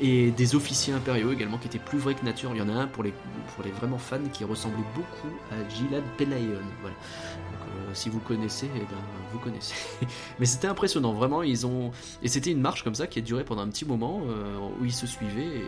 Et 0.00 0.30
des 0.30 0.54
officiers 0.54 0.92
impériaux 0.94 1.32
également 1.32 1.58
qui 1.58 1.66
étaient 1.66 1.78
plus 1.78 1.98
vrais 1.98 2.14
que 2.14 2.24
nature. 2.24 2.50
Il 2.54 2.58
y 2.58 2.62
en 2.62 2.68
a 2.68 2.72
un 2.72 2.86
pour 2.86 3.02
les, 3.02 3.12
pour 3.54 3.64
les 3.64 3.70
vraiment 3.70 3.98
fans 3.98 4.18
qui 4.32 4.44
ressemblait 4.44 4.84
beaucoup 4.94 5.34
à 5.50 5.68
Gilad 5.68 6.04
Penaeon. 6.16 6.60
Voilà. 6.80 6.96
Donc, 6.96 7.68
euh, 7.68 7.90
si 7.94 8.08
vous 8.08 8.20
connaissez, 8.20 8.70
eh 8.76 8.78
ben, 8.78 8.86
vous 9.32 9.38
connaissez. 9.40 9.74
Mais 10.38 10.46
c'était 10.46 10.68
impressionnant, 10.68 11.12
vraiment. 11.14 11.42
Ils 11.42 11.66
ont 11.66 11.90
et 12.22 12.28
c'était 12.28 12.50
une 12.52 12.60
marche 12.60 12.84
comme 12.84 12.94
ça 12.94 13.06
qui 13.06 13.18
a 13.18 13.22
duré 13.22 13.44
pendant 13.44 13.62
un 13.62 13.68
petit 13.68 13.84
moment 13.84 14.22
euh, 14.28 14.56
où 14.80 14.84
ils 14.84 14.92
se 14.92 15.06
suivaient 15.06 15.62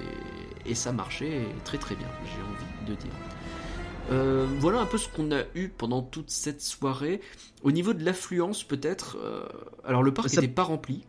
et, 0.64 0.70
et 0.70 0.74
ça 0.74 0.92
marchait 0.92 1.42
très 1.64 1.78
très 1.78 1.96
bien. 1.96 2.08
J'ai 2.24 2.42
envie 2.42 2.90
de 2.90 2.94
dire. 3.00 3.12
Euh, 4.12 4.46
voilà 4.58 4.80
un 4.80 4.86
peu 4.86 4.98
ce 4.98 5.08
qu'on 5.08 5.30
a 5.30 5.42
eu 5.54 5.68
pendant 5.68 6.02
toute 6.02 6.30
cette 6.30 6.62
soirée. 6.62 7.20
Au 7.62 7.70
niveau 7.70 7.92
de 7.94 8.04
l'affluence, 8.04 8.64
peut-être. 8.64 9.18
euh, 9.22 9.44
alors 9.84 10.02
le 10.02 10.12
parc 10.12 10.28
Ça- 10.30 10.40
n'était 10.40 10.52
pas 10.52 10.62
rempli. 10.64 11.04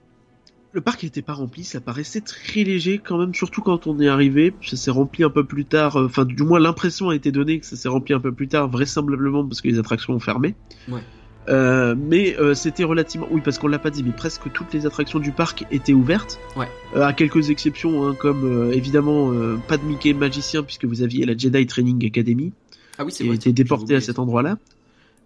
Le 0.74 0.82
parc 0.82 1.04
n'était 1.04 1.22
pas 1.22 1.34
rempli, 1.34 1.66
ça 1.66 1.82
paraissait 1.82 2.22
très 2.22 2.64
léger 2.64 2.98
quand 2.98 3.18
même, 3.18 3.34
surtout 3.34 3.62
quand 3.62 3.88
on 3.88 4.00
est 4.00 4.08
arrivé. 4.08 4.54
Ça 4.62 4.78
s'est 4.78 4.92
rempli 4.92 5.24
un 5.24 5.30
peu 5.30 5.44
plus 5.44 5.66
tard, 5.66 5.98
euh, 5.98 6.06
enfin 6.06 6.24
du 6.24 6.44
moins 6.44 6.60
l'impression 6.60 7.10
a 7.10 7.16
été 7.16 7.32
donnée 7.32 7.60
que 7.60 7.66
ça 7.66 7.76
s'est 7.76 7.90
rempli 7.90 8.14
un 8.14 8.22
peu 8.22 8.32
plus 8.32 8.48
tard, 8.48 8.70
vraisemblablement 8.70 9.46
parce 9.46 9.60
que 9.60 9.68
les 9.68 9.80
attractions 9.80 10.14
ont 10.14 10.20
fermé. 10.20 10.56
Ouais. 10.88 11.02
Euh, 11.50 11.96
mais 11.98 12.38
euh, 12.38 12.54
c'était 12.54 12.84
relativement, 12.84 13.28
oui 13.32 13.42
parce 13.44 13.58
qu'on 13.58 13.68
l'a 13.68 13.80
pas 13.80 13.90
dit, 13.90 14.04
mais 14.04 14.12
presque 14.12 14.52
toutes 14.52 14.74
les 14.74 14.86
attractions 14.86 15.20
du 15.20 15.32
parc 15.32 15.66
étaient 15.72 15.94
ouvertes. 15.94 16.40
Ouais. 16.56 16.68
Euh, 16.96 17.04
à 17.04 17.14
quelques 17.14 17.50
exceptions, 17.50 18.08
hein, 18.08 18.16
comme 18.18 18.46
euh, 18.46 18.72
évidemment 18.72 19.32
euh, 19.32 19.58
pas 19.68 19.78
de 19.78 19.84
Mickey 19.84 20.14
magicien 20.14 20.64
puisque 20.64 20.86
vous 20.86 21.02
aviez 21.02 21.26
la 21.26 21.36
Jedi 21.36 21.66
Training 21.66 22.06
Academy 22.06 22.54
Ah 22.98 23.06
oui, 23.06 23.12
c'est 23.12 23.24
qui 23.24 23.30
a 23.30 23.34
été 23.34 23.46
j'avais 23.46 23.54
déporté 23.54 23.84
oublié 23.84 23.98
à 23.98 24.02
cet 24.02 24.20
endroit-là. 24.20 24.58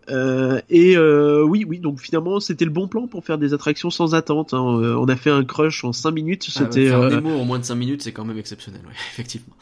Euh, 0.10 0.62
et 0.70 0.95
euh, 0.97 1.41
oui, 1.43 1.66
oui, 1.68 1.80
donc 1.80 1.99
finalement 1.99 2.39
c'était 2.39 2.66
le 2.66 2.72
bon 2.72 2.88
plan 2.88 3.08
pour 3.08 3.26
faire 3.26 3.38
des 3.39 3.53
attractions 3.53 3.89
sans 3.89 4.14
attente. 4.14 4.53
hein. 4.53 4.64
Euh, 4.80 4.95
on 4.95 5.08
a 5.08 5.16
fait 5.16 5.32
un 5.32 5.43
crush 5.43 5.84
en 5.84 5.93
5 5.93 6.12
minutes, 6.12 6.45
Ah 6.49 6.60
c'était 6.60 6.88
faire 6.89 7.01
euh, 7.01 7.10
Nemo 7.10 7.32
en 7.32 7.45
moins 7.45 7.58
de 7.60 7.64
5 7.64 7.76
minutes, 7.76 8.01
c'est 8.03 8.12
quand 8.12 8.26
même 8.26 8.38
exceptionnel, 8.38 8.82
ouais, 8.86 8.93
effectivement. 9.12 9.56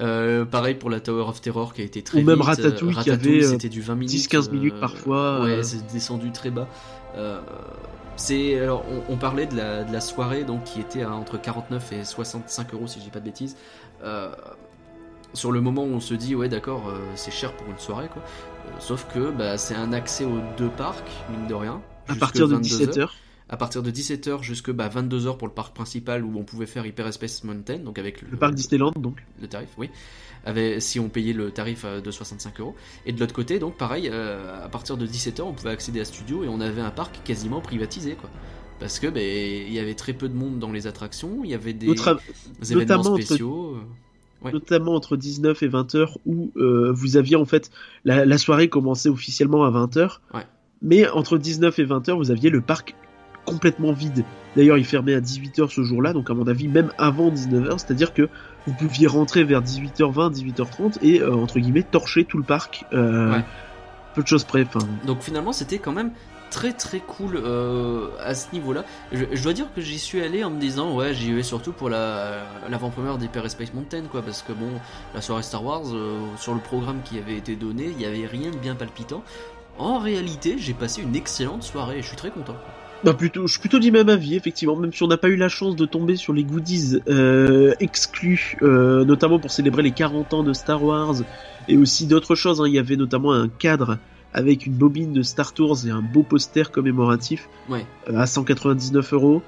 Euh, 0.00 0.46
pareil 0.46 0.74
pour 0.74 0.88
la 0.88 1.00
Tower 1.00 1.24
of 1.28 1.40
Terror 1.42 1.74
qui 1.74 1.82
a 1.82 1.84
été 1.84 2.00
très 2.02 2.22
Ou 2.22 2.24
même 2.24 2.36
vite, 2.36 2.46
Ratatouille 2.46 2.94
qui 2.96 3.10
avait, 3.10 3.42
c'était 3.42 3.68
du 3.68 3.82
20 3.82 3.94
minutes 3.96 4.14
10-15 4.32 4.50
minutes 4.50 4.74
euh, 4.76 4.80
parfois, 4.80 5.42
ouais 5.44 5.62
c'est 5.62 5.86
descendu 5.92 6.32
très 6.32 6.50
bas 6.50 6.66
c'est 8.16 8.58
alors 8.58 8.84
on, 9.08 9.14
on 9.14 9.16
parlait 9.16 9.46
de 9.46 9.56
la, 9.56 9.84
de 9.84 9.92
la 9.92 10.00
soirée 10.00 10.44
donc 10.44 10.64
qui 10.64 10.80
était 10.80 11.02
à 11.02 11.12
entre 11.12 11.40
49 11.40 11.92
et 11.92 12.04
65 12.04 12.74
euros 12.74 12.86
si 12.86 12.98
je 13.00 13.04
dis 13.04 13.10
pas 13.10 13.20
de 13.20 13.24
bêtises 13.24 13.56
Euh, 14.04 14.30
sur 15.34 15.52
le 15.52 15.60
moment 15.60 15.84
où 15.84 15.88
on 15.94 16.00
se 16.00 16.14
dit 16.14 16.34
ouais 16.34 16.48
d'accord 16.48 16.88
euh, 16.88 16.98
c'est 17.14 17.30
cher 17.30 17.52
pour 17.56 17.68
une 17.68 17.78
soirée 17.78 18.08
quoi 18.12 18.22
Euh, 18.66 18.70
sauf 18.78 19.06
que 19.12 19.30
bah, 19.32 19.58
c'est 19.58 19.74
un 19.74 19.92
accès 19.92 20.24
aux 20.24 20.40
deux 20.56 20.68
parcs 20.68 21.10
mine 21.30 21.46
de 21.48 21.54
rien 21.54 21.80
à 22.08 22.14
partir 22.14 22.46
de 22.48 22.54
22 22.54 22.98
heures. 23.00 23.08
17h. 23.08 23.08
à 23.48 23.56
partir 23.56 23.82
de 23.82 23.90
17h 23.90 24.42
jusque 24.42 24.70
bah, 24.70 24.88
22h 24.88 25.36
pour 25.36 25.48
le 25.48 25.52
parc 25.54 25.74
principal 25.74 26.24
où 26.24 26.38
on 26.38 26.44
pouvait 26.44 26.66
faire 26.66 26.86
Hyperspace 26.86 27.42
Mountain, 27.44 27.78
donc 27.78 27.98
avec 27.98 28.22
le, 28.22 28.28
Le 28.30 28.36
parc 28.36 28.54
Disneyland, 28.54 28.92
donc. 28.96 29.24
le 29.40 29.48
tarif, 29.48 29.68
oui, 29.78 29.90
avec, 30.44 30.80
si 30.82 31.00
on 31.00 31.08
payait 31.08 31.32
le 31.32 31.50
tarif 31.50 31.84
euh, 31.84 32.00
de 32.00 32.10
65 32.10 32.60
euros. 32.60 32.74
Et 33.06 33.12
de 33.12 33.18
l'autre 33.20 33.34
côté, 33.34 33.58
donc 33.58 33.76
pareil, 33.76 34.08
euh, 34.12 34.64
à 34.64 34.68
partir 34.68 34.96
de 34.96 35.06
17h, 35.06 35.42
on 35.42 35.52
pouvait 35.52 35.70
accéder 35.70 36.00
à 36.00 36.04
Studio 36.04 36.44
et 36.44 36.48
on 36.48 36.60
avait 36.60 36.80
un 36.82 36.90
parc 36.90 37.22
quasiment 37.24 37.60
privatisé, 37.60 38.14
quoi. 38.14 38.30
Parce 38.80 38.98
que 38.98 39.06
ben, 39.06 39.22
il 39.22 39.72
y 39.72 39.78
avait 39.78 39.94
très 39.94 40.12
peu 40.12 40.28
de 40.28 40.34
monde 40.34 40.58
dans 40.58 40.72
les 40.72 40.86
attractions, 40.88 41.42
il 41.44 41.50
y 41.50 41.54
avait 41.54 41.72
des, 41.72 41.86
événements 42.70 43.00
entre- 43.00 43.20
spéciaux. 43.20 43.76
Ouais. 44.44 44.52
Notamment 44.52 44.94
entre 44.94 45.16
19 45.16 45.62
et 45.62 45.68
20 45.68 45.94
heures 45.94 46.18
où 46.26 46.50
euh, 46.56 46.92
vous 46.92 47.16
aviez 47.16 47.36
en 47.36 47.44
fait 47.44 47.70
la, 48.04 48.24
la 48.24 48.38
soirée 48.38 48.68
commençait 48.68 49.08
officiellement 49.08 49.64
à 49.64 49.70
20 49.70 49.96
heures. 49.96 50.20
Ouais. 50.34 50.46
Mais 50.82 51.08
entre 51.10 51.38
19 51.38 51.78
et 51.78 51.84
20 51.84 52.08
heures, 52.08 52.16
vous 52.18 52.30
aviez 52.30 52.50
le 52.50 52.60
parc 52.60 52.94
complètement 53.44 53.92
vide. 53.92 54.24
D'ailleurs, 54.56 54.78
il 54.78 54.84
fermait 54.84 55.14
à 55.14 55.20
18 55.20 55.58
heures 55.60 55.72
ce 55.72 55.82
jour-là, 55.82 56.12
donc 56.12 56.28
à 56.30 56.34
mon 56.34 56.46
avis, 56.46 56.68
même 56.68 56.92
avant 56.98 57.30
19 57.30 57.68
heures, 57.70 57.80
c'est-à-dire 57.80 58.12
que 58.14 58.28
vous 58.66 58.74
pouviez 58.74 59.06
rentrer 59.06 59.44
vers 59.44 59.62
18h20, 59.62 60.32
18h30 60.32 60.98
et 61.02 61.20
euh, 61.20 61.34
entre 61.34 61.58
guillemets 61.58 61.82
torcher 61.82 62.24
tout 62.24 62.38
le 62.38 62.44
parc. 62.44 62.84
Euh, 62.92 63.32
Ouais. 63.32 63.44
Peu 64.14 64.22
de 64.22 64.28
choses 64.28 64.44
près. 64.44 64.66
Donc 65.06 65.22
finalement, 65.22 65.52
c'était 65.52 65.78
quand 65.78 65.92
même 65.92 66.10
très 66.52 66.72
très 66.72 67.00
cool 67.00 67.36
euh, 67.36 68.08
à 68.20 68.34
ce 68.34 68.52
niveau-là. 68.52 68.84
Je, 69.10 69.42
dois 69.42 69.54
dire 69.54 69.66
que 69.74 69.80
j'y 69.80 69.98
suis 69.98 70.20
allé 70.20 70.44
en 70.44 70.50
me 70.50 70.60
disant, 70.60 70.94
ouais, 70.94 71.14
j'y 71.14 71.32
vais 71.32 71.42
surtout 71.42 71.72
pour 71.72 71.88
la 71.88 72.42
l'avant-première 72.70 73.16
d'Hyper 73.16 73.50
Space 73.50 73.72
Mountain, 73.74 74.02
quoi, 74.10 74.22
parce 74.22 74.42
que 74.42 74.52
bon, 74.52 74.68
la 75.14 75.22
soirée 75.22 75.42
Star 75.42 75.64
Wars, 75.64 75.82
euh, 75.92 76.20
sur 76.36 76.54
le 76.54 76.60
programme 76.60 77.00
qui 77.02 77.18
avait 77.18 77.36
été 77.36 77.56
donné, 77.56 77.90
il 77.96 78.00
y 78.00 78.04
avait 78.04 78.26
rien 78.26 78.50
de 78.50 78.56
bien 78.56 78.74
palpitant. 78.74 79.24
En 79.78 79.98
réalité, 79.98 80.56
j'ai 80.58 80.74
passé 80.74 81.00
une 81.00 81.16
excellente 81.16 81.62
soirée 81.62 81.98
et 81.98 82.02
je 82.02 82.08
suis 82.08 82.16
très 82.16 82.30
content. 82.30 82.56
Bah 83.02 83.14
plutôt, 83.14 83.46
je 83.46 83.52
suis 83.52 83.60
plutôt 83.60 83.80
du 83.80 83.90
même 83.90 84.10
avis, 84.10 84.36
effectivement, 84.36 84.76
même 84.76 84.92
si 84.92 85.02
on 85.02 85.08
n'a 85.08 85.16
pas 85.16 85.28
eu 85.28 85.36
la 85.36 85.48
chance 85.48 85.74
de 85.74 85.86
tomber 85.86 86.14
sur 86.16 86.34
les 86.34 86.44
goodies 86.44 87.00
euh, 87.08 87.74
exclus, 87.80 88.58
notamment 88.60 89.40
pour 89.40 89.50
célébrer 89.50 89.82
les 89.82 89.90
40 89.90 90.34
ans 90.34 90.42
de 90.44 90.52
Star 90.52 90.84
Wars, 90.84 91.16
et 91.66 91.76
aussi 91.78 92.06
d'autres 92.06 92.34
choses. 92.34 92.60
hein. 92.60 92.64
Il 92.68 92.74
y 92.74 92.78
avait 92.78 92.96
notamment 92.96 93.32
un 93.32 93.48
cadre 93.48 93.98
avec 94.34 94.66
une 94.66 94.72
bobine 94.74 95.12
de 95.12 95.22
Star 95.22 95.52
Tours 95.52 95.86
et 95.86 95.90
un 95.90 96.02
beau 96.02 96.22
poster 96.22 96.70
commémoratif 96.70 97.48
Ouais. 97.68 97.84
euh, 98.10 98.18
à 98.18 98.26
199 98.26 99.12
euros. 99.12 99.42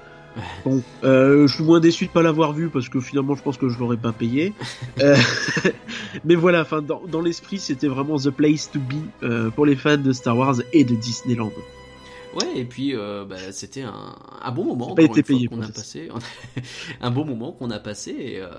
Bon, 0.65 0.83
euh, 1.05 1.47
je 1.47 1.53
suis 1.55 1.63
moins 1.63 1.79
déçu 1.79 2.07
de 2.07 2.11
pas 2.11 2.21
l'avoir 2.21 2.51
vu 2.51 2.67
parce 2.67 2.89
que 2.89 2.99
finalement 2.99 3.35
je 3.35 3.41
pense 3.41 3.55
que 3.57 3.69
je 3.69 3.79
l'aurais 3.79 3.95
pas 3.97 4.11
payé. 4.11 4.53
Euh, 5.01 5.15
mais 6.25 6.35
voilà, 6.35 6.61
enfin 6.61 6.81
dans, 6.81 7.01
dans 7.09 7.21
l'esprit 7.21 7.57
c'était 7.57 7.87
vraiment 7.87 8.17
the 8.17 8.29
place 8.29 8.69
to 8.71 8.79
be 8.79 8.95
euh, 9.23 9.49
pour 9.49 9.65
les 9.65 9.75
fans 9.75 9.97
de 9.97 10.11
Star 10.13 10.37
Wars 10.37 10.55
et 10.73 10.83
de 10.83 10.95
Disneyland. 10.95 11.51
Ouais, 12.35 12.57
et 12.59 12.65
puis 12.65 12.95
euh, 12.95 13.23
bah, 13.25 13.37
c'était 13.51 13.83
un, 13.83 14.15
un 14.41 14.51
bon 14.51 14.65
moment 14.65 14.93
Pas 14.93 15.03
été 15.03 15.23
payé 15.23 15.47
qu'on 15.47 15.61
a 15.61 15.67
passé. 15.69 16.09
un 17.01 17.11
bon 17.11 17.25
moment 17.25 17.51
qu'on 17.53 17.69
a 17.71 17.79
passé. 17.79 18.11
Et, 18.11 18.41
euh, 18.41 18.49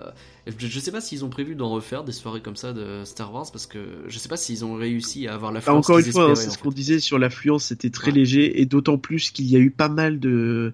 je, 0.47 0.66
je 0.66 0.81
sais 0.81 0.91
pas 0.93 1.01
s'ils 1.01 1.24
ont 1.24 1.29
prévu 1.29 1.55
d'en 1.55 1.68
refaire 1.70 2.03
des 2.05 2.12
soirées 2.12 2.41
comme 2.41 2.57
ça 2.57 2.72
de 2.72 3.03
Star 3.05 3.33
Wars 3.35 3.47
parce 3.53 3.66
que 3.66 3.79
je 4.09 4.18
sais 4.18 4.29
pas 4.29 4.37
s'ils 4.37 4.64
ont 4.64 4.74
réussi 4.74 5.29
à 5.29 5.35
avoir 5.35 5.53
la 5.53 5.61
Bah, 5.61 5.74
encore 5.74 5.99
une 5.99 6.05
fois, 6.11 6.31
hein, 6.31 6.35
c'est 6.35 6.49
en 6.49 6.51
ce 6.53 6.59
qu'on 6.59 6.70
disait 6.70 7.01
sur 7.01 7.18
l'affluence, 7.18 7.64
c'était 7.66 7.91
très 7.91 8.12
Ouais. 8.12 8.18
léger 8.18 8.61
et 8.61 8.66
d'autant 8.66 8.99
plus 8.99 9.31
qu'il 9.31 9.47
y 9.51 9.57
a 9.57 9.59
eu 9.59 9.70
pas 9.70 9.89
mal 9.89 10.20
de 10.20 10.72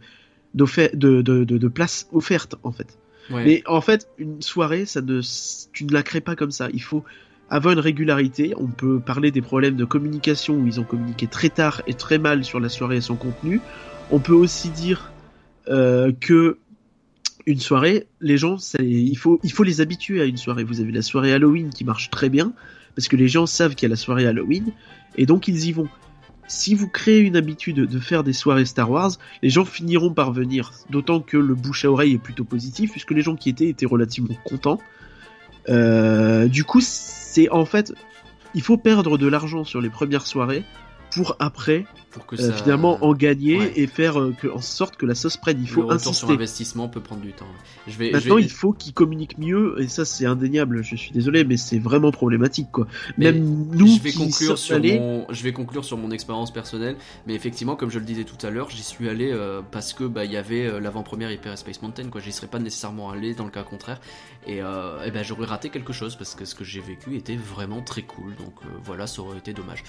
de, 0.55 0.67
de, 0.95 1.23
de, 1.23 1.45
de 1.45 1.69
places 1.69 2.09
offertes 2.13 2.57
en 2.63 2.73
fait. 2.73 2.99
Ouais. 3.31 3.45
Mais 3.45 3.63
en 3.67 3.81
fait, 3.81 4.09
une 4.19 4.43
soirée, 4.43 4.85
ça 4.85 5.01
ne, 5.01 5.21
tu 5.73 5.85
ne 5.85 5.93
la 5.93 6.03
crées 6.03 6.21
pas 6.21 6.37
comme 6.37 6.51
ça. 6.51 6.69
Il 6.73 6.83
faut 6.83 7.05
avoir 7.53 7.75
une 7.75 7.81
régularité. 7.81 8.55
On 8.57 8.67
peut 8.67 8.99
parler 8.99 9.31
des 9.31 9.43
problèmes 9.43 9.77
de 9.77 9.85
communication 9.85 10.55
où 10.55 10.67
ils 10.67 10.81
ont 10.81 10.85
communiqué 10.85 11.27
très 11.27 11.51
tard 11.51 11.83
et 11.87 11.93
très 11.93 12.19
mal 12.19 12.45
sur 12.45 12.59
la 12.59 12.71
soirée 12.71 12.97
et 12.97 13.01
son 13.03 13.15
contenu. 13.15 13.61
On 14.11 14.21
peut 14.21 14.33
aussi 14.33 14.71
dire 14.71 15.13
euh, 15.69 16.13
que 16.19 16.57
une 17.45 17.61
soirée, 17.61 18.07
les 18.21 18.39
gens, 18.39 18.57
il 18.81 19.17
faut, 19.17 19.39
il 19.43 19.53
faut 19.53 19.65
les 19.65 19.83
habituer 19.83 20.23
à 20.23 20.25
une 20.25 20.39
soirée. 20.39 20.65
Vous 20.65 20.81
avez 20.81 20.93
la 20.93 21.03
soirée 21.03 21.33
Halloween 21.33 21.69
qui 21.71 21.85
marche 21.85 22.09
très 22.09 22.31
bien 22.31 22.55
parce 22.95 23.09
que 23.09 23.17
les 23.17 23.29
gens 23.29 23.45
savent 23.45 23.75
qu'il 23.75 23.87
y 23.87 23.91
a 23.91 23.95
la 23.95 23.97
soirée 23.97 24.27
Halloween 24.27 24.73
et 25.19 25.27
donc 25.27 25.47
ils 25.47 25.67
y 25.67 25.73
vont. 25.73 25.89
Si 26.49 26.75
vous 26.75 26.89
créez 26.89 27.21
une 27.21 27.37
habitude 27.37 27.77
de 27.77 27.99
faire 27.99 28.25
des 28.25 28.33
soirées 28.33 28.65
Star 28.65 28.91
Wars, 28.91 29.13
les 29.43 29.51
gens 29.51 29.65
finiront 29.67 30.13
par 30.15 30.33
venir. 30.33 30.73
D'autant 30.89 31.21
que 31.21 31.37
le 31.37 31.55
bouche 31.55 31.85
à 31.85 31.91
oreille 31.91 32.15
est 32.15 32.19
plutôt 32.19 32.45
positif 32.45 32.93
puisque 32.93 33.11
les 33.11 33.23
gens 33.23 33.37
qui 33.37 33.51
étaient 33.51 33.69
étaient 33.69 33.87
relativement 33.87 34.35
contents. 34.43 34.81
Euh, 35.69 36.49
du 36.49 36.65
coup, 36.65 36.81
c'est 37.33 37.49
en 37.49 37.65
fait, 37.65 37.95
il 38.55 38.61
faut 38.61 38.77
perdre 38.77 39.17
de 39.17 39.27
l'argent 39.27 39.65
sur 39.65 39.81
les 39.81 39.89
premières 39.89 40.27
soirées 40.27 40.65
pour 41.15 41.37
après 41.39 41.85
pour 42.11 42.27
que 42.27 42.37
euh, 42.37 42.51
ça... 42.51 42.53
finalement 42.53 43.03
en 43.05 43.15
gagner 43.15 43.59
Ouais. 43.59 43.73
et 43.77 43.87
faire 43.87 44.21
euh, 44.21 44.33
que, 44.39 44.47
en 44.49 44.61
sorte 44.61 44.97
que 44.97 45.07
la 45.07 45.15
sauce 45.15 45.37
prenne. 45.39 45.59
Il 45.59 45.63
le 45.63 45.67
faut 45.69 45.83
sur 45.83 45.91
insister. 45.93 46.33
investissement 46.33 46.89
peut 46.89 47.01
prendre 47.01 47.23
du 47.23 47.33
temps. 47.33 47.47
Je 47.87 47.97
vais, 47.97 48.09
je 48.09 48.13
Maintenant, 48.13 48.37
vais- 48.37 48.43
il 48.43 48.51
faut 48.51 48.73
qu'ils 48.73 48.93
communiquent 48.93 49.39
mieux, 49.39 49.77
et 49.81 49.89
ça 49.89 50.05
c'est 50.05 50.27
indéniable, 50.27 50.83
je 50.83 50.95
suis 50.97 51.11
désolé, 51.13 51.45
mais 51.45 51.57
c'est 51.57 51.79
vraiment 51.79 52.11
problématique 52.13 52.71
quoi. 52.71 52.87
Mais 53.17 53.33
Même 53.33 53.67
nous 53.73 53.87
je 53.87 54.01
vais 54.03 54.11
qui 54.11 54.19
conclure 54.19 54.59
sur 54.59 54.77
allés, 54.77 54.99
mon, 54.99 55.27
je 55.31 55.43
vais 55.43 55.53
conclure 55.53 55.85
sur 55.85 55.97
mon 55.97 56.11
expérience 56.11 56.53
personnelle, 56.53 56.97
mais 57.27 57.35
effectivement, 57.35 57.77
comme 57.77 57.91
je 57.91 57.99
le 57.99 58.05
disais 58.05 58.25
tout 58.25 58.45
à 58.47 58.51
l'heure, 58.51 58.69
j'y 58.71 58.83
suis 58.83 59.09
allé 59.09 59.31
euh, 59.33 59.63
parce 59.71 59.93
que 59.95 60.05
bah 60.05 60.25
il 60.27 60.33
y 60.33 60.37
avait 60.37 60.67
euh, 60.67 60.81
l'avant-première 60.81 61.31
Hyper 61.33 61.57
Space 61.57 61.81
Mountain, 61.83 62.09
quoi. 62.11 62.21
J'y 62.21 62.33
serais 62.33 62.47
pas 62.47 62.59
nécessairement 62.59 63.11
allé 63.11 63.35
dans 63.35 63.45
le 63.45 63.51
cas 63.51 63.63
contraire, 63.63 64.01
et, 64.47 64.63
euh, 64.63 64.99
eh 65.07 65.11
ben 65.11 65.23
j'aurais 65.25 65.47
raté 65.47 65.71
quelque 65.71 65.93
chose 65.93 66.17
parce 66.17 66.35
que 66.35 66.45
ce 66.45 66.55
que 66.55 66.65
j'ai 66.65 66.81
vécu 66.81 67.17
était 67.17 67.37
vraiment 67.37 67.81
très 67.81 68.03
cool. 68.03 68.35
Donc 68.37 68.53
euh, 68.65 68.69
voilà, 68.85 69.07
ça 69.07 69.23
aurait 69.23 69.39
été 69.39 69.53
dommage. 69.55 69.83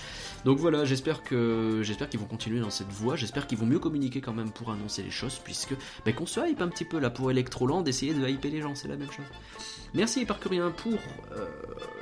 Donc 0.46 0.58
voilà, 0.58 0.86
j'espère 0.86 1.13
que 1.22 1.82
j'espère 1.84 2.10
qu'ils 2.10 2.20
vont 2.20 2.26
continuer 2.26 2.60
dans 2.62 2.72
cette 2.72 2.90
voie. 2.92 3.16
J'espère 3.16 3.46
qu'ils 3.46 3.58
vont 3.60 3.66
mieux 3.68 3.78
communiquer 3.80 4.22
quand 4.22 4.34
même 4.34 4.50
pour 4.52 4.72
annoncer 4.72 5.04
les 5.04 5.12
choses, 5.12 5.40
puisque 5.44 5.76
bah, 6.06 6.14
qu'on 6.14 6.26
se 6.26 6.40
hype 6.40 6.62
un 6.62 6.70
petit 6.70 6.86
peu 6.86 6.98
là 7.00 7.10
pour 7.12 7.30
Electroland, 7.30 7.84
essayer 7.86 8.14
de 8.16 8.28
hyper 8.28 8.52
les 8.52 8.62
gens, 8.62 8.74
c'est 8.74 8.88
la 8.88 8.96
même 8.96 9.12
chose. 9.12 9.26
Merci 9.94 10.26
Parcurien 10.26 10.72
pour 10.72 10.94
euh, 11.38 11.46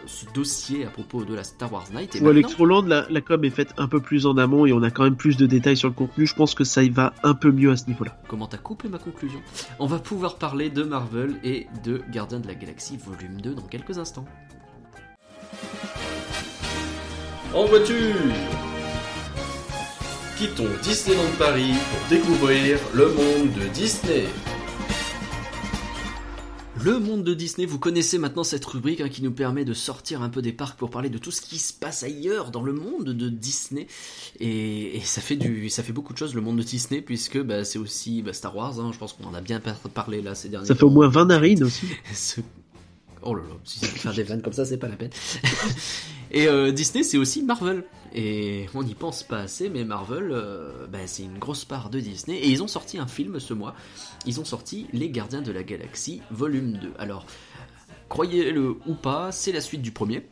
ce 0.05 0.26
dossier 0.34 0.86
à 0.86 0.89
propos 0.89 1.26
de 1.26 1.34
la 1.36 1.43
Star 1.43 1.74
Wars 1.74 1.88
Night. 1.93 2.16
Et 2.16 2.20
pour 2.20 2.28
maintenant- 2.30 2.39
Electroland, 2.47 2.84
la, 2.84 3.05
la 3.09 3.20
com 3.20 3.43
est 3.43 3.49
faite 3.49 3.74
un 3.78 3.89
peu 3.89 3.99
plus 3.99 4.26
en 4.26 4.38
amont 4.38 4.66
et 4.66 4.72
on 4.72 4.82
a 4.82 4.91
quand 4.91 5.03
même 5.03 5.18
plus 5.18 5.36
de 5.36 5.45
détails 5.45 5.76
sur 5.76 5.89
le 5.89 5.93
contenu. 5.93 6.26
Je 6.26 6.34
pense 6.34 6.55
que 6.55 6.64
ça 6.64 6.84
y 6.84 6.89
va 6.89 7.14
un 7.24 7.34
peu 7.34 7.51
mieux 7.51 7.70
à 7.70 7.76
ce 7.76 7.88
niveau-là. 7.88 8.18
comment 8.30 8.47
t'as 8.47 8.57
coupé 8.57 8.88
ma 8.88 8.97
conclusion? 8.97 9.41
On 9.80 9.88
va 9.88 9.99
pouvoir 9.99 10.38
parler 10.38 10.70
de 10.70 10.84
Marvel 10.84 11.36
et 11.43 11.68
de 11.84 12.01
Gardiens 12.14 12.39
de 12.39 12.47
la 12.47 12.55
Galaxie 12.55 12.95
volume 12.97 13.41
2 13.41 13.55
dans 13.55 13.62
quelques 13.64 13.97
instants. 13.97 14.26
En 17.53 17.66
voiture 17.66 18.16
Quittons 20.41 20.65
Disneyland 20.81 21.29
Paris 21.37 21.73
pour 21.91 22.09
découvrir 22.09 22.79
le 22.95 23.09
monde 23.09 23.53
de 23.53 23.67
Disney. 23.75 24.25
Le 26.83 26.97
monde 26.97 27.23
de 27.23 27.35
Disney, 27.35 27.67
vous 27.67 27.77
connaissez 27.77 28.17
maintenant 28.17 28.43
cette 28.43 28.65
rubrique 28.65 29.01
hein, 29.01 29.09
qui 29.09 29.21
nous 29.21 29.29
permet 29.31 29.65
de 29.65 29.73
sortir 29.75 30.23
un 30.23 30.29
peu 30.29 30.41
des 30.41 30.51
parcs 30.51 30.79
pour 30.79 30.89
parler 30.89 31.09
de 31.09 31.19
tout 31.19 31.29
ce 31.29 31.41
qui 31.41 31.59
se 31.59 31.71
passe 31.73 32.01
ailleurs 32.01 32.49
dans 32.49 32.63
le 32.63 32.73
monde 32.73 33.09
de 33.09 33.29
Disney. 33.29 33.85
Et, 34.39 34.97
et 34.97 35.01
ça 35.01 35.21
fait 35.21 35.35
du, 35.35 35.69
ça 35.69 35.83
fait 35.83 35.93
beaucoup 35.93 36.13
de 36.13 36.17
choses 36.17 36.33
le 36.33 36.41
monde 36.41 36.57
de 36.57 36.63
Disney 36.63 37.01
puisque 37.03 37.39
bah, 37.39 37.63
c'est 37.63 37.77
aussi 37.77 38.23
bah, 38.23 38.33
Star 38.33 38.55
Wars. 38.55 38.79
hein, 38.79 38.89
je 38.91 38.97
pense 38.97 39.13
qu'on 39.13 39.25
en 39.25 39.35
a 39.35 39.41
bien 39.41 39.59
par- 39.59 39.75
parlé 39.93 40.23
là 40.23 40.33
ces 40.33 40.49
derniers. 40.49 40.65
Ça 40.65 40.73
fait 40.73 40.83
au 40.85 40.89
moins 40.89 41.07
20 41.07 41.25
narines 41.25 41.63
aussi. 41.65 41.85
Ce- 42.15 42.41
Oh 43.21 43.35
là 43.35 43.43
là, 43.47 43.55
si 43.63 43.77
pour 43.81 43.89
faire 43.89 44.13
des 44.15 44.23
vannes 44.23 44.41
comme 44.41 44.53
ça, 44.53 44.65
c'est 44.65 44.77
pas 44.79 44.87
la 44.87 44.95
peine. 44.95 45.11
et 46.32 46.47
euh, 46.47 46.71
Disney, 46.71 47.03
c'est 47.03 47.17
aussi 47.17 47.43
Marvel. 47.43 47.84
Et 48.13 48.65
on 48.75 48.84
n'y 48.84 48.93
pense 48.95 49.23
pas 49.23 49.39
assez, 49.39 49.69
mais 49.69 49.86
Marvel, 49.86 50.29
euh, 50.32 50.86
bah, 50.91 50.99
c'est 51.05 51.23
une 51.23 51.38
grosse 51.38 51.63
part 51.63 51.89
de 51.89 51.99
Disney. 51.99 52.38
Et 52.38 52.49
ils 52.49 52.61
ont 52.61 52.67
sorti 52.67 52.97
un 52.97 53.07
film 53.07 53.39
ce 53.39 53.53
mois. 53.53 53.73
Ils 54.25 54.39
ont 54.41 54.45
sorti 54.45 54.88
Les 54.91 55.09
Gardiens 55.09 55.41
de 55.41 55.51
la 55.51 55.63
Galaxie, 55.63 56.21
volume 56.29 56.73
2. 56.73 56.91
Alors, 56.99 57.25
croyez-le 58.09 58.75
ou 58.88 58.93
pas, 58.95 59.32
c'est 59.32 59.51
la 59.51 59.61
suite 59.61 59.82
du 59.82 59.91
premier. 59.91 60.23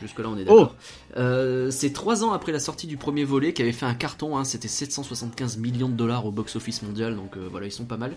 Jusque-là, 0.00 0.28
on 0.28 0.36
est 0.36 0.44
d'accord. 0.44 0.74
Euh, 1.16 1.70
c'est 1.70 1.92
trois 1.92 2.24
ans 2.24 2.32
après 2.32 2.50
la 2.50 2.58
sortie 2.58 2.88
du 2.88 2.96
premier 2.96 3.22
volet 3.22 3.52
qui 3.52 3.62
avait 3.62 3.70
fait 3.72 3.86
un 3.86 3.94
carton. 3.94 4.36
hein, 4.36 4.44
C'était 4.44 4.66
775 4.68 5.58
millions 5.58 5.88
de 5.88 5.94
dollars 5.94 6.26
au 6.26 6.32
box-office 6.32 6.82
mondial. 6.82 7.14
Donc 7.14 7.36
euh, 7.36 7.46
voilà, 7.48 7.66
ils 7.66 7.72
sont 7.72 7.84
pas 7.84 7.96
mal. 7.96 8.12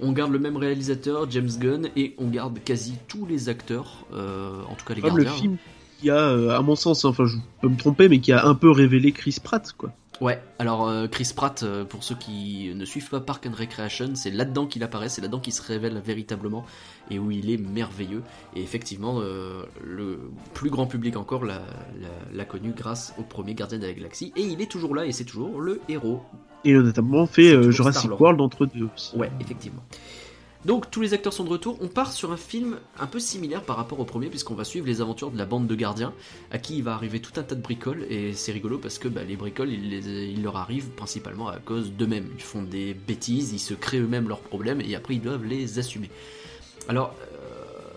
On 0.00 0.10
garde 0.12 0.32
le 0.32 0.40
même 0.40 0.56
réalisateur, 0.56 1.30
James 1.30 1.50
Gunn, 1.58 1.90
et 1.96 2.14
on 2.18 2.26
garde 2.26 2.58
quasi 2.64 2.94
tous 3.06 3.24
les 3.24 3.48
acteurs, 3.48 4.04
euh, 4.12 4.62
en 4.68 4.74
tout 4.74 4.84
cas 4.84 4.94
les 4.94 5.00
Comme 5.00 5.16
le 5.16 5.24
gardiens. 5.24 5.40
film 5.40 5.56
qui 5.98 6.10
a, 6.10 6.16
euh, 6.16 6.56
à 6.56 6.62
mon 6.62 6.76
sens, 6.76 7.04
enfin 7.04 7.24
je 7.26 7.36
peux 7.60 7.68
me 7.68 7.76
tromper, 7.76 8.08
mais 8.08 8.20
qui 8.20 8.32
a 8.32 8.46
un 8.46 8.54
peu 8.54 8.70
révélé 8.70 9.12
Chris 9.12 9.36
Pratt 9.42 9.72
quoi. 9.76 9.92
Ouais, 10.20 10.42
alors 10.58 10.88
euh, 10.88 11.06
Chris 11.06 11.30
Pratt, 11.34 11.62
euh, 11.62 11.84
pour 11.84 12.02
ceux 12.02 12.16
qui 12.16 12.72
ne 12.74 12.84
suivent 12.84 13.08
pas 13.08 13.20
Park 13.20 13.46
and 13.48 13.54
Recreation, 13.56 14.10
c'est 14.16 14.32
là-dedans 14.32 14.66
qu'il 14.66 14.82
apparaît, 14.82 15.08
c'est 15.08 15.20
là-dedans 15.20 15.38
qu'il 15.38 15.52
se 15.52 15.62
révèle 15.62 16.02
véritablement 16.04 16.66
et 17.08 17.20
où 17.20 17.30
il 17.30 17.48
est 17.50 17.56
merveilleux. 17.56 18.22
Et 18.56 18.62
effectivement, 18.62 19.20
euh, 19.20 19.62
le 19.84 20.18
plus 20.54 20.70
grand 20.70 20.86
public 20.86 21.16
encore 21.16 21.44
l'a, 21.44 21.62
l'a- 22.00 22.08
l'a 22.34 22.44
connu 22.44 22.72
grâce 22.76 23.14
au 23.16 23.22
premier 23.22 23.54
Gardien 23.54 23.78
de 23.78 23.86
la 23.86 23.92
Galaxie. 23.92 24.32
Et 24.34 24.42
il 24.42 24.60
est 24.60 24.68
toujours 24.68 24.96
là 24.96 25.06
et 25.06 25.12
c'est 25.12 25.22
toujours 25.24 25.60
le 25.60 25.80
héros. 25.88 26.20
Et 26.64 26.72
notamment 26.72 27.26
fait 27.28 27.70
Jurassic 27.70 28.00
Star-Lord. 28.00 28.20
World 28.20 28.40
entre 28.40 28.66
deux 28.66 28.88
aussi. 28.92 29.16
Ouais, 29.16 29.30
effectivement. 29.40 29.84
Donc 30.64 30.90
tous 30.90 31.00
les 31.00 31.14
acteurs 31.14 31.32
sont 31.32 31.44
de 31.44 31.48
retour. 31.48 31.78
On 31.80 31.88
part 31.88 32.12
sur 32.12 32.32
un 32.32 32.36
film 32.36 32.78
un 32.98 33.06
peu 33.06 33.20
similaire 33.20 33.62
par 33.62 33.76
rapport 33.76 34.00
au 34.00 34.04
premier, 34.04 34.28
puisqu'on 34.28 34.54
va 34.54 34.64
suivre 34.64 34.86
les 34.86 35.00
aventures 35.00 35.30
de 35.30 35.38
la 35.38 35.46
bande 35.46 35.66
de 35.66 35.74
gardiens, 35.74 36.12
à 36.50 36.58
qui 36.58 36.78
il 36.78 36.82
va 36.82 36.94
arriver 36.94 37.20
tout 37.20 37.38
un 37.38 37.42
tas 37.42 37.54
de 37.54 37.62
bricoles. 37.62 38.04
Et 38.10 38.32
c'est 38.32 38.52
rigolo 38.52 38.78
parce 38.78 38.98
que 38.98 39.08
bah, 39.08 39.22
les 39.26 39.36
bricoles, 39.36 39.70
ils, 39.70 40.42
leur 40.42 40.56
arrivent 40.56 40.90
principalement 40.90 41.48
à 41.48 41.58
cause 41.58 41.92
d'eux-mêmes. 41.92 42.28
Ils 42.34 42.42
font 42.42 42.62
des 42.62 42.94
bêtises, 42.94 43.52
ils 43.52 43.60
se 43.60 43.74
créent 43.74 44.00
eux-mêmes 44.00 44.28
leurs 44.28 44.40
problèmes, 44.40 44.80
et 44.80 44.94
après 44.96 45.14
ils 45.14 45.22
doivent 45.22 45.44
les 45.44 45.78
assumer. 45.78 46.10
Alors. 46.88 47.14
Euh, 47.22 47.34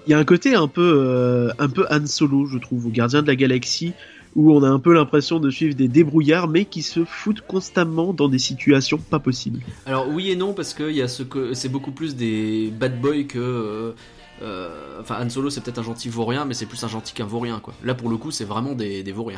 il 0.07 0.11
y 0.11 0.13
a 0.15 0.17
un 0.17 0.25
côté 0.25 0.55
un 0.55 0.67
peu, 0.67 0.95
euh, 0.97 1.51
un 1.59 1.69
peu 1.69 1.85
Han 1.91 2.07
Solo, 2.07 2.47
je 2.47 2.57
trouve, 2.57 2.87
au 2.87 2.89
Gardien 2.89 3.21
de 3.21 3.27
la 3.27 3.35
Galaxie, 3.35 3.93
où 4.35 4.53
on 4.53 4.63
a 4.63 4.69
un 4.69 4.79
peu 4.79 4.93
l'impression 4.93 5.39
de 5.39 5.49
suivre 5.49 5.75
des 5.75 5.87
débrouillards, 5.87 6.47
mais 6.47 6.65
qui 6.65 6.81
se 6.81 7.03
foutent 7.05 7.41
constamment 7.41 8.13
dans 8.13 8.29
des 8.29 8.39
situations 8.39 8.97
pas 8.97 9.19
possibles. 9.19 9.61
Alors 9.85 10.07
oui 10.09 10.31
et 10.31 10.35
non, 10.35 10.53
parce 10.53 10.73
que 10.73 11.53
c'est 11.53 11.69
beaucoup 11.69 11.91
plus 11.91 12.15
des 12.15 12.71
bad 12.77 12.99
boys 12.99 13.23
que. 13.23 13.39
Euh, 13.39 13.91
euh, 14.41 14.99
enfin, 14.99 15.23
Han 15.23 15.29
Solo, 15.29 15.51
c'est 15.51 15.61
peut-être 15.61 15.77
un 15.77 15.83
gentil 15.83 16.09
vaurien, 16.09 16.45
mais 16.45 16.55
c'est 16.55 16.65
plus 16.65 16.83
un 16.83 16.87
gentil 16.87 17.13
qu'un 17.13 17.25
vaurien, 17.25 17.59
quoi. 17.59 17.75
Là, 17.83 17.93
pour 17.93 18.09
le 18.09 18.17
coup, 18.17 18.31
c'est 18.31 18.45
vraiment 18.45 18.73
des, 18.73 19.03
des 19.03 19.11
vauriens. 19.11 19.37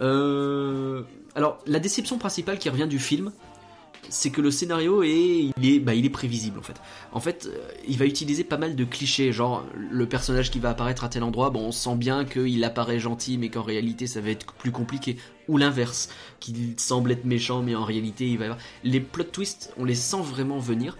alors, 0.00 1.58
la 1.66 1.78
déception 1.80 2.16
principale 2.16 2.58
qui 2.58 2.70
revient 2.70 2.88
du 2.88 2.98
film, 2.98 3.30
c'est 4.10 4.30
que 4.30 4.40
le 4.40 4.50
scénario 4.50 5.02
est, 5.02 5.50
il 5.56 5.66
est, 5.66 5.80
bah, 5.80 5.94
il 5.94 6.04
est 6.04 6.10
prévisible 6.10 6.58
en 6.58 6.62
fait. 6.62 6.80
En 7.12 7.20
fait, 7.20 7.48
euh, 7.50 7.70
il 7.88 7.96
va 7.96 8.04
utiliser 8.04 8.44
pas 8.44 8.58
mal 8.58 8.76
de 8.76 8.84
clichés, 8.84 9.32
genre 9.32 9.64
le 9.74 10.06
personnage 10.06 10.50
qui 10.50 10.58
va 10.58 10.70
apparaître 10.70 11.04
à 11.04 11.08
tel 11.08 11.22
endroit, 11.22 11.50
bon, 11.50 11.60
on 11.60 11.72
sent 11.72 11.96
bien 11.96 12.24
qu'il 12.24 12.62
apparaît 12.64 12.98
gentil, 12.98 13.38
mais 13.38 13.48
qu'en 13.48 13.62
réalité 13.62 14.06
ça 14.06 14.20
va 14.20 14.30
être 14.30 14.52
plus 14.52 14.72
compliqué. 14.72 15.16
Ou 15.48 15.56
l'inverse, 15.56 16.10
qu'il 16.38 16.74
semble 16.78 17.12
être 17.12 17.24
méchant, 17.24 17.62
mais 17.62 17.74
en 17.74 17.84
réalité 17.84 18.28
il 18.28 18.38
va 18.38 18.44
y 18.44 18.48
avoir. 18.48 18.60
Les 18.84 19.00
plot 19.00 19.24
twists, 19.24 19.72
on 19.78 19.84
les 19.84 19.94
sent 19.94 20.22
vraiment 20.22 20.58
venir. 20.58 20.98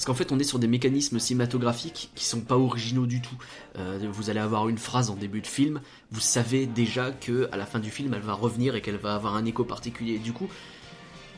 Parce 0.00 0.06
qu'en 0.06 0.14
fait, 0.14 0.32
on 0.32 0.38
est 0.38 0.44
sur 0.44 0.58
des 0.58 0.66
mécanismes 0.66 1.18
cinématographiques 1.18 2.10
qui 2.14 2.24
sont 2.24 2.40
pas 2.40 2.56
originaux 2.56 3.04
du 3.04 3.20
tout. 3.20 3.34
Euh, 3.76 3.98
vous 4.10 4.30
allez 4.30 4.40
avoir 4.40 4.70
une 4.70 4.78
phrase 4.78 5.10
en 5.10 5.14
début 5.14 5.42
de 5.42 5.46
film, 5.46 5.82
vous 6.10 6.20
savez 6.20 6.64
déjà 6.64 7.10
que 7.10 7.50
à 7.52 7.58
la 7.58 7.66
fin 7.66 7.80
du 7.80 7.90
film, 7.90 8.14
elle 8.14 8.22
va 8.22 8.32
revenir 8.32 8.76
et 8.76 8.80
qu'elle 8.80 8.96
va 8.96 9.14
avoir 9.14 9.36
un 9.36 9.44
écho 9.44 9.62
particulier. 9.62 10.16
Du 10.16 10.32
coup, 10.32 10.48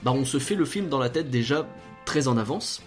bah 0.03 0.12
on 0.12 0.24
se 0.24 0.38
fait 0.38 0.55
le 0.55 0.64
film 0.64 0.88
dans 0.88 0.98
la 0.98 1.11
tête 1.11 1.30
déjà 1.30 1.66
très 2.05 2.28
en 2.28 2.36
avance. 2.36 2.82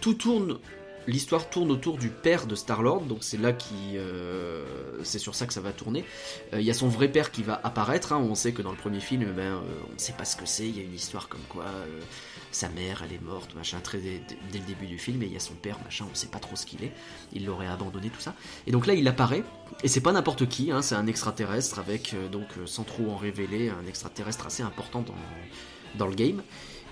Tout 0.00 0.14
tourne, 0.14 0.58
l'histoire 1.06 1.48
tourne 1.48 1.70
autour 1.70 1.98
du 1.98 2.08
père 2.08 2.46
de 2.46 2.54
Star-Lord, 2.54 3.02
donc 3.02 3.18
c'est 3.20 3.36
là 3.36 3.52
qui, 3.52 3.96
euh, 3.96 4.64
c'est 5.04 5.18
sur 5.18 5.34
ça 5.34 5.46
que 5.46 5.52
ça 5.52 5.60
va 5.60 5.72
tourner. 5.72 6.04
Euh, 6.52 6.60
il 6.60 6.66
y 6.66 6.70
a 6.70 6.74
son 6.74 6.88
vrai 6.88 7.08
père 7.08 7.30
qui 7.30 7.42
va 7.42 7.60
apparaître. 7.64 8.12
Hein. 8.12 8.18
on 8.18 8.34
sait 8.34 8.52
que 8.52 8.62
dans 8.62 8.70
le 8.70 8.76
premier 8.76 9.00
film, 9.00 9.24
ben, 9.32 9.42
euh, 9.42 9.60
on 9.90 9.94
ne 9.94 9.98
sait 9.98 10.12
pas 10.12 10.24
ce 10.24 10.36
que 10.36 10.46
c'est. 10.46 10.68
Il 10.68 10.76
y 10.76 10.80
a 10.80 10.82
une 10.82 10.94
histoire 10.94 11.28
comme 11.28 11.42
quoi 11.48 11.66
sa 12.50 12.68
mère, 12.68 13.02
elle 13.04 13.14
est 13.14 13.22
morte, 13.22 13.54
machin, 13.54 13.78
très 13.82 13.98
dès, 13.98 14.20
le 14.52 14.66
début 14.66 14.86
du 14.86 14.98
film. 14.98 15.22
Et 15.22 15.26
il 15.26 15.32
y 15.32 15.36
a 15.36 15.40
son 15.40 15.54
père, 15.54 15.78
machin, 15.84 16.06
on 16.10 16.14
sait 16.14 16.26
pas 16.28 16.38
trop 16.38 16.56
ce 16.56 16.66
qu'il 16.66 16.84
est. 16.84 16.92
Il 17.32 17.46
l'aurait 17.46 17.66
abandonné, 17.66 18.10
tout 18.10 18.20
ça. 18.20 18.34
Et 18.66 18.72
donc 18.72 18.86
là, 18.86 18.94
il 18.94 19.08
apparaît. 19.08 19.44
Et 19.82 19.88
c'est 19.88 20.00
pas 20.02 20.12
n'importe 20.12 20.48
qui. 20.48 20.70
Hein. 20.70 20.82
c'est 20.82 20.94
un 20.94 21.06
extraterrestre 21.06 21.78
avec 21.78 22.14
donc 22.30 22.48
sans 22.66 22.84
trop 22.84 23.10
en 23.10 23.16
révéler, 23.16 23.70
un 23.70 23.86
extraterrestre 23.88 24.46
assez 24.46 24.62
important 24.62 25.00
dans 25.00 25.14
dans 25.96 26.06
le 26.06 26.14
game. 26.14 26.42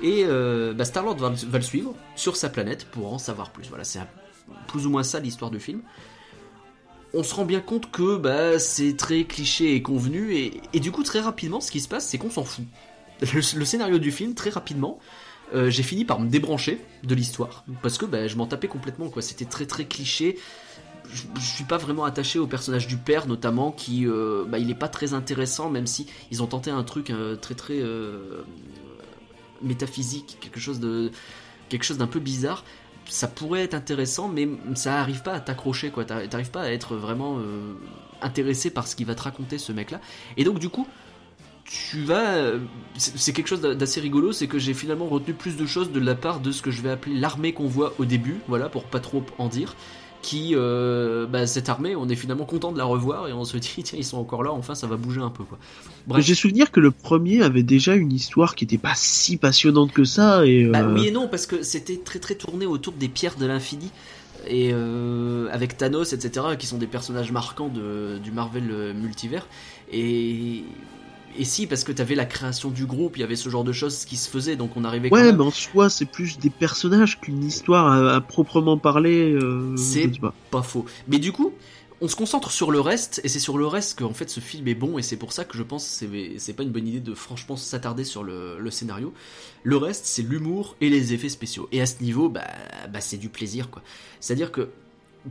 Et 0.03 0.25
euh, 0.25 0.73
bah, 0.73 0.85
Star-Lord 0.85 1.17
va, 1.17 1.59
le 1.59 1.65
suivre 1.65 1.95
sur 2.17 2.37
sa 2.37 2.49
planète 2.49 2.87
pour 2.87 3.13
en 3.13 3.19
savoir 3.19 3.51
plus. 3.51 3.69
Voilà, 3.69 3.85
c'est 3.85 4.01
plus 4.67 4.87
ou 4.87 4.91
moins 4.91 5.03
ça 5.03 5.21
l'histoire 5.21 5.51
du 5.51 5.61
film. 5.61 5.83
On 7.13 7.23
se 7.23 7.35
rend 7.35 7.45
bien 7.45 7.61
compte 7.61 7.91
que 7.91 8.17
bah, 8.17 8.59
c'est 8.59 8.97
très 8.97 9.25
cliché 9.25 9.75
et 9.75 9.83
convenu, 9.83 10.35
et, 10.73 10.81
du 10.81 10.93
coup, 10.93 11.03
très 11.03 11.21
rapidement, 11.21 11.61
ce 11.61 11.71
qui 11.71 11.81
se 11.81 11.89
passe, 11.89 12.07
c'est 12.07 12.19
qu'on 12.19 12.31
s'en 12.31 12.45
fout. 12.45 12.65
Le, 13.35 13.43
scénario 13.43 13.99
du 13.99 14.13
film, 14.13 14.35
très 14.35 14.51
rapidement, 14.51 15.01
euh, 15.53 15.71
j'ai 15.71 15.83
fini 15.83 16.05
par 16.05 16.21
me 16.21 16.29
débrancher 16.29 16.81
de 17.03 17.15
l'histoire, 17.15 17.65
parce 17.83 17.99
que 17.99 18.07
bah, 18.07 18.29
je 18.29 18.37
m'en 18.37 18.47
tapais 18.47 18.69
complètement, 18.69 19.11
quoi. 19.11 19.23
C'était 19.23 19.45
très 19.45 19.67
très 19.67 19.87
cliché. 19.87 20.39
Je, 21.13 21.25
suis 21.41 21.65
pas 21.65 21.77
vraiment 21.77 22.05
attaché 22.05 22.39
au 22.39 22.47
personnage 22.47 22.87
du 22.87 22.97
père, 22.97 23.27
notamment, 23.27 23.73
qui, 23.73 24.07
euh, 24.07 24.45
bah, 24.47 24.59
il 24.59 24.71
est 24.71 24.77
pas 24.77 24.89
très 24.89 25.13
intéressant, 25.13 25.69
même 25.69 25.89
si 25.89 26.07
ils 26.31 26.45
ont 26.45 26.47
tenté 26.47 26.71
un 26.71 26.85
truc 26.85 27.13
très 27.41 27.57
très 27.57 27.83
métaphysique, 29.63 30.39
quelque 30.41 30.61
chose 30.61 30.81
de 30.81 31.11
quelque 31.69 31.85
chose 31.85 31.99
d'un 31.99 32.07
peu 32.07 32.21
bizarre. 32.21 32.65
Ça 33.07 33.27
pourrait 33.27 33.63
être 33.63 33.75
intéressant, 33.75 34.29
mais 34.29 34.49
ça 34.75 35.01
arrive 35.01 35.23
pas 35.23 35.33
à 35.33 35.41
t'accrocher, 35.41 35.91
quoi. 35.91 36.05
T'arrives 36.05 36.51
pas 36.51 36.63
à 36.63 36.71
être 36.71 36.97
vraiment 36.97 37.39
euh, 37.39 37.75
intéressé 38.23 38.71
par 38.71 38.87
ce 38.87 38.95
qu'il 38.95 39.07
va 39.07 39.15
te 39.15 39.23
raconter, 39.23 39.59
ce 39.59 39.73
mec-là. 39.73 40.01
Et 40.37 40.45
donc, 40.45 40.59
du 40.59 40.69
coup, 40.69 40.87
tu 41.65 42.03
vas. 42.03 42.53
C'est 42.97 43.33
quelque 43.33 43.49
chose 43.49 43.61
d'assez 43.61 44.01
rigolo, 44.01 44.33
c'est 44.33 44.47
que 44.47 44.59
j'ai 44.59 44.75
finalement 44.75 45.07
retenu 45.07 45.35
plus 45.35 45.57
de 45.57 45.67
choses 45.67 45.91
de 45.93 46.01
la 46.01 46.15
part 46.15 46.41
de 46.41 46.53
ce 46.53 46.63
que 46.63 46.71
je 46.71 46.83
vais 46.83 46.91
appeler 46.91 47.17
l'armée 47.17 47.53
qu'on 47.53 47.67
voit 47.67 47.95
au 47.99 48.05
début, 48.05 48.37
voilà, 48.49 48.69
pour 48.69 48.85
pas 48.85 49.01
trop 49.01 49.25
en 49.39 49.49
dire 49.49 49.75
qui, 50.23 50.53
euh, 50.55 51.27
bah, 51.27 51.47
cette 51.47 51.69
armée, 51.69 51.97
on 51.97 52.09
est 52.09 52.17
finalement 52.17 52.45
content 52.45 52.73
de 52.73 52.79
la 52.79 52.85
revoir 52.85 53.29
et 53.29 53.33
on 53.33 53.45
se 53.45 53.57
dit, 53.57 53.71
tiens, 53.83 53.99
ils 53.99 54.05
sont 54.05 54.19
encore 54.19 54.43
là, 54.43 54.53
enfin, 54.53 54.75
ça 54.75 54.87
va 54.87 54.97
bouger 54.97 55.21
un 55.21 55.31
peu, 55.31 55.45
quoi. 55.45 55.59
J'ai 56.19 56.35
souvenir 56.35 56.71
que 56.71 56.81
le 56.81 56.91
premier 56.91 57.43
avait 57.43 57.63
déjà 57.63 57.95
une 57.95 58.13
histoire 58.13 58.55
qui 58.55 58.65
était 58.65 58.79
pas 58.79 58.95
si 58.95 59.37
passionnante 59.37 59.93
que 59.93 60.05
ça. 60.05 60.45
Et, 60.47 60.65
bah, 60.65 60.81
euh, 60.81 60.95
oui 60.95 61.09
et 61.09 61.11
non, 61.11 61.29
parce 61.29 61.47
que 61.47 61.63
c'était 61.63 61.99
très 61.99 62.19
très 62.19 62.35
tourné 62.35 62.67
autour 62.67 62.93
des 62.95 63.09
pierres 63.09 63.37
de 63.37 63.47
l'infini. 63.47 63.91
Et 64.47 64.71
euh, 64.73 65.49
avec 65.53 65.77
Thanos, 65.77 66.13
etc., 66.15 66.47
qui 66.59 66.67
sont 66.67 66.79
des 66.79 66.87
personnages 66.87 67.31
marquants 67.31 67.69
de, 67.69 68.19
du 68.19 68.33
Marvel 68.33 68.95
multivers. 68.95 69.47
Et 69.93 70.65
et 71.39 71.45
si, 71.45 71.67
parce 71.67 71.85
que 71.85 71.93
t'avais 71.93 72.15
la 72.15 72.27
création 72.27 72.71
du 72.71 72.87
groupe, 72.87 73.17
il 73.17 73.21
y 73.21 73.23
avait 73.23 73.37
ce 73.37 73.49
genre 73.49 73.65
de 73.65 73.73
choses 73.73 74.05
qui 74.05 74.17
se 74.17 74.29
faisaient, 74.29 74.57
donc 74.57 74.77
on 74.77 74.85
arrivait. 74.85 75.11
Ouais, 75.13 75.33
mais 75.33 75.43
en 75.43 75.51
soi, 75.51 75.89
c'est 75.89 76.07
plus 76.07 76.39
des 76.39 76.51
personnages 76.51 77.21
qu'une 77.21 77.45
histoire 77.45 78.15
à, 78.15 78.21
proprement 78.21 78.79
parler. 78.79 79.33
Euh, 79.33 79.77
c'est 79.77 80.11
pas. 80.51 80.63
faux. 80.63 80.85
Mais 81.09 81.19
du 81.19 81.33
coup, 81.33 81.53
on 82.01 82.09
se 82.09 82.17
concentre 82.17 82.51
sur 82.51 82.71
le 82.71 82.81
reste, 82.81 83.21
et 83.25 83.29
c'est 83.29 83.39
sur 83.39 83.59
le 83.59 83.67
reste 83.67 83.99
que 83.99 84.05
en 84.05 84.15
fait 84.15 84.31
ce 84.31 84.41
film 84.41 84.67
est 84.69 84.75
bon, 84.75 84.99
et 84.99 85.03
c'est 85.03 85.17
pour 85.17 85.33
ça 85.33 85.45
que 85.45 85.57
je 85.57 85.63
pense 85.63 85.85
que 86.01 86.39
c'est 86.39 86.53
pas 86.53 86.63
une 86.63 86.71
bonne 86.71 86.89
idée 86.89 87.01
de 87.01 87.15
franchement 87.15 87.57
s'attarder 87.57 88.05
sur 88.05 88.25
le, 88.25 88.71
scénario. 88.71 89.13
Le 89.63 89.77
reste, 89.77 90.07
c'est 90.07 90.23
l'humour 90.23 90.77
et 90.81 90.89
les 90.89 91.13
effets 91.13 91.29
spéciaux. 91.29 91.69
Et 91.73 91.81
à 91.81 91.87
ce 91.87 92.03
niveau, 92.03 92.29
bah, 92.29 92.47
bah 92.93 93.01
c'est 93.01 93.19
du 93.19 93.29
plaisir, 93.29 93.71
quoi. 93.71 93.83
C'est-à-dire 94.21 94.51
que 94.51 94.71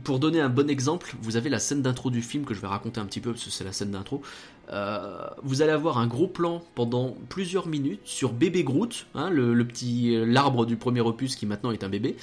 pour 0.04 0.20
donner 0.20 0.40
un 0.40 0.48
bon 0.48 0.70
exemple, 0.70 1.14
vous 1.20 1.36
avez 1.36 1.50
la 1.50 1.58
scène 1.58 1.82
d'intro 1.82 2.10
du 2.10 2.22
film 2.22 2.44
que 2.44 2.54
je 2.54 2.60
vais 2.60 2.68
raconter 2.68 3.00
un 3.00 3.06
petit 3.06 3.20
peu 3.20 3.32
parce 3.32 3.44
que 3.44 3.50
c'est 3.50 3.64
la 3.64 3.72
scène 3.72 3.90
d'intro. 3.90 4.22
Euh, 4.72 5.26
vous 5.42 5.62
allez 5.62 5.72
avoir 5.72 5.98
un 5.98 6.06
gros 6.06 6.28
plan 6.28 6.62
pendant 6.74 7.16
plusieurs 7.28 7.66
minutes 7.66 8.00
sur 8.04 8.32
bébé 8.32 8.62
Groot, 8.62 9.06
hein, 9.14 9.30
le, 9.30 9.64
petit 9.64 10.16
l'arbre 10.24 10.64
du 10.64 10.76
premier 10.76 11.00
opus 11.00 11.34
qui 11.34 11.46
maintenant 11.46 11.72
est 11.72 11.82
un 11.82 11.88
bébé, 11.88 12.16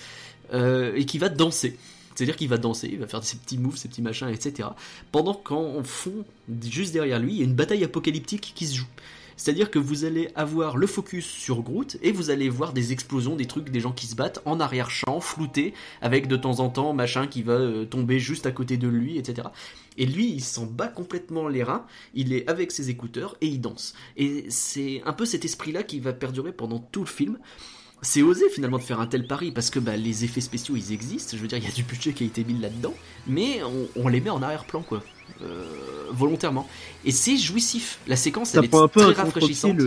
euh, 0.54 0.94
et 0.96 1.06
qui 1.06 1.18
va 1.18 1.30
danser. 1.30 1.78
C'est-à-dire 2.16 2.36
qu'il 2.36 2.50
va 2.50 2.58
danser, 2.58 2.90
il 2.92 3.00
va 3.00 3.06
faire 3.06 3.24
ses 3.24 3.38
petits 3.38 3.58
moves, 3.58 3.78
ses 3.78 3.90
petits 3.90 4.02
machins, 4.02 4.30
etc. 4.30 4.70
Pendant 5.12 5.36
qu'en 5.36 5.84
fond, 5.84 6.26
juste 6.64 6.94
derrière 6.94 7.20
lui, 7.20 7.34
il 7.34 7.38
y 7.38 7.42
a 7.42 7.44
une 7.44 7.54
bataille 7.54 7.84
apocalyptique 7.84 8.54
qui 8.56 8.66
se 8.66 8.76
joue. 8.78 8.88
C'est-à-dire 9.38 9.72
que 9.72 9.80
vous 9.80 10.04
allez 10.04 10.30
avoir 10.36 10.76
le 10.76 10.88
focus 10.88 11.26
sur 11.26 11.62
Groot 11.62 11.98
et 12.02 12.12
vous 12.12 12.30
allez 12.30 12.50
voir 12.50 12.74
des 12.74 12.92
explosions, 12.92 13.36
des 13.36 13.46
trucs, 13.46 13.70
des 13.70 13.80
gens 13.80 13.92
qui 13.92 14.08
se 14.08 14.16
battent 14.16 14.42
en 14.46 14.60
arrière-champ, 14.60 15.20
floutés, 15.20 15.74
avec 16.02 16.28
de 16.28 16.36
temps 16.36 16.60
en 16.60 16.70
temps 16.70 16.94
machin 16.94 17.28
qui 17.28 17.44
va 17.44 17.54
euh, 17.54 17.86
tomber 17.86 18.20
juste 18.20 18.46
à 18.46 18.52
côté 18.52 18.78
de 18.78 18.88
lui, 18.88 19.18
etc. 19.18 19.48
Et 19.98 20.06
lui, 20.06 20.30
il 20.30 20.44
s'en 20.44 20.66
bat 20.66 20.88
complètement 20.88 21.48
les 21.48 21.64
reins, 21.64 21.86
il 22.14 22.34
est 22.34 22.48
avec 22.50 22.72
ses 22.72 22.90
écouteurs 22.90 23.38
et 23.42 23.48
il 23.48 23.62
danse. 23.62 23.94
Et 24.18 24.46
c'est 24.50 25.02
un 25.06 25.14
peu 25.14 25.26
cet 25.26 25.46
esprit-là 25.46 25.84
qui 25.84 26.00
va 26.00 26.14
perdurer 26.14 26.52
pendant 26.52 26.80
tout 26.80 27.02
le 27.02 27.08
film 27.08 27.38
c'est 28.02 28.22
osé 28.22 28.50
finalement 28.50 28.78
de 28.78 28.84
faire 28.84 29.00
un 29.00 29.08
tel 29.08 29.26
pari 29.26 29.52
parce 29.52 29.70
que 29.70 29.80
bah, 29.80 29.98
les 29.98 30.24
effets 30.24 30.42
spéciaux 30.42 30.76
ils 30.76 30.94
existent, 30.94 31.36
je 31.36 31.42
veux 31.42 31.48
dire 31.48 31.58
il 31.58 31.64
y 31.64 31.68
a 31.68 31.72
du 31.72 31.84
budget 31.84 32.14
qui 32.14 32.24
a 32.24 32.28
été 32.28 32.44
mis 32.44 32.60
là-dedans, 32.60 32.94
mais 33.26 33.62
on, 33.96 34.08
les 34.08 34.22
met 34.22 34.30
en 34.30 34.42
arrière-plan 34.42 34.84
quoi, 34.84 35.02
euh, 35.42 35.97
volontairement. 36.12 36.68
Et 37.06 37.12
c'est 37.12 37.38
jouissif, 37.38 38.00
la 38.08 38.16
séquence 38.16 38.56
elle 38.56 38.66
est 38.66 38.70
très 38.70 39.14
rafraîchissante. 39.14 39.78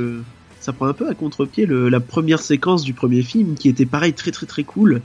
Ça 0.61 0.73
prend 0.73 0.87
un 0.87 0.93
peu 0.93 1.09
à 1.09 1.14
contre-pied 1.14 1.66
la 1.66 2.01
première 2.01 2.41
séquence 2.41 2.83
du 2.83 2.93
premier 2.93 3.23
film 3.23 3.55
qui 3.55 3.68
était 3.68 3.87
pareil 3.87 4.12
très 4.12 4.31
très 4.31 4.47
très 4.47 4.64
cool, 4.64 5.01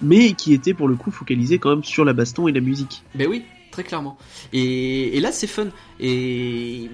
mais 0.00 0.32
qui 0.32 0.54
était 0.54 0.74
pour 0.74 0.88
le 0.88 0.94
coup 0.94 1.10
focalisée 1.10 1.58
quand 1.58 1.70
même 1.70 1.84
sur 1.84 2.04
la 2.04 2.12
baston 2.12 2.48
et 2.48 2.52
la 2.52 2.60
musique. 2.60 3.02
Ben 3.14 3.26
oui, 3.28 3.44
très 3.70 3.84
clairement. 3.84 4.16
Et, 4.52 5.16
et 5.16 5.20
là 5.20 5.32
c'est 5.32 5.46
fun. 5.46 5.68
Et 6.00 6.90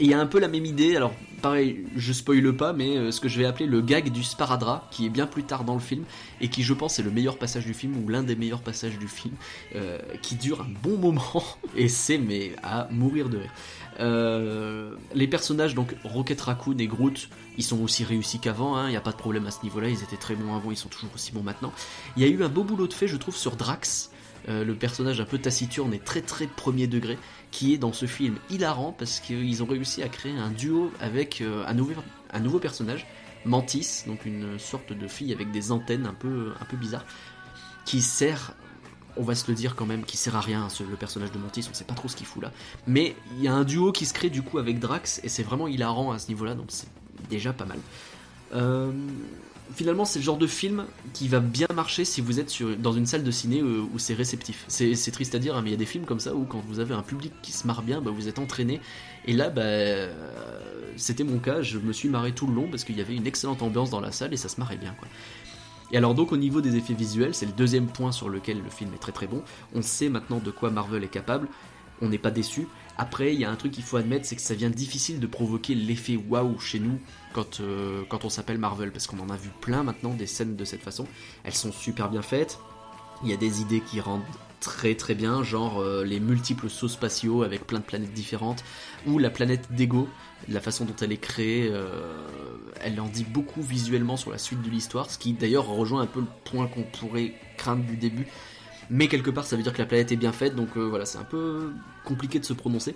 il 0.00 0.08
y 0.08 0.14
a 0.14 0.18
un 0.18 0.26
peu 0.26 0.40
la 0.40 0.48
même 0.48 0.64
idée, 0.64 0.96
alors 0.96 1.12
pareil, 1.40 1.84
je 1.94 2.12
spoile 2.12 2.56
pas, 2.56 2.72
mais 2.72 2.96
euh, 2.96 3.10
ce 3.10 3.20
que 3.20 3.28
je 3.28 3.38
vais 3.38 3.44
appeler 3.44 3.66
le 3.66 3.80
gag 3.80 4.10
du 4.10 4.24
sparadrap, 4.24 4.90
qui 4.90 5.06
est 5.06 5.10
bien 5.10 5.26
plus 5.26 5.44
tard 5.44 5.64
dans 5.64 5.74
le 5.74 5.80
film, 5.80 6.04
et 6.40 6.48
qui 6.48 6.62
je 6.62 6.72
pense 6.72 6.98
est 6.98 7.02
le 7.02 7.10
meilleur 7.10 7.38
passage 7.38 7.64
du 7.64 7.74
film, 7.74 7.96
ou 8.02 8.08
l'un 8.08 8.22
des 8.22 8.34
meilleurs 8.34 8.62
passages 8.62 8.98
du 8.98 9.06
film, 9.06 9.34
euh, 9.76 9.98
qui 10.22 10.34
dure 10.34 10.62
un 10.62 10.72
bon 10.82 10.96
moment, 10.96 11.44
et 11.76 11.88
c'est 11.88 12.18
mais 12.18 12.56
à 12.62 12.88
mourir 12.90 13.28
de 13.28 13.38
rire. 13.38 13.52
Euh, 14.00 14.96
les 15.14 15.28
personnages, 15.28 15.74
donc 15.74 15.94
Rocket 16.02 16.40
Raccoon 16.40 16.78
et 16.78 16.86
Groot, 16.86 17.28
ils 17.56 17.64
sont 17.64 17.80
aussi 17.80 18.02
réussis 18.02 18.40
qu'avant, 18.40 18.76
il 18.76 18.86
hein, 18.86 18.90
n'y 18.90 18.96
a 18.96 19.00
pas 19.00 19.12
de 19.12 19.16
problème 19.16 19.46
à 19.46 19.52
ce 19.52 19.62
niveau-là, 19.62 19.88
ils 19.88 20.02
étaient 20.02 20.16
très 20.16 20.34
bons 20.34 20.56
avant, 20.56 20.72
ils 20.72 20.76
sont 20.76 20.88
toujours 20.88 21.10
aussi 21.14 21.30
bons 21.30 21.42
maintenant. 21.42 21.72
Il 22.16 22.22
y 22.22 22.26
a 22.26 22.28
eu 22.28 22.42
un 22.42 22.48
beau 22.48 22.64
boulot 22.64 22.88
de 22.88 22.92
fait, 22.92 23.06
je 23.06 23.16
trouve, 23.16 23.36
sur 23.36 23.54
Drax, 23.54 24.10
le 24.48 24.74
personnage 24.74 25.20
un 25.20 25.24
peu 25.24 25.38
taciturne 25.38 25.94
et 25.94 25.98
très 25.98 26.20
très 26.20 26.46
premier 26.46 26.86
degré, 26.86 27.18
qui 27.54 27.72
est 27.72 27.78
dans 27.78 27.92
ce 27.92 28.06
film 28.06 28.36
hilarant 28.50 28.92
parce 28.92 29.20
qu'ils 29.20 29.62
ont 29.62 29.66
réussi 29.66 30.02
à 30.02 30.08
créer 30.08 30.36
un 30.36 30.50
duo 30.50 30.90
avec 31.00 31.40
euh, 31.40 31.64
un, 31.66 32.40
nouveau, 32.40 32.58
personnage, 32.58 33.06
Mantis, 33.44 34.02
donc 34.08 34.26
une 34.26 34.58
sorte 34.58 34.92
de 34.92 35.06
fille 35.06 35.32
avec 35.32 35.52
des 35.52 35.70
antennes 35.70 36.04
un 36.04 36.14
peu, 36.14 36.52
un 36.60 36.64
peu 36.64 36.76
bizarres. 36.76 37.06
qui 37.84 38.02
sert 38.02 38.54
on 39.16 39.22
va 39.22 39.36
se 39.36 39.48
le 39.48 39.54
dire 39.54 39.76
quand 39.76 39.86
même, 39.86 40.04
qui 40.04 40.16
sert 40.16 40.34
à 40.34 40.40
rien, 40.40 40.66
le 40.80 40.96
personnage 40.96 41.30
de 41.30 41.38
Mantis, 41.38 41.68
on 41.70 41.74
sait 41.74 41.84
pas 41.84 41.94
trop 41.94 42.08
ce 42.08 42.16
qu'il 42.16 42.26
fout 42.26 42.42
là. 42.42 42.50
Mais 42.88 43.14
il 43.36 43.44
y 43.44 43.46
a 43.46 43.54
un 43.54 43.62
duo 43.62 43.92
qui 43.92 44.06
se 44.06 44.12
crée 44.12 44.28
du 44.28 44.42
coup 44.42 44.58
avec 44.58 44.80
Drax, 44.80 45.20
et 45.22 45.28
c'est 45.28 45.44
vraiment 45.44 45.68
hilarant 45.68 46.10
à 46.10 46.18
ce 46.18 46.26
niveau-là, 46.26 46.56
donc 46.56 46.66
c'est 46.70 46.88
déjà 47.30 47.52
pas 47.52 47.64
mal. 47.64 47.78
Euh, 48.54 48.90
finalement, 49.74 50.04
c'est 50.04 50.18
le 50.18 50.24
genre 50.24 50.36
de 50.36 50.46
film 50.46 50.84
qui 51.12 51.28
va 51.28 51.40
bien 51.40 51.66
marcher 51.74 52.04
si 52.04 52.20
vous 52.20 52.40
êtes 52.40 52.50
sur, 52.50 52.76
dans 52.76 52.92
une 52.92 53.06
salle 53.06 53.24
de 53.24 53.30
ciné 53.30 53.62
où, 53.62 53.98
c'est 53.98 54.14
réceptif. 54.14 54.64
C'est 54.68 55.10
triste 55.10 55.34
à 55.34 55.38
dire, 55.38 55.56
hein, 55.56 55.62
mais 55.62 55.70
il 55.70 55.72
y 55.72 55.76
a 55.76 55.78
des 55.78 55.86
films 55.86 56.04
comme 56.04 56.20
ça 56.20 56.34
où 56.34 56.44
quand 56.44 56.62
vous 56.66 56.80
avez 56.80 56.94
un 56.94 57.02
public 57.02 57.32
qui 57.42 57.52
se 57.52 57.66
marre 57.66 57.82
bien, 57.82 58.00
bah, 58.00 58.10
vous 58.10 58.28
êtes 58.28 58.38
entraîné. 58.38 58.80
Et 59.26 59.32
là, 59.32 59.50
bah, 59.50 59.62
c'était 60.96 61.24
mon 61.24 61.38
cas, 61.38 61.62
je 61.62 61.78
me 61.78 61.92
suis 61.92 62.08
marré 62.08 62.32
tout 62.32 62.46
le 62.46 62.54
long 62.54 62.68
parce 62.70 62.84
qu'il 62.84 62.96
y 62.96 63.00
avait 63.00 63.14
une 63.14 63.26
excellente 63.26 63.62
ambiance 63.62 63.90
dans 63.90 64.00
la 64.00 64.12
salle 64.12 64.32
et 64.32 64.36
ça 64.36 64.48
se 64.48 64.60
marrait 64.60 64.76
bien. 64.76 64.94
Et 65.92 65.96
alors 65.96 66.14
donc 66.14 66.32
au 66.32 66.36
niveau 66.36 66.60
des 66.60 66.76
effets 66.76 66.94
visuels, 66.94 67.34
c'est 67.34 67.46
le 67.46 67.52
deuxième 67.52 67.86
point 67.86 68.12
sur 68.12 68.28
lequel 68.28 68.62
le 68.62 68.70
film 68.70 68.92
est 68.94 68.98
très 68.98 69.12
très 69.12 69.26
bon. 69.26 69.42
On 69.74 69.82
sait 69.82 70.08
maintenant 70.08 70.38
de 70.38 70.50
quoi 70.50 70.70
Marvel 70.70 71.04
est 71.04 71.08
capable, 71.08 71.48
on 72.00 72.08
n'est 72.08 72.18
pas 72.18 72.30
déçu. 72.30 72.66
Après, 72.96 73.34
il 73.34 73.40
y 73.40 73.44
a 73.44 73.50
un 73.50 73.56
truc 73.56 73.72
qu'il 73.72 73.82
faut 73.82 73.96
admettre, 73.96 74.24
c'est 74.24 74.36
que 74.36 74.42
ça 74.42 74.54
vient 74.54 74.70
difficile 74.70 75.20
de 75.20 75.26
provoquer 75.26 75.74
l'effet 75.74 76.16
waouh 76.16 76.58
chez 76.60 76.78
nous 76.78 76.98
quand, 77.34 77.60
euh, 77.60 78.04
quand 78.08 78.24
on 78.24 78.30
s'appelle 78.30 78.58
Marvel, 78.58 78.92
parce 78.92 79.06
qu'on 79.06 79.18
en 79.18 79.28
a 79.28 79.36
vu 79.36 79.50
plein 79.60 79.82
maintenant 79.82 80.14
des 80.14 80.26
scènes 80.26 80.56
de 80.56 80.64
cette 80.64 80.80
façon. 80.80 81.06
Elles 81.42 81.54
sont 81.54 81.72
super 81.72 82.08
bien 82.08 82.22
faites. 82.22 82.58
Il 83.22 83.28
y 83.28 83.32
a 83.32 83.36
des 83.36 83.60
idées 83.60 83.80
qui 83.80 84.00
rendent 84.00 84.22
très 84.60 84.94
très 84.94 85.14
bien, 85.14 85.42
genre 85.42 85.80
euh, 85.80 86.04
les 86.04 86.20
multiples 86.20 86.70
sauts 86.70 86.88
spatiaux 86.88 87.42
avec 87.42 87.66
plein 87.66 87.80
de 87.80 87.84
planètes 87.84 88.14
différentes, 88.14 88.64
ou 89.06 89.18
la 89.18 89.28
planète 89.28 89.72
d'Ego, 89.72 90.08
la 90.48 90.60
façon 90.60 90.86
dont 90.86 90.96
elle 91.02 91.12
est 91.12 91.18
créée, 91.18 91.68
euh, 91.70 92.16
elle 92.80 92.98
en 93.00 93.08
dit 93.08 93.24
beaucoup 93.24 93.62
visuellement 93.62 94.16
sur 94.16 94.30
la 94.30 94.38
suite 94.38 94.62
de 94.62 94.70
l'histoire, 94.70 95.10
ce 95.10 95.18
qui 95.18 95.34
d'ailleurs 95.34 95.66
rejoint 95.66 96.00
un 96.00 96.06
peu 96.06 96.20
le 96.20 96.26
point 96.44 96.66
qu'on 96.66 96.84
pourrait 96.84 97.34
craindre 97.58 97.84
du 97.84 97.96
début. 97.96 98.26
Mais 98.90 99.08
quelque 99.08 99.30
part, 99.30 99.44
ça 99.44 99.56
veut 99.56 99.62
dire 99.62 99.72
que 99.72 99.78
la 99.78 99.86
planète 99.86 100.12
est 100.12 100.16
bien 100.16 100.32
faite, 100.32 100.54
donc 100.54 100.76
voilà, 100.76 101.04
c'est 101.04 101.18
un 101.18 101.24
peu 101.24 101.72
compliqué 102.04 102.38
de 102.38 102.44
se 102.44 102.52
prononcer. 102.52 102.94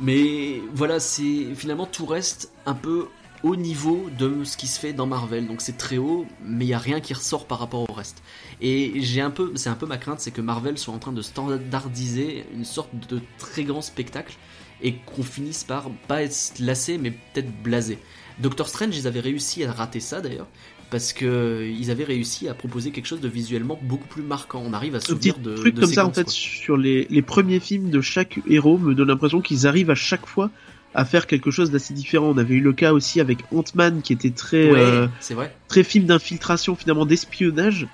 Mais 0.00 0.62
voilà, 0.72 1.00
c'est 1.00 1.54
finalement 1.54 1.86
tout 1.86 2.06
reste 2.06 2.52
un 2.66 2.74
peu 2.74 3.06
au 3.42 3.56
niveau 3.56 4.08
de 4.18 4.44
ce 4.44 4.56
qui 4.56 4.66
se 4.66 4.78
fait 4.78 4.92
dans 4.92 5.06
Marvel. 5.06 5.46
Donc 5.46 5.60
c'est 5.60 5.76
très 5.76 5.98
haut, 5.98 6.26
mais 6.44 6.64
il 6.64 6.68
n'y 6.68 6.74
a 6.74 6.78
rien 6.78 7.00
qui 7.00 7.14
ressort 7.14 7.46
par 7.46 7.58
rapport 7.58 7.88
au 7.88 7.92
reste. 7.92 8.22
Et 8.60 9.00
j'ai 9.00 9.20
un 9.20 9.30
peu, 9.30 9.52
c'est 9.54 9.70
un 9.70 9.74
peu 9.74 9.86
ma 9.86 9.98
crainte, 9.98 10.20
c'est 10.20 10.30
que 10.30 10.40
Marvel 10.40 10.78
soit 10.78 10.94
en 10.94 10.98
train 10.98 11.12
de 11.12 11.22
standardiser 11.22 12.44
une 12.54 12.64
sorte 12.64 12.90
de 13.08 13.20
très 13.38 13.64
grand 13.64 13.82
spectacle 13.82 14.36
et 14.82 14.94
qu'on 14.94 15.22
finisse 15.22 15.64
par 15.64 15.90
pas 16.08 16.22
être 16.22 16.58
lassé, 16.58 16.98
mais 16.98 17.10
peut-être 17.10 17.50
blasé. 17.62 17.98
Doctor 18.38 18.68
Strange, 18.68 18.96
ils 18.96 19.06
avaient 19.06 19.20
réussi 19.20 19.64
à 19.64 19.72
rater 19.72 20.00
ça 20.00 20.20
d'ailleurs, 20.22 20.46
parce 20.90 21.12
que 21.12 21.70
ils 21.70 21.90
avaient 21.90 22.04
réussi 22.04 22.48
à 22.48 22.54
proposer 22.54 22.90
quelque 22.90 23.06
chose 23.06 23.20
de 23.20 23.28
visuellement 23.28 23.78
beaucoup 23.82 24.08
plus 24.08 24.22
marquant. 24.22 24.62
On 24.64 24.72
arrive 24.72 24.94
à 24.94 25.00
se 25.00 25.08
souvenir 25.08 25.38
de 25.38 25.54
trucs 25.54 25.78
comme 25.78 25.92
ça 25.92 26.06
en 26.06 26.12
fait 26.12 26.28
sur 26.28 26.76
les, 26.76 27.06
les, 27.10 27.22
premiers 27.22 27.60
films 27.60 27.90
de 27.90 28.00
chaque 28.00 28.40
héros 28.48 28.78
me 28.78 28.94
donne 28.94 29.08
l'impression 29.08 29.42
qu'ils 29.42 29.66
arrivent 29.66 29.90
à 29.90 29.94
chaque 29.94 30.26
fois 30.26 30.50
à 30.94 31.04
faire 31.04 31.26
quelque 31.26 31.50
chose 31.50 31.70
d'assez 31.70 31.94
différent. 31.94 32.26
On 32.26 32.38
avait 32.38 32.54
eu 32.54 32.60
le 32.60 32.72
cas 32.72 32.92
aussi 32.92 33.20
avec 33.20 33.38
Ant-Man 33.52 34.02
qui 34.02 34.12
était 34.12 34.30
très 34.30 34.70
euh, 34.70 35.06
vrai. 35.30 35.54
très 35.68 35.84
film 35.84 36.06
d'infiltration 36.06 36.74
finalement 36.74 37.06
d'espionnage. 37.06 37.86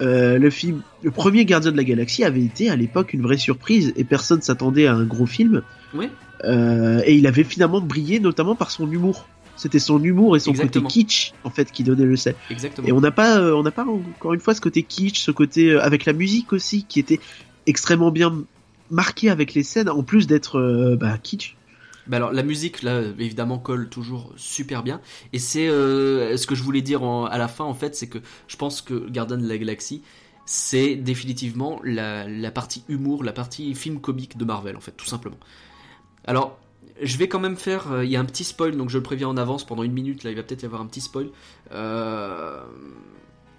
Euh, 0.00 0.38
le 0.38 0.48
film, 0.48 0.80
le 1.02 1.10
premier 1.10 1.44
Gardien 1.44 1.72
de 1.72 1.76
la 1.76 1.84
Galaxie 1.84 2.24
avait 2.24 2.42
été 2.42 2.70
à 2.70 2.76
l'époque 2.76 3.12
une 3.12 3.20
vraie 3.20 3.36
surprise 3.36 3.92
et 3.96 4.04
personne 4.04 4.40
s'attendait 4.40 4.86
à 4.86 4.94
un 4.94 5.04
gros 5.04 5.26
film. 5.26 5.62
Oui. 5.94 6.08
Euh, 6.44 7.02
et 7.04 7.14
il 7.14 7.26
avait 7.26 7.44
finalement 7.44 7.80
brillé 7.80 8.20
notamment 8.20 8.54
par 8.54 8.70
son 8.70 8.90
humour. 8.90 9.26
C'était 9.56 9.78
son 9.78 10.02
humour 10.02 10.36
et 10.36 10.40
son 10.40 10.54
côté 10.54 10.82
kitsch 10.82 11.32
en 11.44 11.50
fait 11.50 11.70
qui 11.70 11.84
donnait 11.84 12.04
le 12.04 12.16
sel. 12.16 12.34
Exactement. 12.48 12.88
Et 12.88 12.92
on 12.92 13.00
n'a 13.00 13.10
pas, 13.10 13.38
euh, 13.38 13.52
on 13.54 13.62
n'a 13.62 13.70
pas 13.70 13.84
encore 13.84 14.32
une 14.32 14.40
fois 14.40 14.54
ce 14.54 14.60
côté 14.60 14.82
kitsch, 14.82 15.20
ce 15.20 15.30
côté 15.30 15.72
euh, 15.72 15.82
avec 15.82 16.06
la 16.06 16.14
musique 16.14 16.54
aussi 16.54 16.84
qui 16.84 16.98
était 16.98 17.20
extrêmement 17.66 18.10
bien 18.10 18.44
marqué 18.90 19.28
avec 19.28 19.52
les 19.52 19.62
scènes 19.62 19.90
en 19.90 20.02
plus 20.02 20.26
d'être 20.26 20.96
bah, 20.98 21.18
kitsch. 21.22 21.56
Bah 22.10 22.18
alors 22.18 22.32
la 22.32 22.42
musique 22.42 22.82
là 22.82 23.00
évidemment 23.18 23.58
colle 23.58 23.88
toujours 23.88 24.32
super 24.36 24.82
bien 24.82 25.00
et 25.32 25.38
c'est 25.38 25.68
ce 25.68 26.46
que 26.46 26.54
je 26.56 26.62
voulais 26.62 26.82
dire 26.82 27.02
à 27.04 27.38
la 27.38 27.46
fin 27.46 27.64
en 27.64 27.72
fait 27.72 27.94
c'est 27.94 28.08
que 28.08 28.18
je 28.48 28.56
pense 28.56 28.82
que 28.82 29.08
Garden 29.08 29.40
de 29.40 29.48
la 29.48 29.56
Galaxie 29.56 30.02
c'est 30.44 30.96
définitivement 30.96 31.80
la, 31.84 32.26
la, 32.26 32.50
partie 32.50 32.82
humour, 32.88 33.22
la 33.22 33.32
partie 33.32 33.72
film 33.76 34.00
comique 34.00 34.36
de 34.36 34.44
Marvel 34.44 34.76
en 34.76 34.80
fait 34.80 34.90
tout 34.92 35.06
simplement. 35.06 35.38
Alors 36.26 36.58
je 37.00 37.16
vais 37.16 37.28
quand 37.28 37.40
même 37.40 37.56
faire. 37.56 37.92
Euh, 37.92 38.04
il 38.04 38.10
y 38.10 38.16
a 38.16 38.20
un 38.20 38.24
petit 38.24 38.44
spoil, 38.44 38.76
donc 38.76 38.90
je 38.90 38.98
le 38.98 39.02
préviens 39.02 39.28
en 39.28 39.36
avance 39.36 39.64
pendant 39.64 39.82
une 39.82 39.92
minute. 39.92 40.24
Là, 40.24 40.30
il 40.30 40.36
va 40.36 40.42
peut-être 40.42 40.62
y 40.62 40.66
avoir 40.66 40.80
un 40.80 40.86
petit 40.86 41.00
spoil. 41.00 41.30
Euh, 41.72 42.62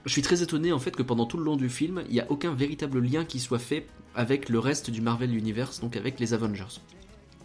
je 0.05 0.11
suis 0.11 0.21
très 0.21 0.41
étonné 0.41 0.71
en 0.71 0.79
fait 0.79 0.95
que 0.95 1.03
pendant 1.03 1.25
tout 1.25 1.37
le 1.37 1.43
long 1.43 1.55
du 1.55 1.69
film, 1.69 2.03
il 2.07 2.13
n'y 2.13 2.19
a 2.19 2.29
aucun 2.29 2.53
véritable 2.53 2.99
lien 2.99 3.25
qui 3.25 3.39
soit 3.39 3.59
fait 3.59 3.87
avec 4.15 4.49
le 4.49 4.59
reste 4.59 4.89
du 4.89 5.01
Marvel 5.01 5.35
Universe, 5.35 5.79
donc 5.79 5.95
avec 5.95 6.19
les 6.19 6.33
Avengers. 6.33 6.79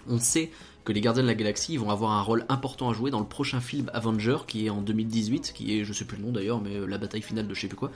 On 0.09 0.19
sait 0.19 0.51
que 0.87 0.93
les 0.93 1.01
Gardiens 1.01 1.25
de 1.25 1.29
la 1.29 1.35
Galaxie 1.35 1.77
vont 1.77 1.91
avoir 1.91 2.13
un 2.13 2.23
rôle 2.23 2.47
important 2.49 2.89
à 2.89 2.95
jouer 2.95 3.11
dans 3.11 3.19
le 3.19 3.27
prochain 3.27 3.61
film 3.61 3.91
Avenger 3.93 4.39
qui 4.47 4.67
est 4.67 4.71
en 4.71 4.81
2018, 4.81 5.53
qui 5.53 5.79
est, 5.79 5.85
je 5.85 5.93
sais 5.93 6.05
plus 6.05 6.17
le 6.17 6.23
nom 6.23 6.31
d'ailleurs, 6.33 6.63
mais 6.63 6.77
euh, 6.77 6.87
la 6.87 6.97
bataille 6.97 7.23
finale 7.23 7.49
de 7.49 7.55
je 7.55 7.61
sais 7.61 7.67
plus 7.67 7.77
quoi. 7.77 7.91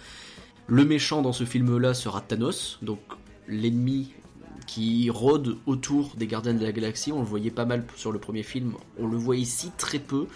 Le 0.67 0.85
méchant 0.85 1.23
dans 1.23 1.33
ce 1.33 1.45
film-là 1.45 1.95
sera 1.95 2.21
Thanos, 2.21 2.79
donc 2.83 2.99
l'ennemi 3.47 4.13
qui 4.67 5.09
rôde 5.09 5.57
autour 5.67 6.15
des 6.17 6.27
Gardiens 6.27 6.53
de 6.53 6.63
la 6.63 6.73
Galaxie. 6.73 7.13
On 7.13 7.21
le 7.21 7.27
voyait 7.27 7.51
pas 7.51 7.65
mal 7.65 7.85
sur 7.97 8.11
le 8.13 8.19
premier 8.19 8.43
film, 8.43 8.75
on 8.99 9.07
le 9.07 9.17
voit 9.17 9.37
ici 9.37 9.71
très 9.79 10.01
peu. 10.01 10.27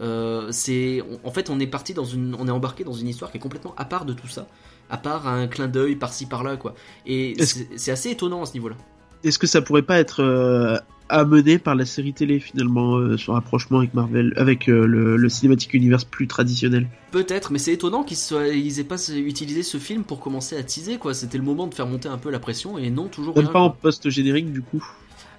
Euh, 0.00 0.48
c'est, 0.50 1.02
en 1.24 1.30
fait, 1.30 1.50
on 1.50 1.60
est 1.60 1.66
parti 1.66 1.92
dans 1.92 2.04
une, 2.04 2.34
on 2.38 2.48
est 2.48 2.50
embarqué 2.50 2.84
dans 2.84 2.92
une 2.92 3.08
histoire 3.08 3.30
qui 3.30 3.36
est 3.36 3.40
complètement 3.40 3.74
à 3.76 3.84
part 3.84 4.06
de 4.06 4.14
tout 4.14 4.28
ça, 4.28 4.46
à 4.88 4.96
part 4.96 5.28
un 5.28 5.46
clin 5.46 5.68
d'œil 5.68 5.96
par-ci 5.96 6.24
par-là, 6.24 6.56
quoi. 6.56 6.74
Et 7.04 7.36
c'est 7.76 7.90
assez 7.90 8.10
étonnant 8.10 8.42
à 8.42 8.46
ce 8.46 8.54
niveau-là. 8.54 8.76
Est-ce 9.24 9.38
que 9.38 9.46
ça 9.46 9.60
pourrait 9.60 9.82
pas 9.82 9.98
être 9.98 10.22
euh, 10.22 10.78
amené 11.08 11.58
par 11.58 11.74
la 11.74 11.84
série 11.84 12.12
télé 12.12 12.40
finalement 12.40 12.96
euh, 12.96 13.16
son 13.16 13.32
rapprochement 13.32 13.78
avec 13.78 13.94
Marvel, 13.94 14.32
avec 14.36 14.68
euh, 14.68 14.86
le, 14.86 15.16
le 15.16 15.28
cinématique 15.28 15.74
univers 15.74 16.04
plus 16.06 16.26
traditionnel. 16.26 16.86
Peut-être, 17.10 17.52
mais 17.52 17.58
c'est 17.58 17.72
étonnant 17.72 18.04
qu'ils 18.04 18.18
ils 18.54 18.80
aient 18.80 18.84
pas 18.84 19.08
utilisé 19.10 19.62
ce 19.62 19.78
film 19.78 20.04
pour 20.04 20.20
commencer 20.20 20.56
à 20.56 20.62
teaser 20.62 20.98
quoi. 20.98 21.14
C'était 21.14 21.38
le 21.38 21.44
moment 21.44 21.66
de 21.66 21.74
faire 21.74 21.86
monter 21.86 22.08
un 22.08 22.18
peu 22.18 22.30
la 22.30 22.38
pression 22.38 22.78
et 22.78 22.90
non 22.90 23.08
toujours. 23.08 23.36
Même 23.36 23.48
pas 23.48 23.60
en 23.60 23.70
post 23.70 24.08
générique 24.10 24.52
du 24.52 24.62
coup. 24.62 24.84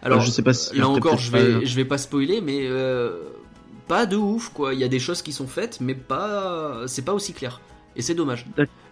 Alors 0.02 0.22
je 0.22 0.32
sais 0.32 0.44
pas 0.44 0.54
si 0.54 0.78
là 0.78 0.88
encore 0.88 1.18
je 1.18 1.32
vais 1.32 1.66
je 1.66 1.76
vais 1.76 1.86
pas 1.86 1.98
spoiler 1.98 2.40
mais 2.42 2.62
euh, 2.62 3.12
pas 3.88 4.06
de 4.06 4.16
ouf 4.16 4.50
quoi. 4.50 4.74
Il 4.74 4.80
y 4.80 4.84
a 4.84 4.88
des 4.88 5.00
choses 5.00 5.22
qui 5.22 5.34
sont 5.34 5.48
faites 5.48 5.80
mais 5.82 5.96
pas 5.96 6.84
c'est 6.88 7.04
pas 7.04 7.14
aussi 7.14 7.34
clair. 7.34 7.60
Et 7.96 8.02
c'est 8.02 8.16
dommage. 8.16 8.46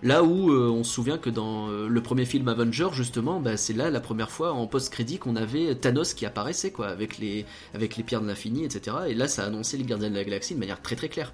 Là 0.04 0.24
où 0.24 0.52
euh, 0.52 0.70
on 0.70 0.84
se 0.84 0.94
souvient 0.94 1.18
que 1.18 1.30
dans 1.30 1.70
euh, 1.70 1.88
le 1.88 2.02
premier 2.02 2.26
film 2.26 2.48
Avenger, 2.48 2.90
justement, 2.92 3.40
bah, 3.40 3.58
c'est 3.58 3.74
là 3.74 3.90
la 3.90 4.00
première 4.00 4.32
fois 4.32 4.54
en 4.54 4.68
post-crédit 4.68 5.18
qu'on 5.20 5.36
avait 5.36 5.76
Thanos 5.76 6.14
qui 6.14 6.26
apparaissait, 6.26 6.72
quoi, 6.72 6.88
avec 6.88 7.18
les, 7.18 7.46
avec 7.74 7.96
les 7.96 8.04
pierres 8.04 8.22
de 8.22 8.28
l'infini, 8.28 8.66
etc. 8.66 8.98
Et 9.08 9.14
là, 9.14 9.28
ça 9.28 9.46
annonçait 9.46 9.78
les 9.78 9.84
gardiens 9.84 10.10
de 10.10 10.16
la 10.16 10.24
galaxie 10.24 10.56
de 10.56 10.60
manière 10.60 10.82
très 10.82 10.96
très 10.96 11.10
claire. 11.10 11.34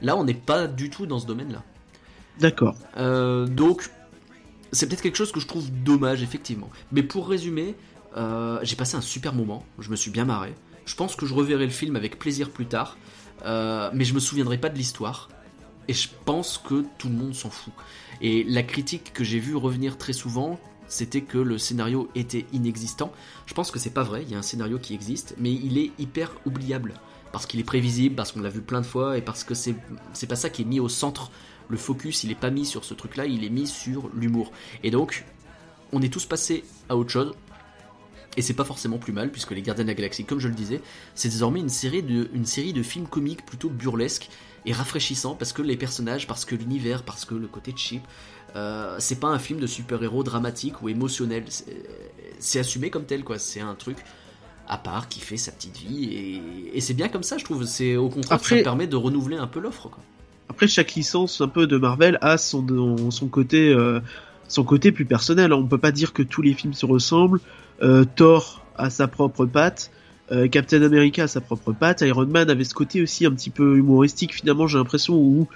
Là, 0.00 0.16
on 0.16 0.24
n'est 0.24 0.34
pas 0.34 0.66
du 0.66 0.90
tout 0.90 1.06
dans 1.06 1.18
ce 1.18 1.26
domaine-là. 1.26 1.62
D'accord. 2.40 2.76
Euh, 2.96 3.46
donc, 3.46 3.90
c'est 4.72 4.88
peut-être 4.88 5.02
quelque 5.02 5.18
chose 5.18 5.32
que 5.32 5.40
je 5.40 5.46
trouve 5.46 5.70
dommage, 5.70 6.22
effectivement. 6.22 6.70
Mais 6.92 7.02
pour 7.02 7.28
résumer, 7.28 7.74
j'ai 8.62 8.76
passé 8.76 8.96
un 8.96 9.00
super 9.00 9.34
moment, 9.34 9.64
je 9.78 9.90
me 9.90 9.96
suis 9.96 10.10
bien 10.10 10.24
marré. 10.24 10.54
Je 10.86 10.94
pense 10.94 11.14
que 11.14 11.26
je 11.26 11.34
reverrai 11.34 11.64
le 11.64 11.72
film 11.72 11.96
avec 11.96 12.18
plaisir 12.18 12.50
plus 12.50 12.66
tard, 12.66 12.96
mais 13.44 14.04
je 14.04 14.14
me 14.14 14.20
souviendrai 14.20 14.58
pas 14.58 14.70
de 14.70 14.76
l'histoire. 14.76 15.28
Et 15.88 15.94
je 15.94 16.08
pense 16.24 16.58
que 16.58 16.84
tout 16.98 17.08
le 17.08 17.14
monde 17.14 17.34
s'en 17.34 17.50
fout. 17.50 17.72
Et 18.20 18.44
la 18.44 18.62
critique 18.62 19.12
que 19.12 19.24
j'ai 19.24 19.38
vue 19.38 19.56
revenir 19.56 19.98
très 19.98 20.12
souvent, 20.12 20.58
c'était 20.86 21.22
que 21.22 21.38
le 21.38 21.58
scénario 21.58 22.08
était 22.14 22.46
inexistant. 22.52 23.12
Je 23.46 23.54
pense 23.54 23.70
que 23.70 23.78
c'est 23.78 23.90
pas 23.90 24.02
vrai, 24.02 24.22
il 24.22 24.30
y 24.30 24.34
a 24.34 24.38
un 24.38 24.42
scénario 24.42 24.78
qui 24.78 24.94
existe, 24.94 25.34
mais 25.38 25.52
il 25.52 25.78
est 25.78 25.90
hyper 25.98 26.32
oubliable. 26.46 26.94
Parce 27.32 27.46
qu'il 27.46 27.58
est 27.60 27.64
prévisible, 27.64 28.14
parce 28.14 28.32
qu'on 28.32 28.40
l'a 28.40 28.50
vu 28.50 28.60
plein 28.60 28.80
de 28.80 28.86
fois, 28.86 29.16
et 29.16 29.22
parce 29.22 29.42
que 29.42 29.54
c'est, 29.54 29.74
pas 30.28 30.36
ça 30.36 30.50
qui 30.50 30.62
est 30.62 30.66
mis 30.66 30.80
au 30.80 30.88
centre. 30.88 31.30
Le 31.68 31.78
focus, 31.78 32.24
il 32.24 32.30
est 32.30 32.36
pas 32.36 32.50
mis 32.50 32.66
sur 32.66 32.84
ce 32.84 32.92
truc-là, 32.92 33.26
il 33.26 33.44
est 33.44 33.48
mis 33.48 33.66
sur 33.66 34.10
l'humour. 34.14 34.52
Et 34.82 34.90
donc, 34.90 35.24
on 35.92 36.02
est 36.02 36.12
tous 36.12 36.26
passés 36.26 36.64
à 36.88 36.96
autre 36.96 37.10
chose. 37.10 37.32
Et 38.36 38.42
c'est 38.42 38.54
pas 38.54 38.64
forcément 38.64 38.98
plus 38.98 39.12
mal, 39.12 39.30
puisque 39.30 39.52
Les 39.52 39.62
Gardiens 39.62 39.84
de 39.84 39.88
la 39.88 39.94
Galaxie, 39.94 40.24
comme 40.24 40.38
je 40.38 40.48
le 40.48 40.54
disais, 40.54 40.80
c'est 41.14 41.28
désormais 41.28 41.60
une 41.60 41.68
série 41.68 42.02
de, 42.02 42.30
une 42.34 42.46
série 42.46 42.72
de 42.72 42.82
films 42.82 43.06
comiques 43.06 43.44
plutôt 43.44 43.70
burlesques 43.70 44.28
et 44.64 44.72
rafraîchissants, 44.72 45.34
parce 45.34 45.52
que 45.52 45.62
les 45.62 45.76
personnages, 45.76 46.26
parce 46.26 46.44
que 46.44 46.54
l'univers, 46.54 47.02
parce 47.02 47.24
que 47.24 47.34
le 47.34 47.48
côté 47.48 47.72
cheap. 47.74 48.02
Euh, 48.54 48.96
c'est 48.98 49.18
pas 49.18 49.28
un 49.28 49.38
film 49.38 49.58
de 49.60 49.66
super-héros 49.66 50.22
dramatique 50.22 50.82
ou 50.82 50.88
émotionnel. 50.88 51.44
C'est 52.38 52.58
assumé 52.58 52.90
comme 52.90 53.04
tel, 53.04 53.24
quoi. 53.24 53.38
C'est 53.38 53.60
un 53.60 53.74
truc 53.74 53.96
à 54.68 54.78
part 54.78 55.08
qui 55.08 55.20
fait 55.20 55.36
sa 55.36 55.52
petite 55.52 55.78
vie. 55.78 56.40
Et, 56.72 56.80
c'est 56.80 56.94
bien 56.94 57.08
comme 57.08 57.22
ça, 57.22 57.38
je 57.38 57.44
trouve. 57.44 57.64
C'est 57.64 57.96
au 57.96 58.08
contraire, 58.08 58.36
Après... 58.36 58.58
ça 58.58 58.62
permet 58.62 58.86
de 58.86 58.96
renouveler 58.96 59.36
un 59.36 59.46
peu 59.46 59.60
l'offre, 59.60 59.88
quoi. 59.88 60.02
Après, 60.48 60.68
chaque 60.68 60.94
licence 60.94 61.40
un 61.40 61.48
peu 61.48 61.66
de 61.66 61.78
Marvel 61.78 62.18
a 62.20 62.36
son, 62.36 63.10
son 63.10 63.28
côté. 63.28 63.72
Euh, 63.72 64.00
son 64.48 64.64
côté 64.64 64.92
plus 64.92 65.06
personnel. 65.06 65.52
On 65.52 65.66
peut 65.66 65.78
pas 65.78 65.92
dire 65.92 66.12
que 66.12 66.22
tous 66.22 66.42
les 66.42 66.52
films 66.52 66.74
se 66.74 66.86
ressemblent. 66.86 67.40
Euh, 67.82 68.04
Thor 68.04 68.64
a 68.76 68.90
sa 68.90 69.08
propre 69.08 69.46
patte, 69.46 69.90
euh, 70.30 70.48
Captain 70.48 70.82
America 70.82 71.24
a 71.24 71.28
sa 71.28 71.40
propre 71.40 71.72
patte, 71.72 72.02
Iron 72.02 72.26
Man 72.26 72.48
avait 72.48 72.64
ce 72.64 72.74
côté 72.74 73.02
aussi 73.02 73.26
un 73.26 73.32
petit 73.32 73.50
peu 73.50 73.76
humoristique 73.76 74.34
finalement 74.34 74.66
j'ai 74.66 74.78
l'impression 74.78 75.16
où 75.16 75.48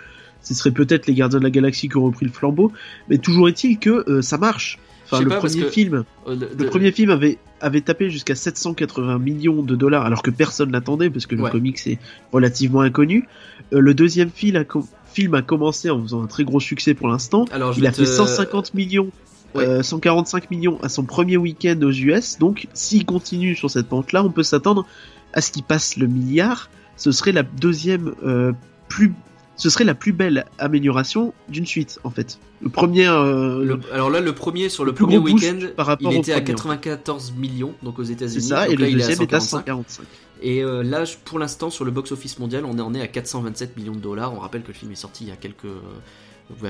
ce 0.43 0.55
serait 0.55 0.71
peut-être 0.71 1.07
les 1.07 1.15
Gardiens 1.15 1.39
de 1.39 1.45
la 1.45 1.51
Galaxie 1.51 1.89
qui 1.89 1.97
ont 1.97 2.05
repris 2.05 2.27
le 2.27 2.33
flambeau, 2.33 2.73
mais 3.09 3.19
toujours 3.19 3.49
est-il 3.49 3.79
que 3.79 4.21
ça 4.21 4.39
marche. 4.39 4.79
Enfin, 5.07 5.23
le 5.23 5.31
premier 5.31 5.71
film, 5.71 6.05
le, 6.27 6.67
premier 6.67 6.93
film 6.93 7.11
avait 7.11 7.39
avait 7.61 7.81
tapé 7.81 8.11
jusqu'à 8.11 8.35
780 8.35 9.19
millions 9.19 9.63
de 9.63 9.75
dollars 9.75 10.05
alors 10.05 10.23
que 10.23 10.31
personne 10.31 10.71
l'attendait 10.73 11.11
parce 11.11 11.27
que 11.27 11.35
le 11.35 11.49
comics 11.49 11.85
est 11.87 11.99
relativement 12.33 12.81
inconnu. 12.81 13.27
le 13.73 13.95
deuxième 13.95 14.31
film 14.31 14.57
a, 14.57 14.65
film 15.13 15.35
a 15.35 15.43
commencé 15.43 15.91
en 15.91 16.03
faisant 16.03 16.23
un 16.23 16.27
très 16.27 16.45
gros 16.45 16.61
succès 16.61 16.95
pour 16.95 17.09
l'instant. 17.09 17.47
Il 17.77 17.87
a 17.87 17.93
fait 17.93 18.07
150 18.07 18.75
millions 18.75 19.11
145 19.55 20.43
euh, 20.43 20.47
millions 20.51 20.79
à 20.83 20.89
son 20.89 21.05
premier 21.05 21.37
week-end 21.37 21.79
aux 21.83 21.93
US. 21.93 22.39
Donc, 22.39 22.69
s'il 22.75 23.05
continue 23.05 23.55
sur 23.55 23.71
cette 23.71 23.89
pente-là, 23.89 24.23
on 24.25 24.31
peut 24.31 24.43
s'attendre 24.43 24.87
à 25.33 25.41
ce 25.41 25.51
qu'il 25.51 25.63
passe 25.63 25.97
le 25.97 26.07
milliard. 26.07 26.71
Ce 26.97 27.13
serait 27.13 27.33
la 27.33 27.43
deuxième 27.43 28.15
euh, 28.25 28.53
plus 28.89 29.13
ce 29.59 29.71
serait 29.71 29.85
la 29.85 29.95
plus 29.95 30.13
belle 30.13 30.45
amélioration 30.59 31.33
d'une 31.49 31.65
suite 31.65 31.99
en 32.05 32.11
fait. 32.11 32.39
Le 32.61 32.69
premier. 32.69 33.09
Euh, 33.09 33.79
alors 33.91 34.11
là, 34.11 34.21
le 34.21 34.35
premier 34.35 34.69
sur 34.69 34.85
le, 34.85 34.93
premier 34.93 35.17
week-end, 35.17 35.59
il 36.01 36.13
était 36.15 36.35
à 36.35 36.43
94 36.43 37.33
millions 37.33 37.73
donc 37.83 37.99
aux 37.99 38.03
États-Unis. 38.03 38.43
C'est 38.43 38.49
ça, 38.49 38.69
et 38.69 38.77
le 38.77 38.91
deuxième 38.91 39.23
est 39.23 39.33
à 39.33 39.41
145. 39.41 40.05
Et 40.43 40.63
là, 40.63 41.05
pour 41.25 41.39
l'instant, 41.39 41.71
sur 41.71 41.87
le 41.87 41.91
box-office 41.91 42.39
mondial, 42.39 42.67
on 42.67 42.95
est, 42.95 42.99
est 42.99 43.03
à 43.03 43.07
427 43.07 43.79
millions 43.79 43.95
de 43.95 44.01
dollars. 44.01 44.35
On 44.35 44.41
rappelle 44.41 44.61
que 44.61 44.69
le 44.69 44.75
film 44.75 44.93
est 44.93 44.97
sorti 44.97 45.25
il 45.25 45.29
y 45.29 45.33
a 45.33 45.37
quelques 45.37 45.65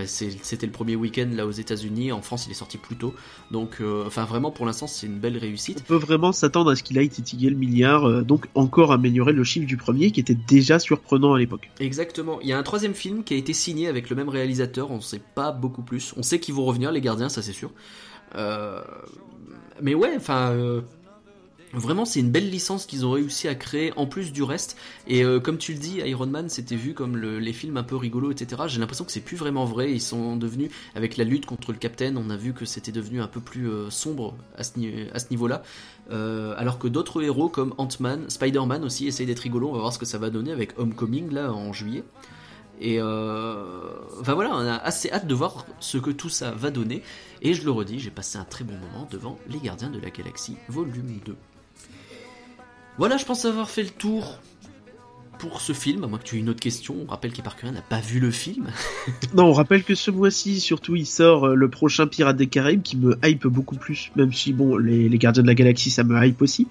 c'était 0.07 0.67
le 0.67 0.73
premier 0.73 0.97
week-end 0.97 1.29
là 1.33 1.47
aux 1.47 1.51
États-Unis. 1.51 2.13
En 2.13 2.23
France, 2.23 2.47
il 2.47 2.51
est 2.51 2.55
sorti 2.55 2.79
plus 2.79 2.97
tôt. 2.97 3.15
Donc, 3.51 3.79
euh, 3.81 4.05
enfin, 4.07 4.25
vraiment, 4.25 4.51
pour 4.51 4.67
l'instant, 4.67 4.87
c'est 4.87 5.07
une 5.07 5.19
belle 5.19 5.37
réussite. 5.37 5.83
On 5.85 5.89
peut 5.89 5.97
vraiment 5.97 6.33
s'attendre 6.33 6.71
à 6.71 6.77
ce 6.77 6.83
qu'il 6.83 6.99
aille 6.99 7.09
titiller 7.09 7.51
le 7.51 7.57
milliard, 7.57 8.05
euh, 8.05 8.23
donc 8.23 8.47
encore 8.55 8.93
améliorer 8.93 9.33
le 9.33 9.45
chiffre 9.45 9.67
du 9.67 9.77
premier 9.77 10.11
qui 10.11 10.21
était 10.21 10.35
déjà 10.35 10.79
surprenant 10.79 11.35
à 11.35 11.39
l'époque. 11.39 11.71
Exactement. 11.81 12.41
Il 12.41 12.49
y 12.49 12.53
a 12.53 12.59
un 12.59 12.63
troisième 12.63 12.95
film 12.95 13.23
qui 13.23 13.35
a 13.35 13.37
été 13.37 13.53
signé 13.53 13.89
avec 13.89 14.09
le 14.11 14.17
même 14.17 14.29
réalisateur. 14.29 14.91
On 14.91 14.97
ne 14.97 15.01
sait 15.01 15.23
pas 15.35 15.53
beaucoup 15.53 15.83
plus. 15.83 16.15
On 16.17 16.23
sait 16.23 16.41
qu'ils 16.41 16.55
vont 16.55 16.65
revenir, 16.65 16.91
les 16.93 17.01
gardiens, 17.01 17.29
ça 17.29 17.43
c'est 17.43 17.53
sûr. 17.53 17.71
Euh, 18.35 18.83
mais 19.83 19.95
ouais, 19.95 20.15
enfin, 20.17 20.57
Vraiment, 21.73 22.05
c'est 22.05 22.21
une 22.21 22.31
belle 22.31 22.49
licence 22.49 22.87
qu'ils 22.87 23.05
ont 23.05 23.11
réussi 23.11 23.49
à 23.49 23.55
créer 23.55 23.93
en 23.97 24.07
plus 24.07 24.33
du 24.33 24.43
reste. 24.43 24.77
Et 25.09 25.25
euh, 25.25 25.41
comme 25.41 25.59
tu 25.59 25.73
le 25.73 25.79
dis, 25.79 25.99
Iron 25.99 26.27
Man, 26.27 26.49
c'était 26.49 26.77
vu 26.77 26.95
comme 26.95 27.17
les 27.17 27.53
films 27.53 27.77
un 27.77 27.83
peu 27.83 27.97
rigolos, 27.97 28.31
etc. 28.31 28.63
J'ai 28.67 28.79
l'impression 28.79 29.05
que 29.05 29.13
c'est 29.13 29.21
plus 29.21 29.37
vraiment 29.37 29.65
vrai. 29.65 29.93
Ils 29.93 30.01
sont 30.01 30.37
devenus, 30.37 30.71
avec 30.95 31.17
la 31.17 31.25
lutte 31.25 31.45
contre 31.45 31.73
le 31.73 31.79
Captain, 31.79 32.17
on 32.17 32.31
a 32.31 32.37
vu 32.37 32.53
que 32.53 32.65
c'était 32.65 32.93
devenu 32.93 33.21
un 33.21 33.27
peu 33.27 33.41
plus 33.41 33.69
euh, 33.69 33.91
sombre 33.91 34.37
à 34.57 34.63
ce, 34.63 34.79
niveau-là. 35.31 35.63
Euh, 36.11 36.55
alors 36.57 36.79
que 36.79 36.89
d'autres 36.89 37.23
héros 37.23 37.49
comme 37.49 37.75
Ant-Man, 37.79 38.31
Spider-Man 38.31 38.85
aussi 38.85 39.07
essayent 39.07 39.27
d'être 39.27 39.41
rigolos. 39.41 39.69
On 39.71 39.73
va 39.73 39.81
voir 39.81 39.93
ce 39.93 39.99
que 39.99 40.07
ça 40.07 40.19
va 40.19 40.31
donner 40.31 40.53
avec 40.53 40.79
Homecoming 40.79 41.31
là 41.33 41.53
en 41.53 41.73
juillet. 41.73 42.05
Et 42.81 43.01
enfin 43.01 44.35
voilà, 44.35 44.51
on 44.55 44.67
a 44.67 44.77
assez 44.77 45.11
hâte 45.11 45.27
de 45.27 45.35
voir 45.35 45.65
ce 45.81 45.97
que 45.97 46.11
tout 46.11 46.29
ça 46.29 46.51
va 46.51 46.71
donner. 46.71 47.03
Et 47.41 47.55
je 47.55 47.65
le 47.65 47.71
redis, 47.71 47.99
j'ai 47.99 48.11
passé 48.11 48.39
un 48.39 48.45
très 48.45 48.65
bon 48.65 48.75
moment 48.75 49.09
devant 49.11 49.39
Les 49.49 49.59
Gardiens 49.59 49.91
de 49.91 49.99
la 49.99 50.11
Galaxie, 50.11 50.57
volume 50.69 51.19
2. 51.25 51.35
Voilà, 52.99 53.17
je 53.19 53.25
pense 53.25 53.45
avoir 53.45 53.69
fait 53.69 53.83
le 53.83 53.91
tour 53.91 54.41
pour 55.39 55.61
ce 55.61 55.73
film, 55.73 56.05
à 56.05 56.07
moins 56.07 56.19
que 56.19 56.25
tu 56.25 56.37
aies 56.37 56.41
une 56.41 56.49
autre 56.49 56.61
question. 56.61 56.97
On 57.07 57.11
rappelle 57.11 57.33
qu'Eparcurien 57.33 57.73
n'a 57.73 57.83
pas 57.83 58.01
vu 58.01 58.21
le 58.21 58.31
film. 58.31 58.69
non, 59.35 59.45
on 59.45 59.53
rappelle 59.53 59.85
que 59.85 59.95
ce 59.95 60.11
mois-ci, 60.11 60.61
surtout, 60.61 60.97
il 60.97 61.07
sort 61.07 61.45
euh, 61.45 61.55
le 61.55 61.69
prochain 61.69 62.07
Pirate 62.07 62.37
des 62.37 62.47
Caraïbes 62.47 62.83
qui 62.83 62.97
me 62.97 63.19
hype 63.25 63.47
beaucoup 63.47 63.77
plus, 63.77 64.11
même 64.17 64.33
si, 64.33 64.53
bon, 64.53 64.77
les, 64.77 65.09
Gardiens 65.19 65.43
de 65.43 65.49
la 65.49 65.55
Galaxie, 65.55 65.91
ça 65.91 66.05
me 66.05 66.25
hype 66.25 66.41
aussi. 66.41 66.69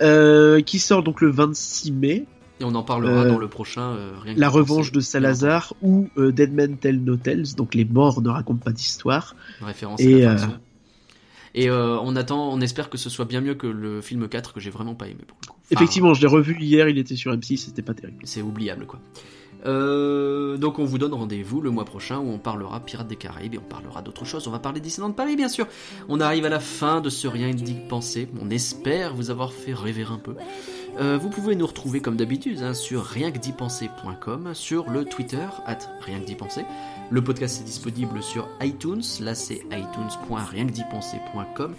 Euh, 0.00 0.60
qui 0.60 0.78
sort 0.78 1.02
donc 1.02 1.20
le 1.20 1.30
26 1.30 1.92
mai. 1.92 2.26
Et 2.60 2.64
on 2.64 2.74
en 2.74 2.82
parlera 2.82 3.24
euh, 3.24 3.28
dans 3.28 3.38
le 3.38 3.48
prochain. 3.48 3.96
la 4.24 4.48
revanche 4.48 4.92
de 4.92 5.00
Salazar 5.00 5.74
ou 5.82 6.08
Dead 6.16 6.52
Men 6.52 6.76
Tell 6.76 7.02
No 7.02 7.16
Tales, 7.16 7.54
donc 7.56 7.74
les 7.74 7.84
morts 7.84 8.22
ne 8.22 8.28
racontent 8.28 8.62
pas 8.64 8.72
d'histoire. 8.72 9.36
Référence 9.60 10.00
et, 10.00 10.24
à 10.24 10.34
la 10.34 10.48
et 11.54 11.70
on 11.70 12.16
attend, 12.16 12.50
on 12.52 12.60
espère 12.60 12.90
que 12.90 12.98
ce 12.98 13.08
soit 13.08 13.24
bien 13.24 13.40
mieux 13.40 13.54
que 13.54 13.66
le 13.66 14.02
film 14.02 14.28
4 14.28 14.52
que 14.52 14.60
j'ai 14.60 14.70
vraiment 14.70 14.94
pas 14.94 15.06
aimé 15.06 15.20
pour 15.26 15.38
le 15.42 15.48
coup. 15.48 15.55
Effectivement, 15.70 16.14
je 16.14 16.20
l'ai 16.20 16.28
revu 16.28 16.56
hier, 16.60 16.88
il 16.88 16.98
était 16.98 17.16
sur 17.16 17.32
M6, 17.32 17.56
c'était 17.56 17.82
pas 17.82 17.94
terrible. 17.94 18.18
C'est 18.24 18.42
oubliable 18.42 18.86
quoi. 18.86 19.00
Euh, 19.64 20.58
donc 20.58 20.78
on 20.78 20.84
vous 20.84 20.98
donne 20.98 21.14
rendez-vous 21.14 21.60
le 21.60 21.70
mois 21.70 21.84
prochain 21.84 22.18
où 22.18 22.30
on 22.30 22.38
parlera 22.38 22.80
Pirates 22.80 23.08
des 23.08 23.16
Caraïbes 23.16 23.54
et 23.54 23.58
on 23.58 23.68
parlera 23.68 24.02
d'autres 24.02 24.24
choses. 24.24 24.46
On 24.46 24.50
va 24.50 24.58
parler 24.58 24.80
Disneyland 24.80 25.12
Paris 25.12 25.36
bien 25.36 25.48
sûr. 25.48 25.66
On 26.08 26.20
arrive 26.20 26.44
à 26.44 26.48
la 26.48 26.60
fin 26.60 27.00
de 27.00 27.10
ce 27.10 27.26
Rien 27.26 27.50
dit 27.50 27.76
penser. 27.88 28.28
On 28.40 28.50
espère 28.50 29.14
vous 29.14 29.30
avoir 29.30 29.52
fait 29.52 29.74
rêver 29.74 30.04
un 30.08 30.18
peu. 30.18 30.34
Euh, 30.98 31.18
vous 31.18 31.28
pouvez 31.28 31.56
nous 31.56 31.66
retrouver 31.66 32.00
comme 32.00 32.16
d'habitude 32.16 32.62
hein, 32.62 32.72
sur 32.72 33.04
rienquedipenser.com, 33.04 34.54
sur 34.54 34.88
le 34.88 35.04
Twitter, 35.04 35.46
at 35.66 35.80
rienquedipenser. 36.00 36.62
Le 37.10 37.22
podcast 37.22 37.60
est 37.60 37.64
disponible 37.64 38.22
sur 38.22 38.48
iTunes, 38.62 39.02
là 39.20 39.34
c'est 39.34 39.60
itunes.rienquedipenser.com. 39.70 41.74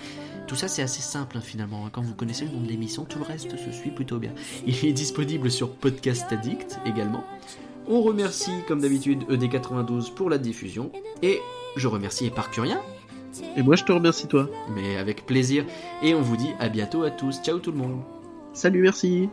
Tout 0.47 0.55
ça 0.55 0.67
c'est 0.67 0.81
assez 0.81 1.01
simple 1.01 1.37
hein, 1.37 1.41
finalement, 1.41 1.85
hein. 1.85 1.89
quand 1.91 2.01
vous 2.01 2.15
connaissez 2.15 2.45
le 2.45 2.51
nom 2.51 2.61
de 2.61 2.67
l'émission, 2.67 3.03
tout 3.03 3.19
le 3.19 3.25
reste 3.25 3.57
se 3.57 3.71
suit 3.71 3.91
plutôt 3.91 4.17
bien. 4.17 4.31
Il 4.65 4.85
est 4.85 4.93
disponible 4.93 5.51
sur 5.51 5.71
Podcast 5.71 6.25
Addict 6.31 6.79
également. 6.85 7.23
On 7.87 8.01
remercie 8.01 8.51
comme 8.67 8.81
d'habitude 8.81 9.23
ED92 9.29 10.13
pour 10.13 10.29
la 10.29 10.37
diffusion 10.37 10.91
et 11.21 11.39
je 11.75 11.87
remercie 11.87 12.27
Eparcurien. 12.27 12.81
Et 13.55 13.61
moi 13.61 13.75
je 13.75 13.83
te 13.83 13.91
remercie 13.91 14.27
toi. 14.27 14.49
Mais 14.73 14.97
avec 14.97 15.25
plaisir 15.25 15.65
et 16.01 16.15
on 16.15 16.21
vous 16.21 16.37
dit 16.37 16.49
à 16.59 16.69
bientôt 16.69 17.03
à 17.03 17.11
tous. 17.11 17.41
Ciao 17.43 17.59
tout 17.59 17.71
le 17.71 17.77
monde. 17.77 18.01
Salut, 18.53 18.81
merci. 18.81 19.29